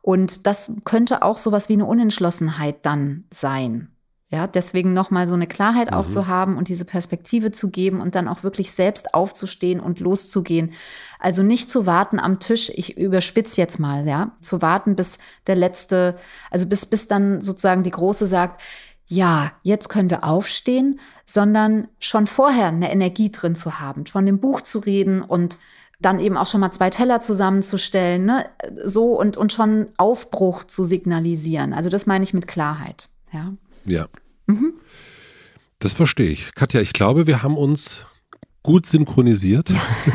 Und 0.00 0.46
das 0.46 0.72
könnte 0.84 1.20
auch 1.20 1.36
sowas 1.36 1.68
wie 1.68 1.74
eine 1.74 1.84
Unentschlossenheit 1.84 2.86
dann 2.86 3.24
sein. 3.30 3.91
Ja, 4.32 4.46
deswegen 4.46 4.94
nochmal 4.94 5.26
so 5.28 5.34
eine 5.34 5.46
Klarheit 5.46 5.90
mhm. 5.90 5.96
auch 5.98 6.08
zu 6.08 6.26
haben 6.26 6.56
und 6.56 6.68
diese 6.68 6.86
Perspektive 6.86 7.52
zu 7.52 7.70
geben 7.70 8.00
und 8.00 8.14
dann 8.14 8.28
auch 8.28 8.42
wirklich 8.42 8.72
selbst 8.72 9.12
aufzustehen 9.12 9.78
und 9.78 10.00
loszugehen. 10.00 10.72
Also 11.18 11.42
nicht 11.42 11.70
zu 11.70 11.84
warten 11.84 12.18
am 12.18 12.40
Tisch, 12.40 12.72
ich 12.74 12.96
überspitze 12.96 13.60
jetzt 13.60 13.78
mal, 13.78 14.08
ja, 14.08 14.32
zu 14.40 14.62
warten, 14.62 14.96
bis 14.96 15.18
der 15.46 15.56
letzte, 15.56 16.16
also 16.50 16.66
bis, 16.66 16.86
bis 16.86 17.08
dann 17.08 17.42
sozusagen 17.42 17.82
die 17.82 17.90
Große 17.90 18.26
sagt, 18.26 18.62
ja, 19.06 19.52
jetzt 19.62 19.90
können 19.90 20.08
wir 20.08 20.24
aufstehen, 20.24 20.98
sondern 21.26 21.88
schon 21.98 22.26
vorher 22.26 22.68
eine 22.68 22.90
Energie 22.90 23.30
drin 23.30 23.54
zu 23.54 23.80
haben, 23.80 24.06
von 24.06 24.24
dem 24.24 24.40
Buch 24.40 24.62
zu 24.62 24.78
reden 24.78 25.20
und 25.20 25.58
dann 26.00 26.20
eben 26.20 26.38
auch 26.38 26.46
schon 26.46 26.60
mal 26.60 26.72
zwei 26.72 26.88
Teller 26.88 27.20
zusammenzustellen, 27.20 28.24
ne? 28.24 28.46
so 28.82 29.18
und, 29.20 29.36
und 29.36 29.52
schon 29.52 29.88
Aufbruch 29.98 30.64
zu 30.64 30.84
signalisieren. 30.84 31.74
Also 31.74 31.90
das 31.90 32.06
meine 32.06 32.24
ich 32.24 32.32
mit 32.32 32.46
Klarheit. 32.46 33.10
Ja. 33.30 33.52
Ja. 33.84 34.06
Mhm. 34.46 34.74
Das 35.78 35.94
verstehe 35.94 36.30
ich. 36.30 36.54
Katja, 36.54 36.80
ich 36.80 36.92
glaube, 36.92 37.26
wir 37.26 37.42
haben 37.42 37.56
uns 37.56 38.06
gut 38.62 38.86
synchronisiert. 38.86 39.74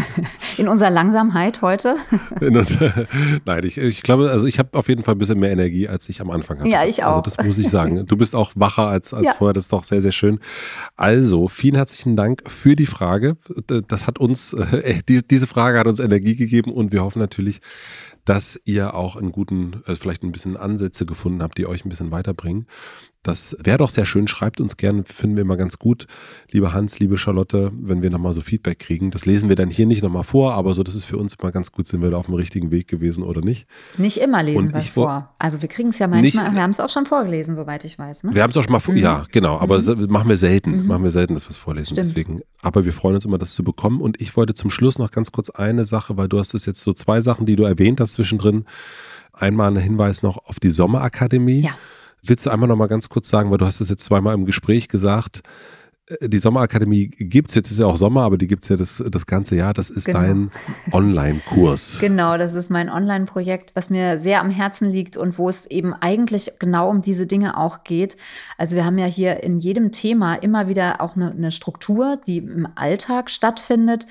In 0.58 0.68
unserer 0.68 0.90
Langsamkeit 0.90 1.62
heute? 1.62 1.98
Unser, 2.42 3.08
nein, 3.46 3.64
ich, 3.66 3.78
ich 3.78 4.02
glaube, 4.02 4.30
also 4.32 4.48
ich 4.48 4.58
habe 4.58 4.78
auf 4.78 4.88
jeden 4.88 5.04
Fall 5.04 5.16
ein 5.16 5.18
bisschen 5.18 5.40
mehr 5.40 5.52
Energie, 5.52 5.88
als 5.88 6.08
ich 6.10 6.22
am 6.22 6.32
Anfang 6.32 6.60
hatte. 6.60 6.70
Ja, 6.70 6.84
ich 6.86 7.04
also 7.04 7.20
auch. 7.20 7.26
Also 7.26 7.36
das 7.36 7.46
muss 7.46 7.58
ich 7.58 7.70
sagen. 7.70 8.06
Du 8.06 8.18
bist 8.18 8.34
auch 8.34 8.54
wacher 8.56 8.88
als, 8.88 9.14
als 9.14 9.26
ja. 9.26 9.34
vorher, 9.34 9.54
das 9.54 9.66
ist 9.66 9.74
doch 9.74 9.84
sehr, 9.84 10.02
sehr 10.02 10.14
schön. 10.14 10.40
Also, 10.96 11.48
vielen 11.48 11.76
herzlichen 11.76 12.16
Dank 12.16 12.50
für 12.50 12.76
die 12.76 12.86
Frage. 12.86 13.38
Das 13.88 14.08
hat 14.08 14.18
uns, 14.18 14.54
äh, 14.72 15.02
diese 15.06 15.48
Frage 15.48 15.78
hat 15.78 15.88
uns 15.88 16.00
Energie 16.00 16.36
gegeben 16.36 16.72
und 16.72 16.92
wir 16.92 17.04
hoffen 17.04 17.20
natürlich, 17.20 17.60
dass 18.24 18.60
ihr 18.66 18.94
auch 18.94 19.16
einen 19.16 19.32
guten, 19.32 19.82
äh, 19.86 19.96
vielleicht 19.96 20.24
ein 20.24 20.32
bisschen 20.32 20.58
Ansätze 20.58 21.06
gefunden 21.06 21.44
habt, 21.44 21.58
die 21.58 21.66
euch 21.66 21.86
ein 21.86 21.90
bisschen 21.90 22.12
weiterbringen. 22.12 22.68
Das 23.28 23.58
wäre 23.60 23.78
doch 23.78 23.90
sehr 23.90 24.06
schön. 24.06 24.30
Schreibt 24.30 24.62
uns 24.62 24.78
gerne, 24.78 25.04
finden 25.04 25.36
wir 25.36 25.42
immer 25.42 25.58
ganz 25.58 25.78
gut, 25.78 26.08
lieber 26.50 26.72
Hans, 26.72 26.98
liebe 27.00 27.18
Charlotte, 27.18 27.74
wenn 27.78 28.02
wir 28.02 28.10
nochmal 28.10 28.32
so 28.34 28.40
Feedback 28.40 28.80
kriegen. 28.80 29.12
Das 29.12 29.26
lesen 29.26 29.50
wir 29.50 29.58
dann 29.58 29.70
hier 29.70 29.86
nicht 29.86 30.02
nochmal 30.02 30.24
vor, 30.24 30.54
aber 30.54 30.74
so, 30.74 30.82
das 30.82 30.96
ist 30.96 31.04
für 31.04 31.18
uns 31.18 31.34
immer 31.34 31.52
ganz 31.52 31.74
gut, 31.74 31.88
sind 31.88 32.02
wir 32.02 32.10
da 32.10 32.18
auf 32.18 32.28
dem 32.28 32.36
richtigen 32.36 32.72
Weg 32.72 32.88
gewesen 32.88 33.26
oder 33.26 33.42
nicht. 33.42 33.68
Nicht 33.98 34.20
immer 34.20 34.44
lesen 34.44 34.74
wir 34.74 34.82
vor. 34.82 35.34
Also 35.40 35.62
wir 35.62 35.68
kriegen 35.68 35.90
es 35.90 36.00
ja 36.00 36.08
manchmal, 36.08 36.46
nicht, 36.46 36.56
wir 36.56 36.64
haben 36.64 36.72
es 36.72 36.80
auch 36.80 36.88
schon 36.88 37.06
vorgelesen, 37.06 37.58
soweit 37.58 37.84
ich 37.84 38.00
weiß. 38.00 38.24
Ne? 38.24 38.34
Wir 38.34 38.44
haben 38.44 38.52
es 38.52 38.56
auch 38.56 38.64
schon 38.64 38.72
mal 38.72 38.80
vor, 38.80 38.94
mhm. 38.94 39.02
ja, 39.02 39.26
genau, 39.30 39.60
aber 39.60 39.82
mhm. 39.82 40.08
machen 40.10 40.30
wir 40.30 40.38
selten, 40.38 40.84
mhm. 40.84 40.88
machen 40.88 41.04
wir 41.04 41.12
selten, 41.12 41.34
dass 41.34 41.44
wir 41.48 41.52
es 41.52 41.58
vorlesen. 41.58 41.96
Stimmt. 41.96 42.08
Deswegen, 42.08 42.42
aber 42.62 42.86
wir 42.86 42.94
freuen 42.94 43.16
uns 43.16 43.26
immer, 43.26 43.38
das 43.38 43.54
zu 43.54 43.64
bekommen. 43.66 44.00
Und 44.00 44.22
ich 44.22 44.38
wollte 44.38 44.54
zum 44.54 44.70
Schluss 44.70 45.00
noch 45.00 45.12
ganz 45.12 45.34
kurz 45.34 45.50
eine 45.50 45.84
Sache, 45.84 46.16
weil 46.16 46.30
du 46.30 46.40
hast 46.40 46.54
es 46.54 46.66
jetzt 46.66 46.80
so 46.80 46.94
zwei 46.94 47.20
Sachen, 47.20 47.46
die 47.46 47.58
du 47.58 47.64
erwähnt 47.64 48.00
hast 48.00 48.14
zwischendrin. 48.14 48.64
Einmal 49.34 49.72
ein 49.72 49.78
Hinweis 49.84 50.24
noch 50.24 50.38
auf 50.46 50.62
die 50.62 50.70
Sommerakademie. 50.70 51.60
Ja 51.60 51.78
Willst 52.28 52.46
du 52.46 52.50
einmal 52.50 52.68
noch 52.70 52.76
mal 52.76 52.88
ganz 52.88 53.10
kurz 53.10 53.30
sagen, 53.30 53.52
weil 53.52 53.58
du 53.58 53.66
hast 53.66 53.82
es 53.82 53.90
jetzt 53.90 54.04
zweimal 54.04 54.36
im 54.36 54.46
Gespräch 54.46 54.88
gesagt, 54.88 55.42
äh, 56.08 56.30
die 56.30 56.38
Sommerakademie 56.38 57.08
gibt 57.08 57.50
es, 57.50 57.56
jetzt 57.56 57.72
ist 57.72 57.80
ja 57.80 57.86
auch 57.86 57.98
Sommer, 57.98 58.24
aber 58.24 58.38
die 58.38 58.48
gibt 58.48 58.64
es 58.64 58.70
ja 58.70 58.78
das, 58.78 59.04
das 59.10 59.26
ganze 59.26 59.56
Jahr. 59.56 59.74
Das 59.74 59.90
ist 59.90 60.06
genau. 60.06 60.20
dein 60.20 60.52
Online-Kurs. 60.92 61.98
Genau, 62.08 62.38
das 62.38 62.54
ist 62.54 62.70
mein 62.70 62.90
Online-Projekt, 62.90 63.76
was 63.76 63.90
mir 63.90 64.20
sehr 64.20 64.42
am 64.42 64.50
Herzen 64.50 64.90
liegt 64.90 65.18
und 65.18 65.38
wo 65.38 65.50
es 65.50 65.66
eben 65.66 65.94
eigentlich 65.94 66.54
genau 66.60 66.90
um 66.90 67.02
diese 67.02 67.28
Dinge 67.28 67.58
auch 67.58 67.84
geht. 67.84 68.18
Also 68.58 68.76
wir 68.76 68.86
haben 68.86 68.98
ja 68.98 69.06
hier 69.06 69.44
in 69.44 69.60
jedem 69.60 69.92
Thema 69.92 70.36
immer 70.36 70.68
wieder 70.68 71.02
auch 71.02 71.16
eine, 71.16 71.32
eine 71.32 71.52
Struktur, 71.52 72.20
die 72.28 72.38
im 72.38 72.68
Alltag 72.76 73.30
stattfindet 73.30 74.08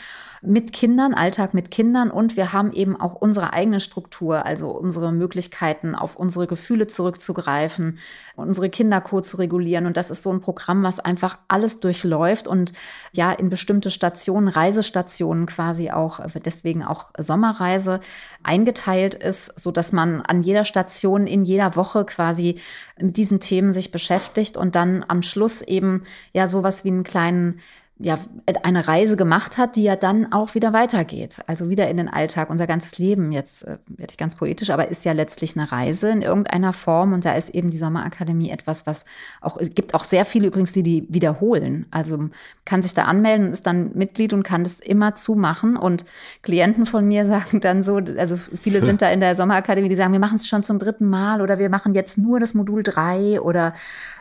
mit 0.46 0.72
Kindern, 0.72 1.12
Alltag 1.12 1.54
mit 1.54 1.72
Kindern 1.72 2.10
und 2.10 2.36
wir 2.36 2.52
haben 2.52 2.72
eben 2.72 2.98
auch 2.98 3.14
unsere 3.16 3.52
eigene 3.52 3.80
Struktur, 3.80 4.46
also 4.46 4.70
unsere 4.70 5.10
Möglichkeiten, 5.10 5.96
auf 5.96 6.14
unsere 6.14 6.46
Gefühle 6.46 6.86
zurückzugreifen, 6.86 7.98
unsere 8.36 8.70
Kindercode 8.70 9.26
zu 9.26 9.38
regulieren. 9.38 9.86
Und 9.86 9.96
das 9.96 10.10
ist 10.10 10.22
so 10.22 10.32
ein 10.32 10.40
Programm, 10.40 10.84
was 10.84 11.00
einfach 11.00 11.38
alles 11.48 11.80
durchläuft 11.80 12.46
und 12.46 12.72
ja 13.12 13.32
in 13.32 13.50
bestimmte 13.50 13.90
Stationen, 13.90 14.46
Reisestationen 14.46 15.46
quasi 15.46 15.90
auch, 15.90 16.20
deswegen 16.44 16.84
auch 16.84 17.10
Sommerreise 17.18 18.00
eingeteilt 18.44 19.16
ist, 19.16 19.58
so 19.58 19.72
dass 19.72 19.92
man 19.92 20.22
an 20.22 20.44
jeder 20.44 20.64
Station 20.64 21.26
in 21.26 21.44
jeder 21.44 21.74
Woche 21.74 22.04
quasi 22.04 22.60
mit 23.00 23.16
diesen 23.16 23.40
Themen 23.40 23.72
sich 23.72 23.90
beschäftigt 23.90 24.56
und 24.56 24.76
dann 24.76 25.04
am 25.08 25.22
Schluss 25.22 25.60
eben 25.60 26.04
ja 26.32 26.46
sowas 26.46 26.84
wie 26.84 26.88
einen 26.88 27.04
kleinen 27.04 27.60
ja, 27.98 28.18
eine 28.62 28.86
Reise 28.88 29.16
gemacht 29.16 29.56
hat, 29.56 29.74
die 29.74 29.82
ja 29.82 29.96
dann 29.96 30.30
auch 30.30 30.54
wieder 30.54 30.74
weitergeht. 30.74 31.38
Also 31.46 31.70
wieder 31.70 31.88
in 31.88 31.96
den 31.96 32.08
Alltag, 32.08 32.50
unser 32.50 32.66
ganzes 32.66 32.98
Leben. 32.98 33.32
Jetzt 33.32 33.62
äh, 33.62 33.78
werde 33.86 34.10
ich 34.10 34.18
ganz 34.18 34.34
poetisch, 34.34 34.68
aber 34.68 34.88
ist 34.88 35.06
ja 35.06 35.12
letztlich 35.12 35.56
eine 35.56 35.72
Reise 35.72 36.10
in 36.10 36.20
irgendeiner 36.20 36.74
Form. 36.74 37.14
Und 37.14 37.24
da 37.24 37.32
ist 37.32 37.48
eben 37.50 37.70
die 37.70 37.78
Sommerakademie 37.78 38.50
etwas, 38.50 38.86
was 38.86 39.06
auch, 39.40 39.56
es 39.56 39.74
gibt 39.74 39.94
auch 39.94 40.04
sehr 40.04 40.26
viele 40.26 40.48
übrigens, 40.48 40.74
die 40.74 40.82
die 40.82 41.06
wiederholen. 41.08 41.86
Also 41.90 42.28
kann 42.66 42.82
sich 42.82 42.92
da 42.92 43.04
anmelden, 43.04 43.52
ist 43.52 43.66
dann 43.66 43.92
Mitglied 43.94 44.34
und 44.34 44.42
kann 44.42 44.62
das 44.62 44.78
immer 44.78 45.14
zumachen. 45.14 45.78
Und 45.78 46.04
Klienten 46.42 46.84
von 46.84 47.08
mir 47.08 47.26
sagen 47.28 47.60
dann 47.60 47.82
so, 47.82 47.96
also 48.18 48.36
viele 48.36 48.82
sind 48.82 49.00
da 49.00 49.08
in 49.08 49.20
der 49.20 49.34
Sommerakademie, 49.34 49.88
die 49.88 49.96
sagen, 49.96 50.12
wir 50.12 50.20
machen 50.20 50.36
es 50.36 50.46
schon 50.46 50.62
zum 50.62 50.78
dritten 50.78 51.08
Mal 51.08 51.40
oder 51.40 51.58
wir 51.58 51.70
machen 51.70 51.94
jetzt 51.94 52.18
nur 52.18 52.40
das 52.40 52.52
Modul 52.52 52.82
drei 52.82 53.40
oder 53.40 53.72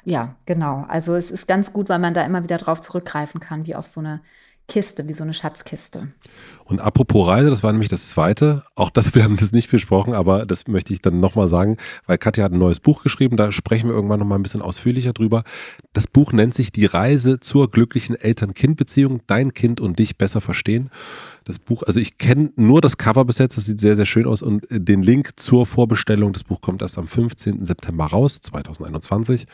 ja, 0.06 0.36
genau. 0.46 0.86
Also 0.88 1.16
es 1.16 1.32
ist 1.32 1.48
ganz 1.48 1.74
gut, 1.74 1.90
weil 1.90 1.98
man 1.98 2.14
da 2.14 2.24
immer 2.24 2.44
wieder 2.44 2.58
drauf 2.58 2.80
zurückgreifen 2.80 3.40
kann, 3.40 3.65
wie 3.66 3.76
auf 3.76 3.86
so 3.88 4.00
eine 4.00 4.22
Kiste, 4.68 5.08
wie 5.08 5.14
so 5.14 5.24
eine 5.24 5.34
Schatzkiste. 5.34 6.08
Und 6.64 6.82
apropos 6.82 7.28
Reise, 7.28 7.52
das 7.52 7.62
war 7.62 7.72
nämlich 7.72 7.90
das 7.90 8.10
zweite. 8.10 8.64
Auch 8.74 8.90
das, 8.90 9.14
wir 9.16 9.24
haben 9.24 9.38
das 9.38 9.52
nicht 9.52 9.70
besprochen, 9.70 10.14
aber 10.14 10.46
das 10.46 10.68
möchte 10.68 10.92
ich 10.92 11.02
dann 11.02 11.20
nochmal 11.20 11.48
sagen, 11.48 11.78
weil 12.08 12.18
Katja 12.18 12.44
hat 12.44 12.52
ein 12.52 12.58
neues 12.58 12.80
Buch 12.80 13.04
geschrieben, 13.04 13.38
da 13.38 13.52
sprechen 13.52 13.90
wir 13.90 13.96
irgendwann 13.96 14.20
nochmal 14.20 14.40
ein 14.40 14.44
bisschen 14.44 14.64
ausführlicher 14.64 15.14
drüber. 15.14 15.44
Das 15.94 16.08
Buch 16.08 16.34
nennt 16.34 16.56
sich 16.56 16.72
Die 16.72 16.86
Reise 16.86 17.40
zur 17.40 17.70
glücklichen 17.70 18.16
Eltern-Kind-Beziehung, 18.16 19.22
dein 19.28 19.54
Kind 19.54 19.80
und 19.80 20.00
dich 20.00 20.18
besser 20.18 20.42
verstehen. 20.42 20.90
Das 21.44 21.60
Buch, 21.60 21.84
also 21.84 22.00
ich 22.00 22.18
kenne 22.18 22.52
nur 22.56 22.82
das 22.82 22.98
Cover 22.98 23.24
bis 23.26 23.38
jetzt, 23.38 23.58
das 23.58 23.66
sieht 23.66 23.80
sehr, 23.80 23.96
sehr 23.96 24.08
schön 24.08 24.26
aus 24.26 24.42
und 24.42 24.66
den 24.72 25.04
Link 25.04 25.40
zur 25.40 25.68
Vorbestellung, 25.68 26.34
das 26.34 26.44
Buch 26.44 26.62
kommt 26.62 26.82
erst 26.82 26.98
am 26.98 27.08
15. 27.08 27.64
September 27.66 28.06
raus, 28.06 28.42
2021. 28.42 29.46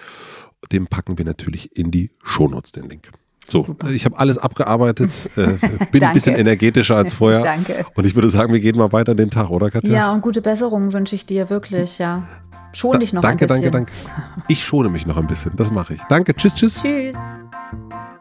Den 0.72 0.88
packen 0.88 1.18
wir 1.18 1.26
natürlich 1.26 1.76
in 1.76 1.92
die 1.92 2.12
Shownotes, 2.24 2.72
den 2.72 2.88
Link. 2.88 3.12
So, 3.48 3.66
Super. 3.66 3.90
ich 3.90 4.06
habe 4.06 4.18
alles 4.18 4.38
abgearbeitet, 4.38 5.12
äh, 5.36 5.54
bin 5.92 6.04
ein 6.04 6.14
bisschen 6.14 6.36
energetischer 6.36 6.96
als 6.96 7.14
vorher. 7.14 7.42
Danke. 7.42 7.86
Und 7.96 8.06
ich 8.06 8.16
würde 8.16 8.30
sagen, 8.30 8.54
wir 8.54 8.60
gehen 8.60 8.78
mal 8.78 8.92
weiter 8.92 9.16
den 9.16 9.30
Tag, 9.30 9.50
oder 9.50 9.70
Katja? 9.72 9.92
Ja, 9.92 10.12
und 10.14 10.22
gute 10.22 10.42
Besserung 10.42 10.94
wünsche 10.94 11.16
ich 11.16 11.26
dir 11.26 11.50
wirklich, 11.50 11.98
ja. 11.98 12.28
Schone 12.74 13.00
dich 13.00 13.12
noch 13.12 13.22
danke, 13.22 13.46
ein 13.46 13.48
bisschen. 13.50 13.72
Danke, 13.72 13.92
danke, 13.92 14.26
danke. 14.26 14.44
Ich 14.48 14.64
schone 14.64 14.90
mich 14.90 15.06
noch 15.06 15.18
ein 15.18 15.28
bisschen, 15.28 15.52
das 15.58 15.72
mache 15.72 15.96
ich. 15.96 16.02
Danke, 16.08 16.34
tschüss, 16.34 16.56
tschüss. 16.56 16.82
Tschüss. 16.82 17.18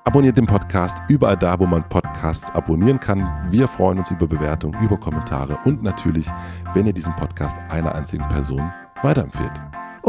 Abonniert 0.04 0.36
den 0.36 0.46
Podcast 0.46 0.98
überall 1.08 1.36
da, 1.36 1.60
wo 1.60 1.66
man 1.66 1.88
Podcasts 1.88 2.50
abonnieren 2.50 2.98
kann. 2.98 3.28
Wir 3.50 3.68
freuen 3.68 3.98
uns 3.98 4.10
über 4.10 4.26
Bewertungen, 4.26 4.82
über 4.82 4.96
Kommentare 4.96 5.58
und 5.64 5.82
natürlich, 5.82 6.26
wenn 6.74 6.86
ihr 6.86 6.92
diesen 6.92 7.14
Podcast 7.14 7.56
einer 7.68 7.94
einzigen 7.94 8.26
Person 8.28 8.72
weiterempfehlt. 9.02 9.69